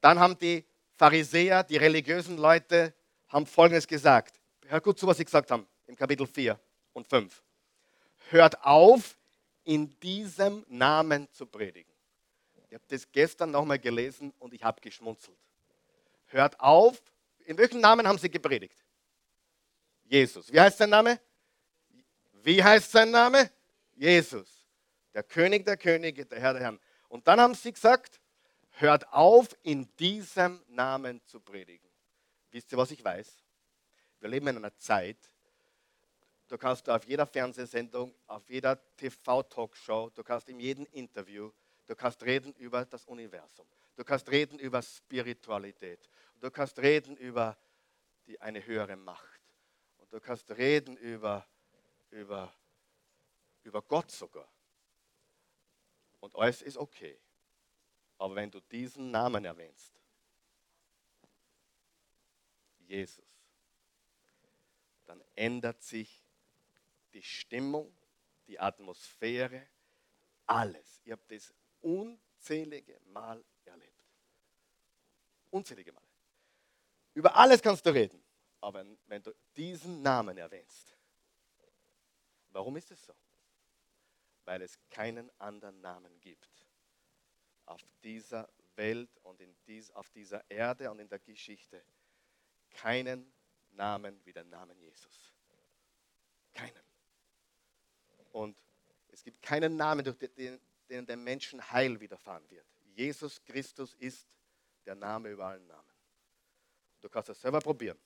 dann 0.00 0.18
haben 0.18 0.38
die 0.38 0.64
Pharisäer, 0.96 1.62
die 1.62 1.76
religiösen 1.76 2.36
Leute, 2.36 2.92
haben 3.28 3.46
Folgendes 3.46 3.86
gesagt. 3.86 4.40
Hör 4.66 4.80
gut 4.80 4.98
zu, 4.98 5.06
was 5.06 5.16
sie 5.16 5.24
gesagt 5.24 5.50
haben 5.50 5.66
im 5.86 5.96
Kapitel 5.96 6.26
4 6.26 6.58
und 6.92 7.06
5. 7.06 7.42
Hört 8.30 8.62
auf, 8.62 9.16
in 9.64 9.98
diesem 10.00 10.64
Namen 10.68 11.30
zu 11.30 11.44
predigen. 11.44 11.87
Ich 12.68 12.74
habe 12.74 12.84
das 12.88 13.10
gestern 13.10 13.50
nochmal 13.50 13.78
gelesen 13.78 14.32
und 14.38 14.52
ich 14.52 14.62
habe 14.62 14.80
geschmunzelt. 14.80 15.38
Hört 16.26 16.60
auf. 16.60 17.00
In 17.46 17.56
welchem 17.56 17.80
Namen 17.80 18.06
haben 18.06 18.18
sie 18.18 18.30
gepredigt? 18.30 18.76
Jesus. 20.04 20.52
Wie 20.52 20.60
heißt 20.60 20.78
sein 20.78 20.90
Name? 20.90 21.18
Wie 22.42 22.62
heißt 22.62 22.90
sein 22.92 23.10
Name? 23.10 23.50
Jesus. 23.94 24.66
Der 25.14 25.22
König 25.22 25.64
der 25.64 25.78
Könige, 25.78 26.26
der 26.26 26.40
Herr 26.40 26.52
der 26.52 26.62
Herren. 26.62 26.80
Und 27.08 27.26
dann 27.26 27.40
haben 27.40 27.54
sie 27.54 27.72
gesagt, 27.72 28.20
hört 28.72 29.10
auf, 29.12 29.48
in 29.62 29.88
diesem 29.96 30.62
Namen 30.68 31.24
zu 31.24 31.40
predigen. 31.40 31.88
Wisst 32.50 32.70
ihr, 32.72 32.78
was 32.78 32.90
ich 32.90 33.02
weiß? 33.02 33.42
Wir 34.20 34.28
leben 34.28 34.48
in 34.48 34.56
einer 34.58 34.76
Zeit, 34.76 35.16
du 36.48 36.58
kannst 36.58 36.88
auf 36.88 37.04
jeder 37.04 37.26
Fernsehsendung, 37.26 38.14
auf 38.26 38.48
jeder 38.50 38.78
TV-Talkshow, 38.96 40.10
du 40.10 40.22
kannst 40.22 40.48
in 40.48 40.60
jedem 40.60 40.86
Interview, 40.92 41.50
Du 41.88 41.96
kannst 41.96 42.22
reden 42.22 42.52
über 42.56 42.84
das 42.84 43.06
Universum. 43.06 43.66
Du 43.96 44.04
kannst 44.04 44.30
reden 44.30 44.58
über 44.58 44.82
Spiritualität. 44.82 46.08
Du 46.38 46.50
kannst 46.50 46.78
reden 46.78 47.16
über 47.16 47.56
die, 48.26 48.38
eine 48.42 48.64
höhere 48.64 48.94
Macht. 48.94 49.40
Und 49.96 50.12
du 50.12 50.20
kannst 50.20 50.50
reden 50.50 50.98
über, 50.98 51.48
über, 52.10 52.54
über 53.62 53.80
Gott 53.80 54.10
sogar. 54.10 54.46
Und 56.20 56.36
alles 56.36 56.60
ist 56.60 56.76
okay. 56.76 57.18
Aber 58.18 58.34
wenn 58.34 58.50
du 58.50 58.60
diesen 58.60 59.10
Namen 59.10 59.46
erwähnst, 59.46 59.94
Jesus, 62.80 63.24
dann 65.06 65.22
ändert 65.34 65.82
sich 65.82 66.22
die 67.14 67.22
Stimmung, 67.22 67.96
die 68.46 68.60
Atmosphäre, 68.60 69.66
alles. 70.44 71.00
Ihr 71.04 71.14
habt 71.14 71.30
das 71.30 71.54
unzählige 71.80 73.00
Mal 73.06 73.44
erlebt. 73.64 74.04
Unzählige 75.50 75.92
Male. 75.92 76.06
Über 77.14 77.34
alles 77.36 77.62
kannst 77.62 77.84
du 77.86 77.90
reden. 77.90 78.22
Aber 78.60 78.84
wenn 79.06 79.22
du 79.22 79.32
diesen 79.56 80.02
Namen 80.02 80.36
erwähnst, 80.36 80.96
warum 82.50 82.76
ist 82.76 82.90
es 82.90 83.04
so? 83.04 83.14
Weil 84.44 84.62
es 84.62 84.78
keinen 84.90 85.30
anderen 85.38 85.80
Namen 85.80 86.20
gibt 86.20 86.66
auf 87.66 87.80
dieser 88.02 88.48
Welt 88.76 89.10
und 89.22 89.40
in 89.40 89.54
dies, 89.66 89.90
auf 89.90 90.08
dieser 90.10 90.48
Erde 90.50 90.90
und 90.90 91.00
in 91.00 91.08
der 91.08 91.18
Geschichte. 91.18 91.84
Keinen 92.70 93.32
Namen 93.70 94.24
wie 94.24 94.32
den 94.32 94.48
Namen 94.48 94.78
Jesus. 94.80 95.34
Keinen. 96.54 96.82
Und 98.32 98.56
es 99.08 99.22
gibt 99.22 99.42
keinen 99.42 99.76
Namen, 99.76 100.04
durch 100.04 100.16
den, 100.16 100.60
den 100.88 101.06
dem 101.06 101.22
Menschen 101.22 101.60
Heil 101.70 101.98
widerfahren 102.00 102.48
wird. 102.50 102.66
Jesus 102.94 103.42
Christus 103.44 103.94
ist 103.94 104.28
der 104.84 104.94
Name 104.94 105.30
über 105.30 105.46
allen 105.46 105.66
Namen. 105.66 105.88
Du 107.00 107.08
kannst 107.08 107.28
das 107.28 107.40
selber 107.40 107.60
probieren. 107.60 107.98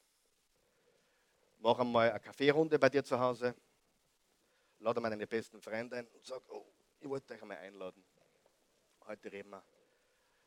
Mach 1.58 1.78
einmal 1.78 2.10
eine 2.10 2.20
Kaffeerunde 2.20 2.78
bei 2.78 2.88
dir 2.88 3.04
zu 3.04 3.18
Hause. 3.18 3.54
Lade 4.80 5.00
mal 5.00 5.10
deine 5.10 5.26
besten 5.26 5.60
Freunde 5.62 5.96
ein 5.96 6.06
und 6.08 6.26
sag, 6.26 6.42
oh, 6.50 6.66
ich 6.98 7.08
wollte 7.08 7.34
euch 7.34 7.42
einmal 7.42 7.58
einladen. 7.58 8.04
Heute 9.06 9.30
reden 9.30 9.50
wir. 9.50 9.64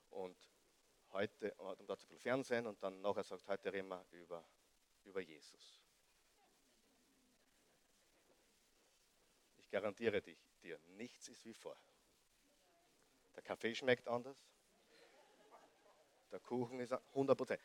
Und 0.10 0.38
heute, 1.12 1.54
und 1.56 1.90
dazu 1.90 2.06
viel 2.06 2.20
Fernsehen 2.20 2.68
und 2.68 2.82
dann 2.84 3.02
nachher 3.02 3.24
sagt, 3.24 3.48
heute 3.48 3.72
reden 3.72 3.88
wir 3.88 4.06
über, 4.12 4.46
über 5.06 5.22
Jesus. 5.22 5.82
Ich 9.58 9.70
garantiere 9.70 10.22
dich, 10.22 10.38
dir, 10.62 10.80
nichts 10.98 11.30
ist 11.30 11.44
wie 11.46 11.54
vorher. 11.54 11.95
Der 13.36 13.44
Kaffee 13.44 13.76
schmeckt 13.76 14.08
anders. 14.08 14.38
Der 16.32 16.40
Kuchen 16.40 16.80
ist 16.80 16.92
100 16.92 17.38
Prozent. 17.38 17.62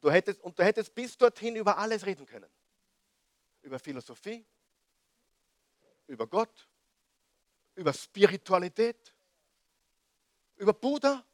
Du 0.00 0.10
hättest, 0.10 0.40
und 0.40 0.58
du 0.58 0.64
hättest 0.64 0.94
bis 0.94 1.16
dorthin 1.16 1.56
über 1.56 1.78
alles 1.78 2.04
reden 2.04 2.26
können. 2.26 2.50
Über 3.62 3.78
Philosophie, 3.78 4.44
über 6.08 6.26
Gott, 6.26 6.68
über 7.74 7.92
Spiritualität, 7.92 9.14
über 10.56 10.72
Buddha, 10.72 11.24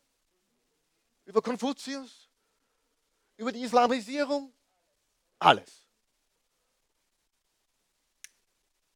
über 1.24 1.40
Konfuzius, 1.42 2.28
über 3.36 3.52
die 3.52 3.62
Islamisierung, 3.62 4.52
alles. 5.38 5.88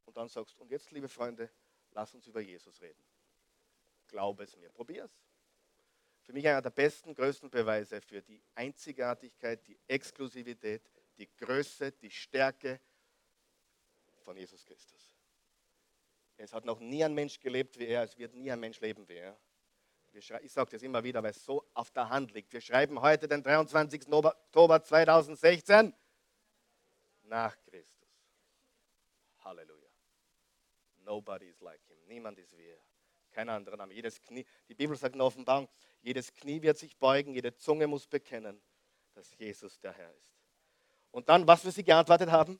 Und 0.05 0.17
dann 0.17 0.29
sagst, 0.29 0.57
du, 0.57 0.61
und 0.61 0.69
jetzt, 0.69 0.91
liebe 0.91 1.09
Freunde, 1.09 1.49
lass 1.91 2.13
uns 2.13 2.27
über 2.27 2.41
Jesus 2.41 2.79
reden. 2.81 3.03
Glaube 4.13 4.43
es 4.43 4.55
mir, 4.57 4.69
probier 4.69 5.05
es. 5.05 5.11
Für 6.21 6.33
mich 6.33 6.47
einer 6.47 6.61
der 6.61 6.69
besten, 6.69 7.15
größten 7.15 7.49
Beweise 7.49 7.99
für 7.99 8.21
die 8.21 8.43
Einzigartigkeit, 8.53 9.65
die 9.67 9.79
Exklusivität, 9.87 10.87
die 11.17 11.27
Größe, 11.35 11.91
die 11.93 12.11
Stärke 12.11 12.79
von 14.19 14.37
Jesus 14.37 14.63
Christus. 14.63 15.17
Es 16.37 16.53
hat 16.53 16.63
noch 16.63 16.79
nie 16.79 17.03
ein 17.03 17.15
Mensch 17.15 17.39
gelebt 17.39 17.79
wie 17.79 17.87
er, 17.87 18.03
es 18.03 18.15
wird 18.15 18.35
nie 18.35 18.51
ein 18.51 18.59
Mensch 18.59 18.79
leben 18.81 19.07
wie 19.09 19.15
er. 19.15 19.35
Ich 20.11 20.53
sage 20.53 20.69
das 20.69 20.83
immer 20.83 21.03
wieder, 21.03 21.23
weil 21.23 21.31
es 21.31 21.43
so 21.43 21.67
auf 21.73 21.89
der 21.89 22.07
Hand 22.07 22.33
liegt. 22.33 22.53
Wir 22.53 22.61
schreiben 22.61 23.01
heute 23.01 23.27
den 23.27 23.41
23. 23.41 24.13
Oktober 24.13 24.83
2016 24.83 25.91
nach 27.23 27.59
Christus. 27.63 28.07
Halleluja. 29.39 29.89
Nobody 30.97 31.47
is 31.47 31.59
like 31.61 31.83
him. 31.87 31.97
Niemand 32.05 32.37
ist 32.37 32.55
wie 32.55 32.67
er. 32.67 32.92
Kein 33.33 33.49
anderer 33.49 33.77
Name. 33.77 33.93
Jedes 33.93 34.21
Knie, 34.21 34.45
die 34.69 34.75
Bibel 34.75 34.95
sagt 34.95 35.15
in 35.15 35.21
Offenbarung, 35.21 35.67
jedes 36.01 36.33
Knie 36.33 36.61
wird 36.61 36.77
sich 36.77 36.95
beugen, 36.97 37.33
jede 37.33 37.55
Zunge 37.55 37.87
muss 37.87 38.05
bekennen, 38.05 38.61
dass 39.13 39.35
Jesus 39.37 39.79
der 39.79 39.93
Herr 39.93 40.13
ist. 40.13 40.33
Und 41.11 41.27
dann, 41.29 41.45
was 41.47 41.63
wir 41.65 41.71
sie 41.71 41.83
geantwortet 41.83 42.31
haben, 42.31 42.59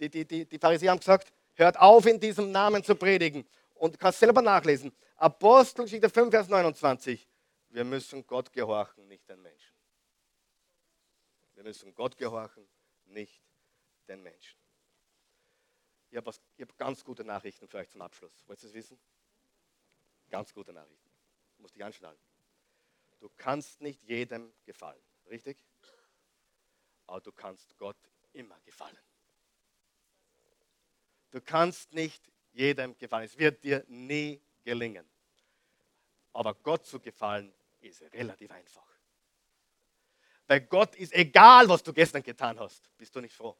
die, 0.00 0.08
die, 0.08 0.24
die, 0.24 0.44
die 0.44 0.58
Pharisäer 0.58 0.90
haben 0.90 0.98
gesagt, 0.98 1.32
hört 1.54 1.78
auf, 1.78 2.06
in 2.06 2.20
diesem 2.20 2.50
Namen 2.50 2.82
zu 2.82 2.94
predigen. 2.94 3.46
Und 3.74 3.94
du 3.94 3.98
kannst 3.98 4.18
selber 4.18 4.42
nachlesen. 4.42 4.92
Apostelgeschichte 5.16 6.10
5, 6.10 6.30
Vers 6.30 6.48
29. 6.48 7.28
Wir 7.70 7.84
müssen 7.84 8.26
Gott 8.26 8.52
gehorchen, 8.52 9.06
nicht 9.08 9.28
den 9.28 9.42
Menschen. 9.42 9.74
Wir 11.54 11.64
müssen 11.64 11.94
Gott 11.94 12.16
gehorchen, 12.16 12.66
nicht 13.06 13.42
den 14.08 14.22
Menschen. 14.22 14.58
Ich 16.10 16.16
habe 16.16 16.30
hab 16.30 16.78
ganz 16.78 17.04
gute 17.04 17.24
Nachrichten 17.24 17.68
für 17.68 17.78
euch 17.78 17.90
zum 17.90 18.00
Abschluss. 18.00 18.32
Wollt 18.46 18.62
ihr 18.62 18.68
es 18.68 18.74
wissen? 18.74 18.98
Ganz 20.30 20.52
gute 20.52 20.72
Nachrichten. 20.72 21.10
Du 21.56 21.62
musst 21.62 21.74
dich 21.74 21.84
anschnallen. 21.84 22.18
Du 23.20 23.30
kannst 23.36 23.80
nicht 23.80 24.02
jedem 24.04 24.52
gefallen, 24.64 25.02
richtig? 25.28 25.58
Aber 27.06 27.20
du 27.20 27.32
kannst 27.32 27.76
Gott 27.78 27.96
immer 28.32 28.60
gefallen. 28.60 28.98
Du 31.30 31.40
kannst 31.40 31.92
nicht 31.92 32.30
jedem 32.52 32.96
gefallen. 32.96 33.24
Es 33.24 33.38
wird 33.38 33.62
dir 33.64 33.84
nie 33.88 34.40
gelingen. 34.64 35.08
Aber 36.32 36.54
Gott 36.54 36.86
zu 36.86 37.00
gefallen 37.00 37.52
ist 37.80 38.02
relativ 38.12 38.50
einfach. 38.50 38.86
Bei 40.46 40.60
Gott 40.60 40.94
ist 40.96 41.12
egal, 41.12 41.68
was 41.68 41.82
du 41.82 41.92
gestern 41.92 42.22
getan 42.22 42.58
hast. 42.58 42.88
Bist 42.96 43.14
du 43.14 43.20
nicht 43.20 43.34
froh? 43.34 43.56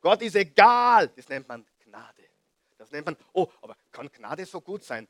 Gott 0.00 0.22
ist 0.22 0.36
egal. 0.36 1.08
Das 1.08 1.28
nennt 1.28 1.48
man 1.48 1.66
Gnade. 1.80 2.28
Das 2.76 2.90
nennt 2.90 3.06
man, 3.06 3.16
oh, 3.32 3.50
aber 3.62 3.76
kann 3.90 4.10
Gnade 4.12 4.44
so 4.44 4.60
gut 4.60 4.84
sein? 4.84 5.08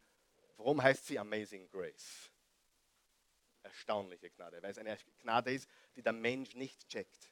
Warum 0.65 0.83
heißt 0.83 1.09
sie 1.09 1.19
Amazing 1.19 1.69
Grace? 1.69 2.31
Erstaunliche 3.62 4.31
Gnade, 4.31 4.62
weil 4.62 4.71
es 4.71 4.79
eine 4.79 4.97
Gnade 5.21 5.53
ist, 5.53 5.69
die 5.95 6.01
der 6.01 6.15
Mensch 6.15 6.55
nicht 6.55 6.89
checkt. 6.89 7.31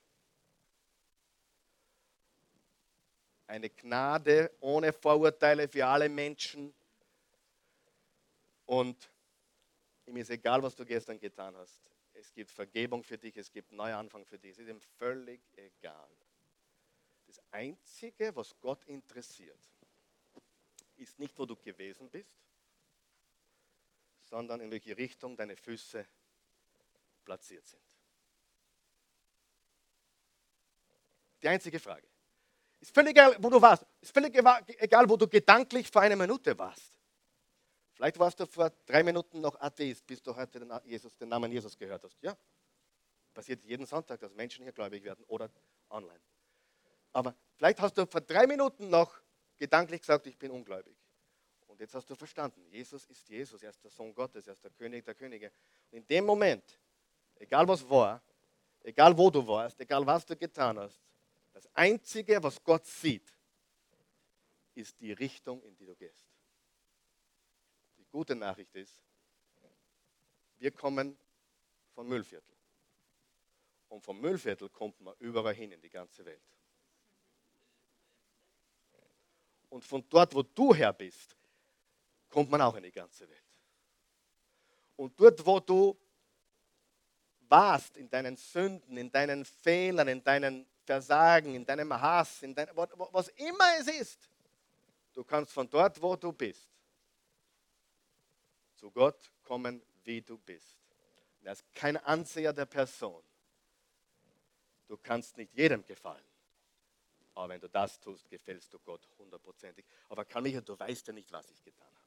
Eine 3.47 3.71
Gnade 3.71 4.55
ohne 4.61 4.93
Vorurteile 4.93 5.67
für 5.67 5.87
alle 5.87 6.11
Menschen. 6.11 6.75
Und 8.67 9.11
ihm 10.05 10.19
ist 10.19 10.29
egal, 10.29 10.63
was 10.63 10.77
du 10.77 10.85
gestern 10.85 11.19
getan 11.19 11.57
hast. 11.57 11.91
Es 12.13 12.35
gibt 12.35 12.51
Vergebung 12.51 13.03
für 13.03 13.17
dich, 13.17 13.35
es 13.39 13.51
gibt 13.51 13.73
Neuanfang 13.73 14.27
für 14.27 14.39
dich. 14.39 14.51
Es 14.51 14.59
ist 14.59 14.69
ihm 14.69 14.81
völlig 14.99 15.41
egal. 15.57 16.11
Das 17.27 17.41
Einzige, 17.51 18.37
was 18.37 18.55
Gott 18.61 18.85
interessiert, 18.85 19.71
ist 20.97 21.19
nicht, 21.19 21.39
wo 21.39 21.47
du 21.47 21.57
gewesen 21.57 22.11
bist, 22.11 22.37
sondern 24.33 24.61
in 24.61 24.71
welche 24.71 24.97
Richtung 24.97 25.37
deine 25.37 25.55
Füße 25.55 26.07
platziert 27.23 27.67
sind. 27.67 27.83
Die 31.43 31.49
einzige 31.49 31.79
Frage. 31.79 32.07
Ist 32.81 32.95
völlig 32.95 33.11
egal, 33.11 33.37
wo 33.39 33.51
du 33.51 33.61
warst. 33.61 33.85
Ist 34.01 34.15
völlig 34.15 34.35
egal, 34.35 35.07
wo 35.07 35.19
du 35.19 35.29
gedanklich 35.29 35.91
vor 35.91 36.01
einer 36.01 36.17
Minute 36.17 36.59
warst. 36.59 36.99
Vielleicht 37.93 38.19
warst 38.19 38.41
du 38.41 38.47
vor 38.47 38.71
drei 38.87 39.03
Minuten 39.03 39.43
noch 39.43 39.61
Atheist, 39.61 40.07
bis 40.07 40.23
du 40.23 40.35
heute 40.35 40.61
den, 40.61 40.73
Jesus, 40.85 41.15
den 41.19 41.29
Namen 41.29 41.53
Jesus 41.53 41.77
gehört 41.77 42.03
hast. 42.03 42.17
Ja, 42.23 42.35
passiert 43.35 43.63
jeden 43.65 43.85
Sonntag, 43.85 44.19
dass 44.19 44.33
Menschen 44.33 44.63
hier 44.63 44.73
gläubig 44.73 45.05
werden 45.05 45.27
oder 45.29 45.51
online. 45.91 46.23
Aber 47.13 47.37
vielleicht 47.57 47.83
hast 47.83 47.99
du 47.99 48.07
vor 48.07 48.23
drei 48.23 48.47
Minuten 48.47 48.89
noch 48.89 49.15
gedanklich 49.59 50.01
gesagt, 50.01 50.27
ich 50.27 50.39
bin 50.39 50.51
ungläubig. 50.51 50.97
Und 51.73 51.81
jetzt 51.81 51.95
hast 51.95 52.09
du 52.11 52.15
verstanden, 52.15 52.63
Jesus 52.71 53.07
ist 53.07 53.27
Jesus, 53.31 53.63
er 53.63 53.71
ist 53.71 53.83
der 53.83 53.91
Sohn 53.91 54.15
Gottes, 54.15 54.47
er 54.47 54.53
ist 54.53 54.63
der 54.63 54.71
König 54.73 55.07
der 55.07 55.15
Könige. 55.15 55.51
Und 55.91 55.97
in 56.01 56.07
dem 56.07 56.27
Moment, 56.27 56.79
egal 57.37 57.67
was 57.67 57.89
war, 57.89 58.23
egal 58.83 59.17
wo 59.17 59.31
du 59.31 59.47
warst, 59.47 59.81
egal 59.81 60.05
was 60.05 60.27
du 60.27 60.37
getan 60.37 60.79
hast, 60.79 61.01
das 61.55 61.67
Einzige, 61.75 62.43
was 62.43 62.63
Gott 62.63 62.85
sieht, 62.85 63.27
ist 64.75 65.01
die 65.01 65.13
Richtung, 65.13 65.63
in 65.63 65.75
die 65.75 65.87
du 65.87 65.97
gehst. 65.97 66.29
Die 67.97 68.05
gute 68.05 68.35
Nachricht 68.35 68.75
ist, 68.75 69.03
wir 70.59 70.73
kommen 70.73 71.17
vom 71.95 72.07
Müllviertel. 72.07 72.55
Und 73.89 74.03
vom 74.03 74.21
Müllviertel 74.21 74.69
kommt 74.69 75.01
man 75.01 75.15
überall 75.21 75.55
hin 75.55 75.73
in 75.73 75.81
die 75.81 75.89
ganze 75.89 76.23
Welt. 76.27 76.43
Und 79.71 79.83
von 79.83 80.07
dort, 80.11 80.35
wo 80.35 80.43
du 80.43 80.75
her 80.75 80.93
bist, 80.93 81.35
kommt 82.33 82.51
man 82.51 82.63
auch 82.63 82.75
in 82.75 82.83
die 82.83 82.91
ganze 82.91 83.29
Welt. 83.29 83.39
Und 84.97 85.19
dort, 85.21 85.45
wo 85.45 85.61
du 85.61 85.97
bast 87.49 87.97
in 87.99 88.09
deinen 88.09 88.37
Sünden, 88.37 88.97
in 88.97 89.11
deinen 89.11 89.45
Fehlern, 89.45 90.09
in 90.09 90.25
deinen 90.25 90.67
Versagen, 90.85 91.55
in 91.55 91.67
deinem 91.67 91.93
Hass, 91.93 92.43
in 92.43 92.55
dein, 92.55 92.69
was 92.75 93.29
immer 93.29 93.79
es 93.79 93.89
ist, 93.89 94.31
du 95.13 95.23
kannst 95.23 95.53
von 95.53 95.69
dort, 95.69 96.01
wo 96.01 96.17
du 96.17 96.33
bist, 96.33 96.69
zu 98.77 98.91
Gott 98.91 99.31
kommen, 99.45 99.83
wie 100.05 100.23
du 100.23 100.39
bist. 100.39 100.79
Er 101.45 101.53
ist 101.53 101.65
kein 101.75 101.97
Anseher 101.99 102.53
der 102.53 102.67
Person. 102.67 103.23
Du 104.89 104.97
kannst 104.97 105.37
nicht 105.37 105.53
jedem 105.55 105.85
gefallen. 105.85 106.25
Aber 107.35 107.49
wenn 107.49 107.61
du 107.61 107.69
das 107.69 107.99
tust, 108.01 108.29
gefällst 108.29 108.73
du 108.73 108.79
Gott 108.79 109.09
hundertprozentig. 109.19 109.85
Aber 110.09 110.25
Karl 110.25 110.43
Michael, 110.43 110.63
du 110.63 110.79
weißt 110.79 111.07
ja 111.07 111.13
nicht, 111.13 111.31
was 111.33 111.51
ich 111.51 111.63
getan 111.63 111.87
habe. 111.87 112.02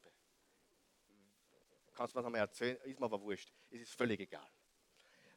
Kannst 1.95 2.13
du 2.13 2.19
mir 2.19 2.23
nochmal 2.23 2.41
erzählen? 2.41 2.77
Ist 2.83 2.99
mir 2.99 3.05
aber 3.05 3.21
wurscht. 3.21 3.51
Es 3.71 3.81
ist 3.81 3.95
völlig 3.95 4.19
egal. 4.19 4.47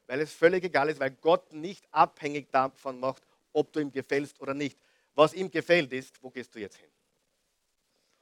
Weil 0.06 0.20
es 0.20 0.32
völlig 0.32 0.64
egal 0.64 0.88
ist, 0.88 0.98
weil 0.98 1.12
Gott 1.12 1.52
nicht 1.52 1.86
abhängig 1.92 2.50
davon 2.50 2.98
macht, 2.98 3.22
ob 3.52 3.72
du 3.72 3.80
ihm 3.80 3.92
gefällst 3.92 4.40
oder 4.40 4.54
nicht. 4.54 4.78
Was 5.14 5.34
ihm 5.34 5.50
gefällt 5.50 5.92
ist, 5.92 6.22
wo 6.22 6.30
gehst 6.30 6.54
du 6.54 6.59
jetzt 6.59 6.76
hin? 6.76 6.90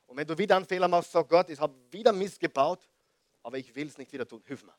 Und 0.07 0.17
wenn 0.17 0.27
du 0.27 0.37
wieder 0.37 0.57
einen 0.57 0.67
Fehler 0.67 0.89
machst, 0.89 1.13
sag 1.13 1.29
Gott, 1.29 1.51
ich 1.51 1.59
habe 1.59 1.75
wieder 1.91 2.13
Mist 2.13 2.39
gebaut, 2.39 2.89
aber 3.43 3.59
ich 3.59 3.75
will 3.75 3.87
es 3.87 3.99
nicht 3.99 4.13
wieder 4.13 4.27
tun. 4.27 4.43
Hilf 4.47 4.65
mir. 4.65 4.75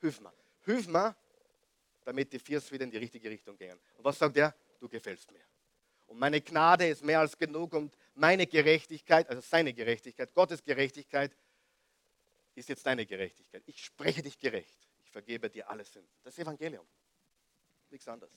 Hilf 0.00 0.20
mir. 0.20 0.32
Hilf 0.64 0.86
mir, 0.86 1.16
damit 2.04 2.32
die 2.32 2.38
Viers 2.38 2.70
wieder 2.70 2.84
in 2.84 2.90
die 2.90 2.98
richtige 2.98 3.30
Richtung 3.30 3.56
gehen. 3.56 3.78
Und 3.96 4.04
was 4.04 4.18
sagt 4.18 4.36
er? 4.36 4.54
Du 4.78 4.88
gefällst 4.88 5.30
mir. 5.30 5.40
Und 6.06 6.18
meine 6.18 6.40
Gnade 6.40 6.88
ist 6.88 7.04
mehr 7.04 7.20
als 7.20 7.36
genug 7.36 7.74
und 7.74 7.96
meine 8.14 8.46
Gerechtigkeit, 8.46 9.28
also 9.28 9.42
seine 9.42 9.74
Gerechtigkeit, 9.74 10.32
Gottes 10.34 10.62
Gerechtigkeit, 10.62 11.36
ist 12.58 12.68
jetzt 12.68 12.84
deine 12.84 13.06
Gerechtigkeit. 13.06 13.62
Ich 13.66 13.84
spreche 13.84 14.22
dich 14.22 14.38
gerecht. 14.38 14.76
Ich 15.04 15.10
vergebe 15.10 15.48
dir 15.48 15.68
alle 15.70 15.84
Sünden. 15.84 16.10
Das 16.22 16.34
ist 16.34 16.40
Evangelium. 16.40 16.86
Nichts 17.90 18.06
anderes. 18.08 18.32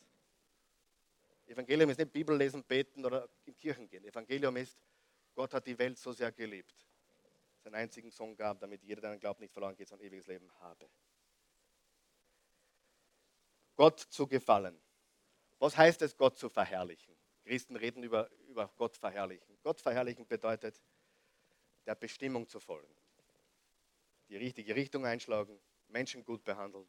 Evangelium 1.47 1.89
ist 1.89 1.97
nicht 1.97 2.13
Bibel 2.13 2.38
lesen, 2.38 2.63
beten 2.63 3.05
oder 3.05 3.28
in 3.45 3.55
Kirchen 3.55 3.89
gehen. 3.89 4.05
Evangelium 4.05 4.55
ist, 4.55 4.78
Gott 5.34 5.53
hat 5.53 5.67
die 5.67 5.78
Welt 5.78 5.97
so 5.97 6.13
sehr 6.13 6.32
geliebt, 6.32 6.74
seinen 7.63 7.76
einzigen 7.76 8.11
Sohn 8.11 8.36
gab, 8.36 8.59
damit 8.59 8.84
jeder, 8.84 9.01
der 9.01 9.11
an 9.11 9.19
Glaubt 9.19 9.39
nicht 9.39 9.51
verloren 9.51 9.76
geht, 9.76 9.89
sein 9.89 9.99
ewiges 9.99 10.28
Leben 10.28 10.51
habe. 10.59 10.89
Gott 13.76 13.99
zu 13.99 14.28
gefallen. 14.28 14.80
Was 15.59 15.76
heißt 15.76 16.01
es, 16.03 16.15
Gott 16.15 16.38
zu 16.38 16.49
verherrlichen? 16.49 17.15
Christen 17.43 17.76
reden 17.76 18.03
über, 18.03 18.30
über 18.47 18.72
Gott 18.78 18.95
verherrlichen. 18.95 19.57
Gott 19.63 19.82
verherrlichen 19.82 20.26
bedeutet, 20.28 20.82
der 21.86 21.95
Bestimmung 21.95 22.47
zu 22.47 22.59
folgen. 22.59 22.93
Die 24.32 24.38
richtige 24.38 24.73
Richtung 24.73 25.05
einschlagen, 25.05 25.59
Menschen 25.89 26.23
gut 26.23 26.45
behandeln. 26.45 26.88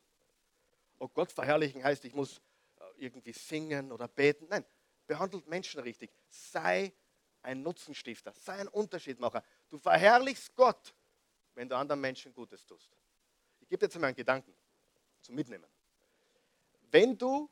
Und 0.98 1.12
Gott 1.12 1.32
verherrlichen 1.32 1.82
heißt, 1.82 2.04
ich 2.04 2.14
muss 2.14 2.38
äh, 2.38 2.84
irgendwie 2.98 3.32
singen 3.32 3.90
oder 3.90 4.06
beten. 4.06 4.46
Nein, 4.48 4.64
behandelt 5.08 5.48
Menschen 5.48 5.80
richtig. 5.80 6.12
Sei 6.28 6.92
ein 7.42 7.60
Nutzenstifter, 7.60 8.32
sei 8.32 8.60
ein 8.60 8.68
Unterschiedmacher. 8.68 9.42
Du 9.68 9.76
verherrlichst 9.76 10.54
Gott, 10.54 10.94
wenn 11.56 11.68
du 11.68 11.76
anderen 11.76 12.00
Menschen 12.00 12.32
Gutes 12.32 12.64
tust. 12.64 12.88
Ich 13.58 13.68
gebe 13.68 13.80
dir 13.80 13.86
jetzt 13.86 13.98
mal 13.98 14.06
einen 14.06 14.16
Gedanken 14.16 14.54
zum 15.20 15.34
Mitnehmen. 15.34 15.66
Wenn 16.92 17.18
du 17.18 17.50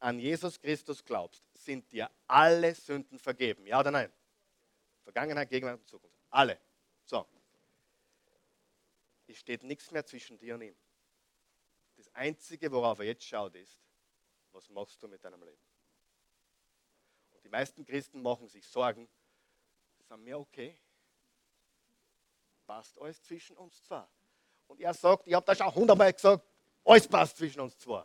an 0.00 0.18
Jesus 0.18 0.60
Christus 0.60 1.04
glaubst, 1.04 1.44
sind 1.54 1.92
dir 1.92 2.10
alle 2.26 2.74
Sünden 2.74 3.20
vergeben. 3.20 3.64
Ja 3.68 3.78
oder 3.78 3.92
nein? 3.92 4.12
Vergangenheit, 5.04 5.48
Gegenwart 5.48 5.78
und 5.78 5.86
Zukunft. 5.86 6.18
Alle. 6.28 6.58
So. 7.04 7.24
Es 9.28 9.38
steht 9.38 9.62
nichts 9.62 9.90
mehr 9.90 10.04
zwischen 10.04 10.38
dir 10.38 10.54
und 10.54 10.62
ihm. 10.62 10.76
Das 11.96 12.12
Einzige, 12.14 12.72
worauf 12.72 12.98
er 13.00 13.04
jetzt 13.04 13.24
schaut, 13.24 13.54
ist, 13.54 13.78
was 14.52 14.68
machst 14.70 15.02
du 15.02 15.08
mit 15.08 15.22
deinem 15.22 15.42
Leben? 15.42 15.62
Und 17.32 17.44
die 17.44 17.48
meisten 17.48 17.84
Christen 17.84 18.22
machen 18.22 18.48
sich 18.48 18.66
Sorgen, 18.66 19.08
sind 20.08 20.24
wir 20.24 20.38
okay? 20.38 20.78
Passt 22.66 22.98
alles 23.00 23.22
zwischen 23.22 23.56
uns 23.56 23.82
zwei? 23.84 24.04
Und 24.66 24.80
er 24.80 24.94
sagt, 24.94 25.26
ich 25.26 25.34
habe 25.34 25.44
das 25.44 25.58
schon 25.58 25.74
hundertmal 25.74 26.12
gesagt, 26.12 26.44
alles 26.84 27.06
passt 27.06 27.36
zwischen 27.36 27.60
uns 27.60 27.78
zwei. 27.78 28.04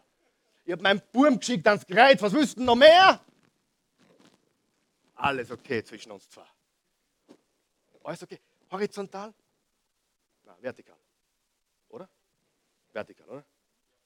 Ich 0.66 0.72
habe 0.72 0.82
meinen 0.82 1.02
Burm 1.12 1.40
geschickt 1.40 1.66
ans 1.68 1.86
Kreuz, 1.86 2.22
was 2.22 2.32
du 2.54 2.64
noch 2.64 2.76
mehr? 2.76 3.24
Alles 5.16 5.52
okay 5.52 5.84
zwischen 5.84 6.12
uns 6.12 6.30
zwei. 6.30 6.46
Alles 8.04 8.24
okay. 8.24 8.40
Horizontal? 8.70 9.34
Na, 10.44 10.58
vertikal. 10.60 10.98
Vertikal, 12.94 13.30
oder? 13.30 13.46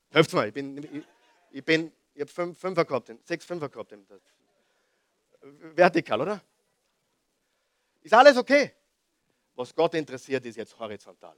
Helft 0.10 0.34
mal, 0.34 0.48
ich 0.48 0.54
bin, 0.54 0.78
ich, 0.78 1.04
ich 1.52 1.64
bin, 1.64 1.92
ich 2.14 2.22
habe 2.22 2.32
fünf, 2.32 2.58
Fünfer 2.58 2.86
gehabt, 2.86 3.12
sechs 3.24 3.46
Fünfer 3.46 3.70
gehabt. 3.70 3.94
Vertikal, 5.42 6.22
oder? 6.22 6.42
Ist 8.02 8.14
alles 8.14 8.38
okay? 8.38 8.74
Was 9.56 9.74
Gott 9.76 9.94
interessiert, 9.96 10.46
ist 10.46 10.56
jetzt 10.56 10.78
horizontal. 10.78 11.36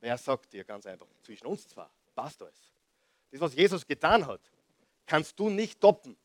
Wer 0.00 0.18
sagt 0.18 0.52
dir 0.52 0.64
ganz 0.64 0.86
einfach, 0.86 1.06
zwischen 1.22 1.46
uns 1.46 1.66
zwei 1.66 1.86
passt 2.14 2.42
alles. 2.42 2.72
Das, 3.30 3.40
was 3.40 3.54
Jesus 3.54 3.86
getan 3.86 4.26
hat, 4.26 4.40
kannst 5.06 5.38
du 5.38 5.48
nicht 5.48 5.80
toppen. 5.80 6.16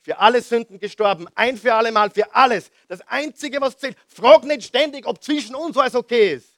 Für 0.00 0.18
alle 0.18 0.40
Sünden 0.42 0.78
gestorben, 0.78 1.26
ein 1.34 1.56
für 1.56 1.74
alle 1.74 1.90
Mal, 1.90 2.10
für 2.10 2.32
alles. 2.34 2.70
Das 2.86 3.00
Einzige, 3.02 3.60
was 3.60 3.76
zählt, 3.76 3.96
frag 4.06 4.44
nicht 4.44 4.64
ständig, 4.64 5.06
ob 5.06 5.22
zwischen 5.22 5.54
uns 5.56 5.76
alles 5.76 5.94
okay 5.94 6.34
ist. 6.34 6.53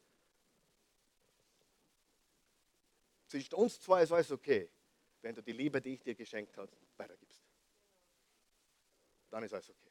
Zwischen 3.26 3.54
uns 3.54 3.80
zwei 3.80 4.02
ist 4.02 4.12
alles 4.12 4.30
okay, 4.30 4.70
wenn 5.22 5.34
du 5.34 5.42
die 5.42 5.52
Liebe, 5.52 5.80
die 5.80 5.94
ich 5.94 6.02
dir 6.02 6.14
geschenkt 6.14 6.56
habe, 6.56 6.70
weitergibst. 6.96 7.42
Dann 9.30 9.42
ist 9.42 9.52
alles 9.52 9.68
okay. 9.68 9.90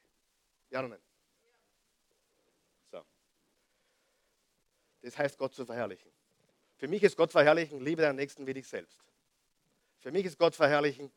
Ja 0.69 0.79
oder 0.79 0.89
nein? 0.89 1.01
So. 2.91 3.05
Das 5.01 5.17
heißt, 5.17 5.37
Gott 5.37 5.53
zu 5.53 5.65
verherrlichen. 5.65 6.11
Für 6.77 6.87
mich 6.87 7.03
ist 7.03 7.15
Gott 7.15 7.31
verherrlichen, 7.31 7.81
liebe 7.81 8.01
deinen 8.01 8.17
Nächsten 8.17 8.45
wie 8.47 8.53
dich 8.53 8.67
selbst. 8.67 9.03
Für 9.99 10.11
mich 10.11 10.25
ist 10.25 10.37
Gott 10.37 10.55
verherrlichen, 10.55 11.11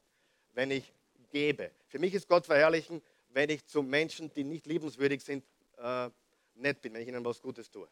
wenn 0.54 0.70
ich 0.70 0.92
gebe. 1.30 1.70
Für 1.86 1.98
mich 1.98 2.14
ist 2.14 2.28
Gott 2.28 2.46
verherrlichen, 2.46 3.02
wenn 3.30 3.50
ich 3.50 3.66
zu 3.66 3.82
Menschen, 3.82 4.32
die 4.32 4.44
nicht 4.44 4.66
liebenswürdig 4.66 5.22
sind, 5.22 5.44
äh, 5.76 6.10
nett 6.54 6.80
bin, 6.80 6.94
wenn 6.94 7.02
ich 7.02 7.08
ihnen 7.08 7.24
was 7.24 7.40
Gutes 7.40 7.70
tue. 7.70 7.88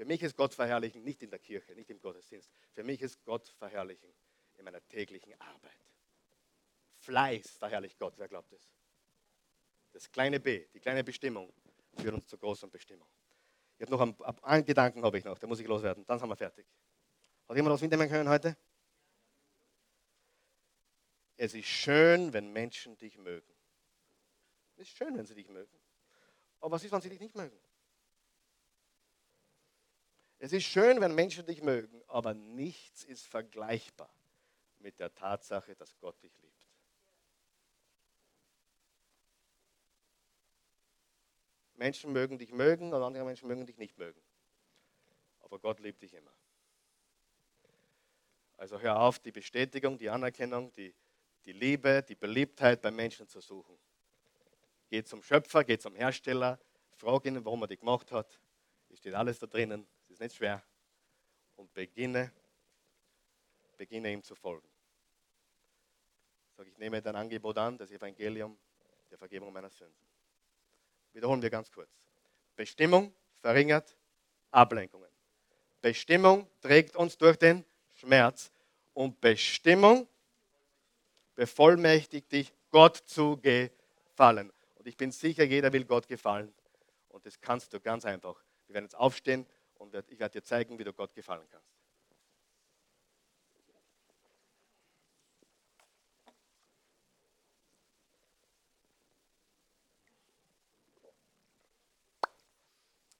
Für 0.00 0.06
mich 0.06 0.22
ist 0.22 0.34
Gott 0.34 0.54
verherrlichen 0.54 1.04
nicht 1.04 1.22
in 1.22 1.28
der 1.28 1.38
Kirche, 1.38 1.74
nicht 1.74 1.90
im 1.90 2.00
Gottesdienst. 2.00 2.50
Für 2.72 2.82
mich 2.82 3.02
ist 3.02 3.22
Gott 3.22 3.46
verherrlichen 3.46 4.10
in 4.56 4.64
meiner 4.64 4.80
täglichen 4.88 5.38
Arbeit. 5.38 5.76
Fleiß 7.00 7.58
verherrlicht 7.58 7.98
Gott, 7.98 8.14
wer 8.16 8.26
glaubt 8.26 8.50
es? 8.54 8.66
Das 9.92 10.10
kleine 10.10 10.40
B, 10.40 10.64
die 10.72 10.80
kleine 10.80 11.04
Bestimmung, 11.04 11.52
führt 11.98 12.14
uns 12.14 12.26
zur 12.26 12.38
großen 12.38 12.70
Bestimmung. 12.70 13.06
Ich 13.76 13.82
habe 13.82 13.90
noch 13.90 14.00
einen, 14.00 14.42
einen 14.42 14.64
Gedanken, 14.64 15.04
habe 15.04 15.18
ich 15.18 15.24
noch, 15.26 15.38
da 15.38 15.46
muss 15.46 15.60
ich 15.60 15.66
loswerden, 15.66 16.06
dann 16.06 16.18
sind 16.18 16.30
wir 16.30 16.36
fertig. 16.36 16.66
Hat 17.46 17.54
jemand 17.54 17.74
was 17.74 17.82
mitnehmen 17.82 18.08
können 18.08 18.30
heute? 18.30 18.56
Es 21.36 21.52
ist 21.52 21.66
schön, 21.66 22.32
wenn 22.32 22.50
Menschen 22.54 22.96
dich 22.96 23.18
mögen. 23.18 23.52
Es 24.76 24.88
ist 24.88 24.96
schön, 24.96 25.14
wenn 25.18 25.26
sie 25.26 25.34
dich 25.34 25.50
mögen. 25.50 25.78
Aber 26.58 26.70
was 26.70 26.84
ist, 26.84 26.90
wenn 26.90 27.02
sie 27.02 27.10
dich 27.10 27.20
nicht 27.20 27.34
mögen? 27.34 27.60
Es 30.42 30.54
ist 30.54 30.64
schön, 30.64 31.02
wenn 31.02 31.14
Menschen 31.14 31.44
dich 31.44 31.62
mögen, 31.62 32.02
aber 32.08 32.32
nichts 32.32 33.04
ist 33.04 33.26
vergleichbar 33.26 34.08
mit 34.78 34.98
der 34.98 35.14
Tatsache, 35.14 35.76
dass 35.76 35.98
Gott 35.98 36.20
dich 36.22 36.32
liebt. 36.38 36.66
Menschen 41.74 42.14
mögen 42.14 42.38
dich 42.38 42.52
mögen 42.52 42.94
und 42.94 43.02
andere 43.02 43.22
Menschen 43.24 43.48
mögen 43.48 43.66
dich 43.66 43.76
nicht 43.76 43.98
mögen. 43.98 44.20
Aber 45.40 45.58
Gott 45.58 45.78
liebt 45.80 46.00
dich 46.00 46.14
immer. 46.14 46.32
Also 48.56 48.80
hör 48.80 48.98
auf, 48.98 49.18
die 49.18 49.32
Bestätigung, 49.32 49.98
die 49.98 50.08
Anerkennung, 50.08 50.72
die, 50.72 50.94
die 51.44 51.52
Liebe, 51.52 52.02
die 52.02 52.14
Beliebtheit 52.14 52.80
bei 52.80 52.90
Menschen 52.90 53.28
zu 53.28 53.40
suchen. 53.40 53.78
Geh 54.88 55.04
zum 55.04 55.22
Schöpfer, 55.22 55.64
geh 55.64 55.78
zum 55.78 55.94
Hersteller, 55.94 56.58
frag 56.96 57.26
ihn, 57.26 57.44
warum 57.44 57.62
er 57.62 57.68
dich 57.68 57.80
gemacht 57.80 58.10
hat. 58.10 58.40
Es 58.88 58.98
steht 58.98 59.14
alles 59.14 59.38
da 59.38 59.46
drinnen, 59.46 59.86
nicht 60.20 60.36
schwer. 60.36 60.62
Und 61.56 61.72
beginne, 61.74 62.32
beginne 63.76 64.12
ihm 64.12 64.22
zu 64.22 64.34
folgen. 64.34 64.68
Sag, 66.56 66.66
ich 66.66 66.78
nehme 66.78 67.02
dein 67.02 67.16
Angebot 67.16 67.58
an, 67.58 67.76
das 67.76 67.90
Evangelium 67.90 68.56
der 69.10 69.18
Vergebung 69.18 69.52
meiner 69.52 69.70
Sünden. 69.70 69.94
Wiederholen 71.12 71.42
wir 71.42 71.50
ganz 71.50 71.70
kurz. 71.70 71.90
Bestimmung 72.54 73.12
verringert 73.40 73.96
Ablenkungen. 74.50 75.08
Bestimmung 75.80 76.48
trägt 76.60 76.96
uns 76.96 77.16
durch 77.16 77.36
den 77.36 77.64
Schmerz. 77.94 78.50
Und 78.92 79.20
Bestimmung 79.20 80.08
bevollmächtigt 81.34 82.30
dich, 82.32 82.52
Gott 82.70 82.96
zu 82.96 83.38
gefallen. 83.38 84.52
Und 84.76 84.86
ich 84.86 84.96
bin 84.96 85.10
sicher, 85.10 85.44
jeder 85.44 85.72
will 85.72 85.84
Gott 85.84 86.06
gefallen. 86.06 86.52
Und 87.08 87.24
das 87.26 87.40
kannst 87.40 87.72
du 87.72 87.80
ganz 87.80 88.04
einfach. 88.04 88.42
Wir 88.66 88.74
werden 88.74 88.84
jetzt 88.84 88.96
aufstehen 88.96 89.46
und 89.80 89.94
ich 89.94 90.18
werde 90.18 90.40
dir 90.40 90.44
zeigen, 90.44 90.78
wie 90.78 90.84
du 90.84 90.92
Gott 90.92 91.14
gefallen 91.14 91.48
kannst. 91.50 91.66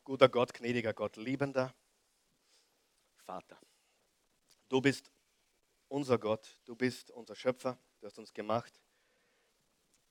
Guter 0.04 0.28
Gott, 0.28 0.52
gnädiger 0.52 0.92
Gott, 0.92 1.16
liebender 1.16 1.72
Vater, 3.18 3.58
du 4.68 4.80
bist 4.80 5.10
unser 5.88 6.18
Gott, 6.18 6.58
du 6.64 6.74
bist 6.74 7.10
unser 7.12 7.36
Schöpfer, 7.36 7.78
du 8.00 8.06
hast 8.06 8.18
uns 8.18 8.32
gemacht. 8.34 8.80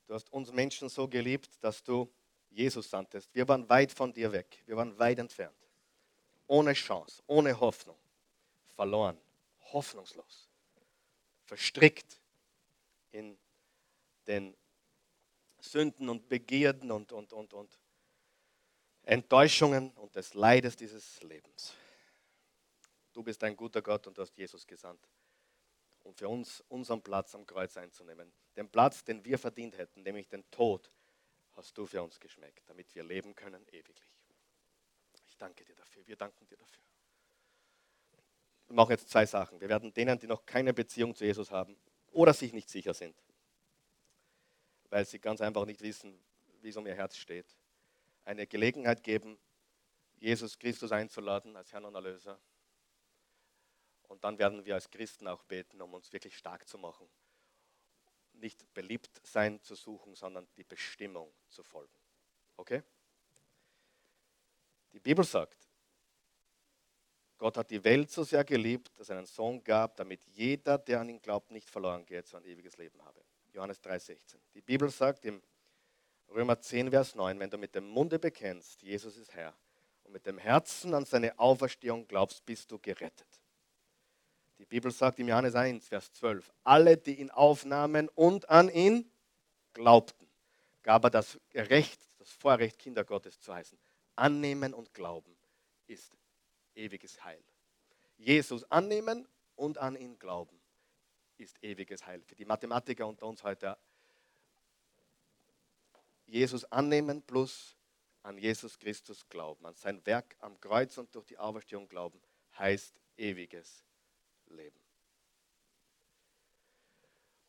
Du 0.07 0.15
hast 0.15 0.31
uns 0.31 0.51
Menschen 0.51 0.89
so 0.89 1.07
geliebt, 1.07 1.63
dass 1.63 1.83
du 1.83 2.11
Jesus 2.49 2.89
sandtest. 2.89 3.35
Wir 3.35 3.47
waren 3.47 3.69
weit 3.69 3.91
von 3.91 4.11
dir 4.11 4.31
weg, 4.31 4.63
wir 4.65 4.75
waren 4.75 4.97
weit 4.97 5.19
entfernt. 5.19 5.68
Ohne 6.49 6.73
Chance, 6.73 7.21
ohne 7.27 7.59
Hoffnung, 7.59 7.95
verloren, 8.75 9.17
hoffnungslos, 9.71 10.49
verstrickt 11.45 12.19
in 13.11 13.37
den 14.25 14.57
Sünden 15.59 16.09
und 16.09 16.27
Begierden 16.27 16.91
und, 16.91 17.11
und, 17.11 17.33
und, 17.33 17.53
und 17.53 17.79
Enttäuschungen 19.03 19.91
und 19.91 20.15
des 20.15 20.33
Leides 20.33 20.75
dieses 20.75 21.21
Lebens. 21.21 21.75
Du 23.13 23.21
bist 23.21 23.43
ein 23.43 23.55
guter 23.55 23.83
Gott 23.83 24.07
und 24.07 24.17
du 24.17 24.23
hast 24.23 24.35
Jesus 24.35 24.65
gesandt, 24.65 25.07
um 26.03 26.15
für 26.15 26.29
uns 26.29 26.63
unseren 26.69 27.03
Platz 27.03 27.35
am 27.35 27.45
Kreuz 27.45 27.77
einzunehmen. 27.77 28.33
Den 28.55 28.69
Platz, 28.69 29.03
den 29.03 29.23
wir 29.23 29.37
verdient 29.37 29.77
hätten, 29.77 30.01
nämlich 30.01 30.27
den 30.27 30.49
Tod, 30.49 30.91
hast 31.51 31.77
du 31.77 31.85
für 31.85 32.01
uns 32.01 32.19
geschmeckt, 32.19 32.67
damit 32.67 32.95
wir 32.95 33.03
leben 33.03 33.35
können 33.35 33.67
ewiglich. 33.67 34.18
Danke 35.39 35.63
dir 35.63 35.75
dafür. 35.75 36.05
Wir 36.05 36.17
danken 36.17 36.45
dir 36.45 36.57
dafür. 36.57 36.83
Wir 38.67 38.75
machen 38.75 38.91
jetzt 38.91 39.09
zwei 39.09 39.25
Sachen. 39.25 39.59
Wir 39.59 39.69
werden 39.69 39.93
denen, 39.93 40.19
die 40.19 40.27
noch 40.27 40.45
keine 40.45 40.73
Beziehung 40.73 41.15
zu 41.15 41.25
Jesus 41.25 41.49
haben 41.49 41.75
oder 42.11 42.33
sich 42.33 42.53
nicht 42.53 42.69
sicher 42.69 42.93
sind, 42.93 43.15
weil 44.89 45.05
sie 45.05 45.19
ganz 45.19 45.41
einfach 45.41 45.65
nicht 45.65 45.81
wissen, 45.81 46.19
wie 46.61 46.69
es 46.69 46.77
um 46.77 46.85
ihr 46.85 46.93
Herz 46.93 47.15
steht, 47.15 47.47
eine 48.25 48.45
Gelegenheit 48.45 49.01
geben, 49.01 49.39
Jesus 50.19 50.59
Christus 50.59 50.91
einzuladen 50.91 51.55
als 51.55 51.71
Herrn 51.71 51.85
und 51.85 51.95
Erlöser. 51.95 52.39
Und 54.09 54.23
dann 54.23 54.37
werden 54.37 54.65
wir 54.65 54.75
als 54.75 54.89
Christen 54.89 55.27
auch 55.27 55.43
beten, 55.43 55.81
um 55.81 55.93
uns 55.93 56.11
wirklich 56.11 56.37
stark 56.37 56.67
zu 56.67 56.77
machen. 56.77 57.07
Nicht 58.33 58.71
beliebt 58.73 59.21
sein 59.23 59.61
zu 59.61 59.75
suchen, 59.75 60.15
sondern 60.15 60.47
die 60.57 60.63
Bestimmung 60.63 61.33
zu 61.47 61.63
folgen. 61.63 61.93
Okay? 62.57 62.83
Die 64.93 64.99
Bibel 64.99 65.23
sagt, 65.23 65.69
Gott 67.37 67.55
hat 67.55 67.71
die 67.71 67.83
Welt 67.83 68.11
so 68.11 68.23
sehr 68.23 68.43
geliebt, 68.43 68.91
dass 68.99 69.09
er 69.09 69.17
einen 69.17 69.25
Sohn 69.25 69.63
gab, 69.63 69.95
damit 69.95 70.19
jeder, 70.25 70.77
der 70.77 70.99
an 70.99 71.09
ihn 71.09 71.21
glaubt, 71.21 71.51
nicht 71.51 71.69
verloren 71.69 72.05
geht, 72.05 72.27
sondern 72.27 72.49
ein 72.49 72.53
ewiges 72.53 72.77
Leben 72.77 73.01
habe. 73.03 73.21
Johannes 73.53 73.81
3,16. 73.81 74.37
Die 74.53 74.61
Bibel 74.61 74.89
sagt 74.89 75.23
im 75.25 75.41
Römer 76.29 76.59
10, 76.59 76.89
Vers 76.91 77.15
9, 77.15 77.39
wenn 77.39 77.49
du 77.49 77.57
mit 77.57 77.73
dem 77.75 77.87
Munde 77.87 78.19
bekennst, 78.19 78.81
Jesus 78.81 79.15
ist 79.17 79.33
Herr, 79.33 79.55
und 80.03 80.11
mit 80.11 80.25
dem 80.25 80.37
Herzen 80.37 80.93
an 80.93 81.05
seine 81.05 81.39
Auferstehung 81.39 82.07
glaubst, 82.07 82.45
bist 82.45 82.69
du 82.71 82.77
gerettet. 82.77 83.27
Die 84.57 84.65
Bibel 84.65 84.91
sagt 84.91 85.19
im 85.19 85.29
Johannes 85.29 85.55
1, 85.55 85.87
Vers 85.87 86.11
12, 86.13 86.51
alle, 86.65 86.97
die 86.97 87.21
ihn 87.21 87.31
aufnahmen 87.31 88.09
und 88.09 88.49
an 88.49 88.69
ihn 88.69 89.09
glaubten, 89.73 90.27
gab 90.83 91.05
er 91.05 91.09
das 91.09 91.39
Recht, 91.53 92.01
das 92.17 92.31
Vorrecht, 92.33 92.77
Kinder 92.77 93.05
Gottes 93.05 93.39
zu 93.39 93.53
heißen. 93.53 93.79
Annehmen 94.19 94.73
und 94.73 94.93
glauben 94.93 95.35
ist 95.87 96.17
ewiges 96.75 97.23
Heil. 97.23 97.43
Jesus 98.17 98.69
annehmen 98.69 99.27
und 99.55 99.77
an 99.77 99.95
ihn 99.95 100.19
glauben 100.19 100.59
ist 101.37 101.63
ewiges 101.63 102.05
Heil. 102.05 102.21
Für 102.23 102.35
die 102.35 102.45
Mathematiker 102.45 103.07
unter 103.07 103.25
uns 103.25 103.43
heute 103.43 103.77
Jesus 106.25 106.65
annehmen 106.65 107.21
plus 107.23 107.77
an 108.21 108.37
Jesus 108.37 108.77
Christus 108.77 109.27
glauben, 109.29 109.65
an 109.65 109.73
sein 109.75 110.05
Werk 110.05 110.35
am 110.39 110.59
Kreuz 110.59 110.97
und 110.97 111.15
durch 111.15 111.25
die 111.25 111.37
Auferstehung 111.37 111.87
glauben, 111.87 112.21
heißt 112.57 112.93
ewiges 113.17 113.85
Leben. 114.47 114.79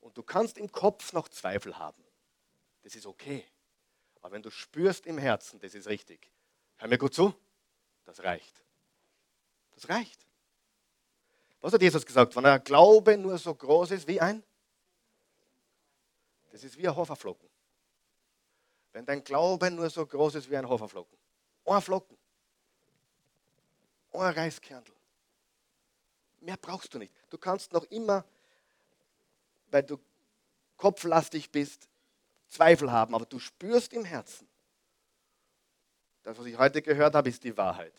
Und 0.00 0.16
du 0.16 0.22
kannst 0.22 0.56
im 0.56 0.70
Kopf 0.70 1.12
noch 1.12 1.28
Zweifel 1.28 1.76
haben. 1.76 2.02
Das 2.82 2.94
ist 2.94 3.06
okay. 3.06 3.44
Aber 4.22 4.32
wenn 4.32 4.42
du 4.42 4.50
spürst 4.50 5.06
im 5.06 5.18
Herzen, 5.18 5.58
das 5.60 5.74
ist 5.74 5.88
richtig, 5.88 6.30
hör 6.80 6.88
mir 6.88 6.98
gut 6.98 7.14
zu, 7.14 7.34
das 8.04 8.22
reicht. 8.22 8.62
Das 9.74 9.88
reicht. 9.88 10.26
Was 11.60 11.72
hat 11.72 11.82
Jesus 11.82 12.04
gesagt? 12.04 12.34
Wenn 12.34 12.44
der 12.44 12.58
Glaube 12.58 13.16
nur 13.16 13.38
so 13.38 13.54
groß 13.54 13.92
ist 13.92 14.08
wie 14.08 14.20
ein, 14.20 14.42
das 16.52 16.64
ist 16.64 16.76
wie 16.76 16.88
ein 16.88 16.96
Haferflocken. 16.96 17.48
Wenn 18.92 19.06
dein 19.06 19.22
Glaube 19.22 19.70
nur 19.70 19.88
so 19.90 20.04
groß 20.04 20.36
ist 20.36 20.50
wie 20.50 20.56
ein 20.56 20.68
Haferflocken. 20.68 21.16
Ein 21.66 21.80
Flocken. 21.82 22.16
Ein 24.12 24.32
Reiskernel. 24.32 24.92
Mehr 26.40 26.56
brauchst 26.56 26.92
du 26.94 26.98
nicht. 26.98 27.14
Du 27.28 27.38
kannst 27.38 27.72
noch 27.72 27.84
immer, 27.84 28.24
weil 29.70 29.82
du 29.82 29.98
kopflastig 30.76 31.50
bist, 31.50 31.88
Zweifel 32.48 32.90
haben, 32.90 33.14
aber 33.14 33.26
du 33.26 33.38
spürst 33.38 33.92
im 33.92 34.04
Herzen. 34.04 34.49
Das, 36.30 36.38
was 36.38 36.46
ich 36.46 36.56
heute 36.56 36.80
gehört 36.80 37.12
habe, 37.16 37.28
ist 37.28 37.42
die 37.42 37.56
Wahrheit. 37.56 37.92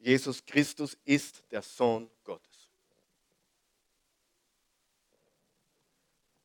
Jesus 0.00 0.44
Christus 0.44 0.98
ist 1.04 1.44
der 1.52 1.62
Sohn 1.62 2.10
Gottes. 2.24 2.68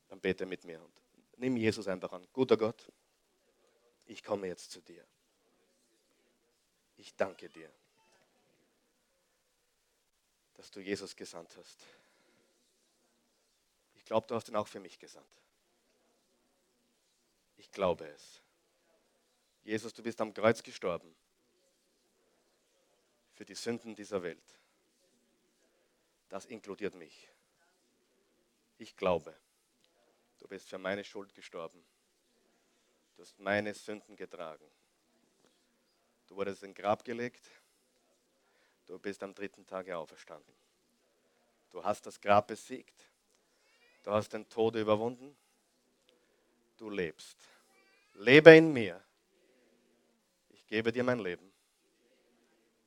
Dann 0.07 0.19
bete 0.19 0.45
mit 0.45 0.63
mir 0.65 0.79
und 0.79 0.93
nimm 1.37 1.57
Jesus 1.57 1.87
einfach 1.87 2.13
an. 2.13 2.27
Guter 2.31 2.57
Gott, 2.57 2.91
ich 4.05 4.23
komme 4.23 4.45
jetzt 4.45 4.69
zu 4.69 4.81
dir. 4.81 5.03
Ich 6.97 7.15
danke 7.15 7.49
dir, 7.49 7.71
dass 10.53 10.69
du 10.69 10.79
Jesus 10.79 11.15
gesandt 11.15 11.57
hast. 11.57 11.87
Ich 13.95 14.05
glaube, 14.05 14.27
du 14.27 14.35
hast 14.35 14.47
ihn 14.47 14.55
auch 14.55 14.67
für 14.67 14.79
mich 14.79 14.99
gesandt. 14.99 15.41
Ich 17.57 17.71
glaube 17.71 18.05
es. 18.09 18.42
Jesus, 19.63 19.93
du 19.93 20.03
bist 20.03 20.19
am 20.19 20.33
Kreuz 20.33 20.61
gestorben 20.61 21.15
für 23.33 23.45
die 23.45 23.55
Sünden 23.55 23.95
dieser 23.95 24.21
Welt. 24.21 24.59
Das 26.29 26.45
inkludiert 26.45 26.95
mich. 26.95 27.29
Ich 28.77 28.95
glaube, 28.95 29.35
du 30.39 30.47
bist 30.47 30.69
für 30.69 30.77
meine 30.77 31.03
Schuld 31.03 31.33
gestorben. 31.33 31.83
Du 33.15 33.21
hast 33.21 33.39
meine 33.39 33.73
Sünden 33.73 34.15
getragen. 34.15 34.65
Du 36.27 36.35
wurdest 36.35 36.63
in 36.63 36.73
Grab 36.73 37.05
gelegt. 37.05 37.49
Du 38.85 38.99
bist 38.99 39.23
am 39.23 39.33
dritten 39.33 39.65
Tage 39.65 39.97
auferstanden. 39.97 40.53
Du 41.69 41.83
hast 41.83 42.05
das 42.05 42.19
Grab 42.19 42.47
besiegt. 42.47 43.09
Du 44.03 44.11
hast 44.11 44.29
den 44.33 44.49
Tod 44.49 44.75
überwunden. 44.75 45.37
Du 46.77 46.89
lebst. 46.89 47.37
Lebe 48.13 48.55
in 48.55 48.73
mir. 48.73 49.03
Ich 50.73 50.77
gebe 50.77 50.91
dir 50.91 51.03
mein 51.03 51.19
Leben. 51.19 51.53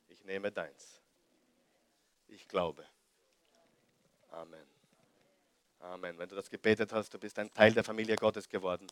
Ich 0.09 0.25
nehme 0.25 0.51
deins. 0.51 1.01
Ich 2.27 2.49
glaube. 2.49 2.85
Amen. 4.29 4.67
Amen. 5.79 6.19
Wenn 6.19 6.29
du 6.29 6.35
das 6.35 6.51
gebetet 6.51 6.93
hast, 6.93 7.15
du 7.15 7.19
bist 7.21 7.39
ein 7.39 7.49
Teil 7.55 7.73
der 7.73 7.85
Familie 7.85 8.17
Gottes 8.17 8.49
geworden. 8.49 8.89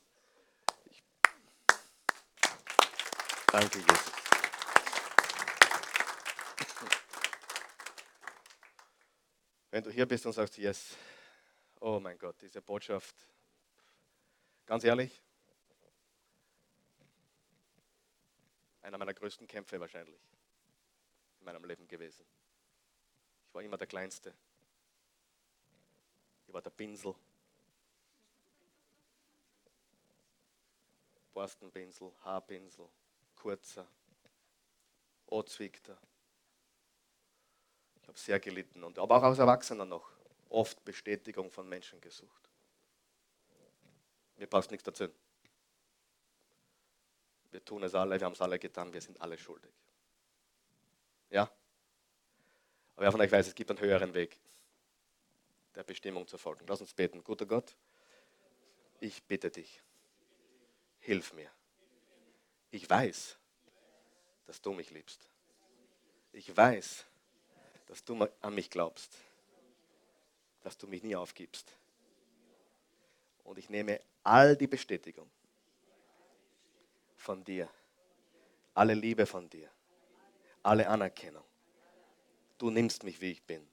Danke, 3.50 3.80
Jesus. 3.80 4.12
Wenn 9.72 9.82
du 9.82 9.90
hier 9.90 10.06
bist 10.06 10.24
und 10.24 10.34
sagst, 10.34 10.56
yes, 10.56 10.94
oh 11.80 11.98
mein 11.98 12.16
Gott, 12.16 12.40
diese 12.40 12.62
Botschaft, 12.62 13.16
ganz 14.66 14.84
ehrlich, 14.84 15.20
einer 18.94 19.06
meiner 19.06 19.14
größten 19.14 19.48
Kämpfe 19.48 19.80
wahrscheinlich 19.80 20.20
in 21.40 21.44
meinem 21.44 21.64
Leben 21.64 21.88
gewesen. 21.88 22.24
Ich 23.48 23.54
war 23.54 23.62
immer 23.62 23.76
der 23.76 23.88
Kleinste. 23.88 24.32
Ich 26.46 26.54
war 26.54 26.62
der 26.62 26.70
Pinsel. 26.70 27.14
Borstenpinsel, 31.32 32.12
Haarpinsel, 32.24 32.88
kurzer, 33.34 33.84
ozwickter. 35.26 35.98
Ich 38.00 38.06
habe 38.06 38.18
sehr 38.18 38.38
gelitten 38.38 38.84
und 38.84 39.00
aber 39.00 39.16
auch 39.16 39.22
als 39.24 39.40
Erwachsener 39.40 39.84
noch 39.84 40.08
oft 40.50 40.84
Bestätigung 40.84 41.50
von 41.50 41.68
Menschen 41.68 42.00
gesucht. 42.00 42.48
Mir 44.36 44.46
passt 44.46 44.70
nichts 44.70 44.84
dazu. 44.84 45.08
Wir 47.54 47.64
tun 47.64 47.84
es 47.84 47.94
alle, 47.94 48.18
wir 48.18 48.24
haben 48.24 48.32
es 48.32 48.40
alle 48.40 48.58
getan, 48.58 48.92
wir 48.92 49.00
sind 49.00 49.20
alle 49.20 49.38
schuldig. 49.38 49.70
Ja? 51.30 51.42
Aber 52.96 53.04
wer 53.04 53.12
von 53.12 53.20
euch 53.20 53.30
weiß, 53.30 53.46
es 53.46 53.54
gibt 53.54 53.70
einen 53.70 53.78
höheren 53.78 54.12
Weg, 54.12 54.40
der 55.76 55.84
Bestimmung 55.84 56.26
zu 56.26 56.36
folgen. 56.36 56.66
Lass 56.66 56.80
uns 56.80 56.92
beten. 56.92 57.22
Guter 57.22 57.46
Gott, 57.46 57.76
ich 58.98 59.22
bitte 59.22 59.52
dich, 59.52 59.80
hilf 60.98 61.32
mir. 61.32 61.48
Ich 62.72 62.90
weiß, 62.90 63.38
dass 64.46 64.60
du 64.60 64.72
mich 64.72 64.90
liebst. 64.90 65.30
Ich 66.32 66.56
weiß, 66.56 67.06
dass 67.86 68.02
du 68.04 68.20
an 68.40 68.54
mich 68.56 68.68
glaubst, 68.68 69.16
dass 70.62 70.76
du 70.76 70.88
mich 70.88 71.04
nie 71.04 71.14
aufgibst. 71.14 71.72
Und 73.44 73.58
ich 73.58 73.70
nehme 73.70 74.00
all 74.24 74.56
die 74.56 74.66
Bestätigung 74.66 75.30
von 77.24 77.42
dir, 77.42 77.68
alle 78.74 78.92
Liebe 78.92 79.24
von 79.24 79.48
dir, 79.48 79.70
alle 80.62 80.86
Anerkennung. 80.88 81.44
Du 82.58 82.70
nimmst 82.70 83.02
mich, 83.02 83.20
wie 83.20 83.32
ich 83.32 83.42
bin. 83.42 83.66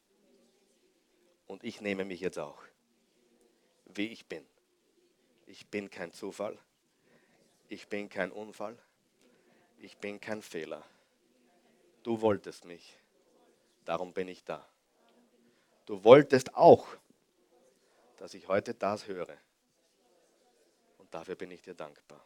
Und 1.48 1.64
ich 1.66 1.82
nehme 1.82 2.06
mich 2.06 2.22
jetzt 2.22 2.40
auch, 2.40 2.64
wie 3.86 4.08
ich 4.08 4.26
bin. 4.26 4.46
Ich 5.48 5.68
bin 5.68 5.90
kein 5.90 6.14
Zufall. 6.14 6.58
Ich 7.68 7.90
bin 7.90 8.08
kein 8.08 8.32
Unfall. 8.32 8.78
Ich 9.80 9.98
bin 9.98 10.22
kein 10.22 10.42
Fehler. 10.42 10.82
Du 12.04 12.22
wolltest 12.22 12.64
mich. 12.64 12.98
Darum 13.84 14.14
bin 14.14 14.30
ich 14.30 14.46
da. 14.46 14.66
Du 15.86 16.04
wolltest 16.06 16.56
auch, 16.56 16.88
dass 18.16 18.34
ich 18.34 18.48
heute 18.48 18.74
das 18.74 19.08
höre. 19.08 19.38
Und 21.00 21.14
dafür 21.14 21.36
bin 21.36 21.52
ich 21.52 21.62
dir 21.62 21.74
dankbar. 21.74 22.26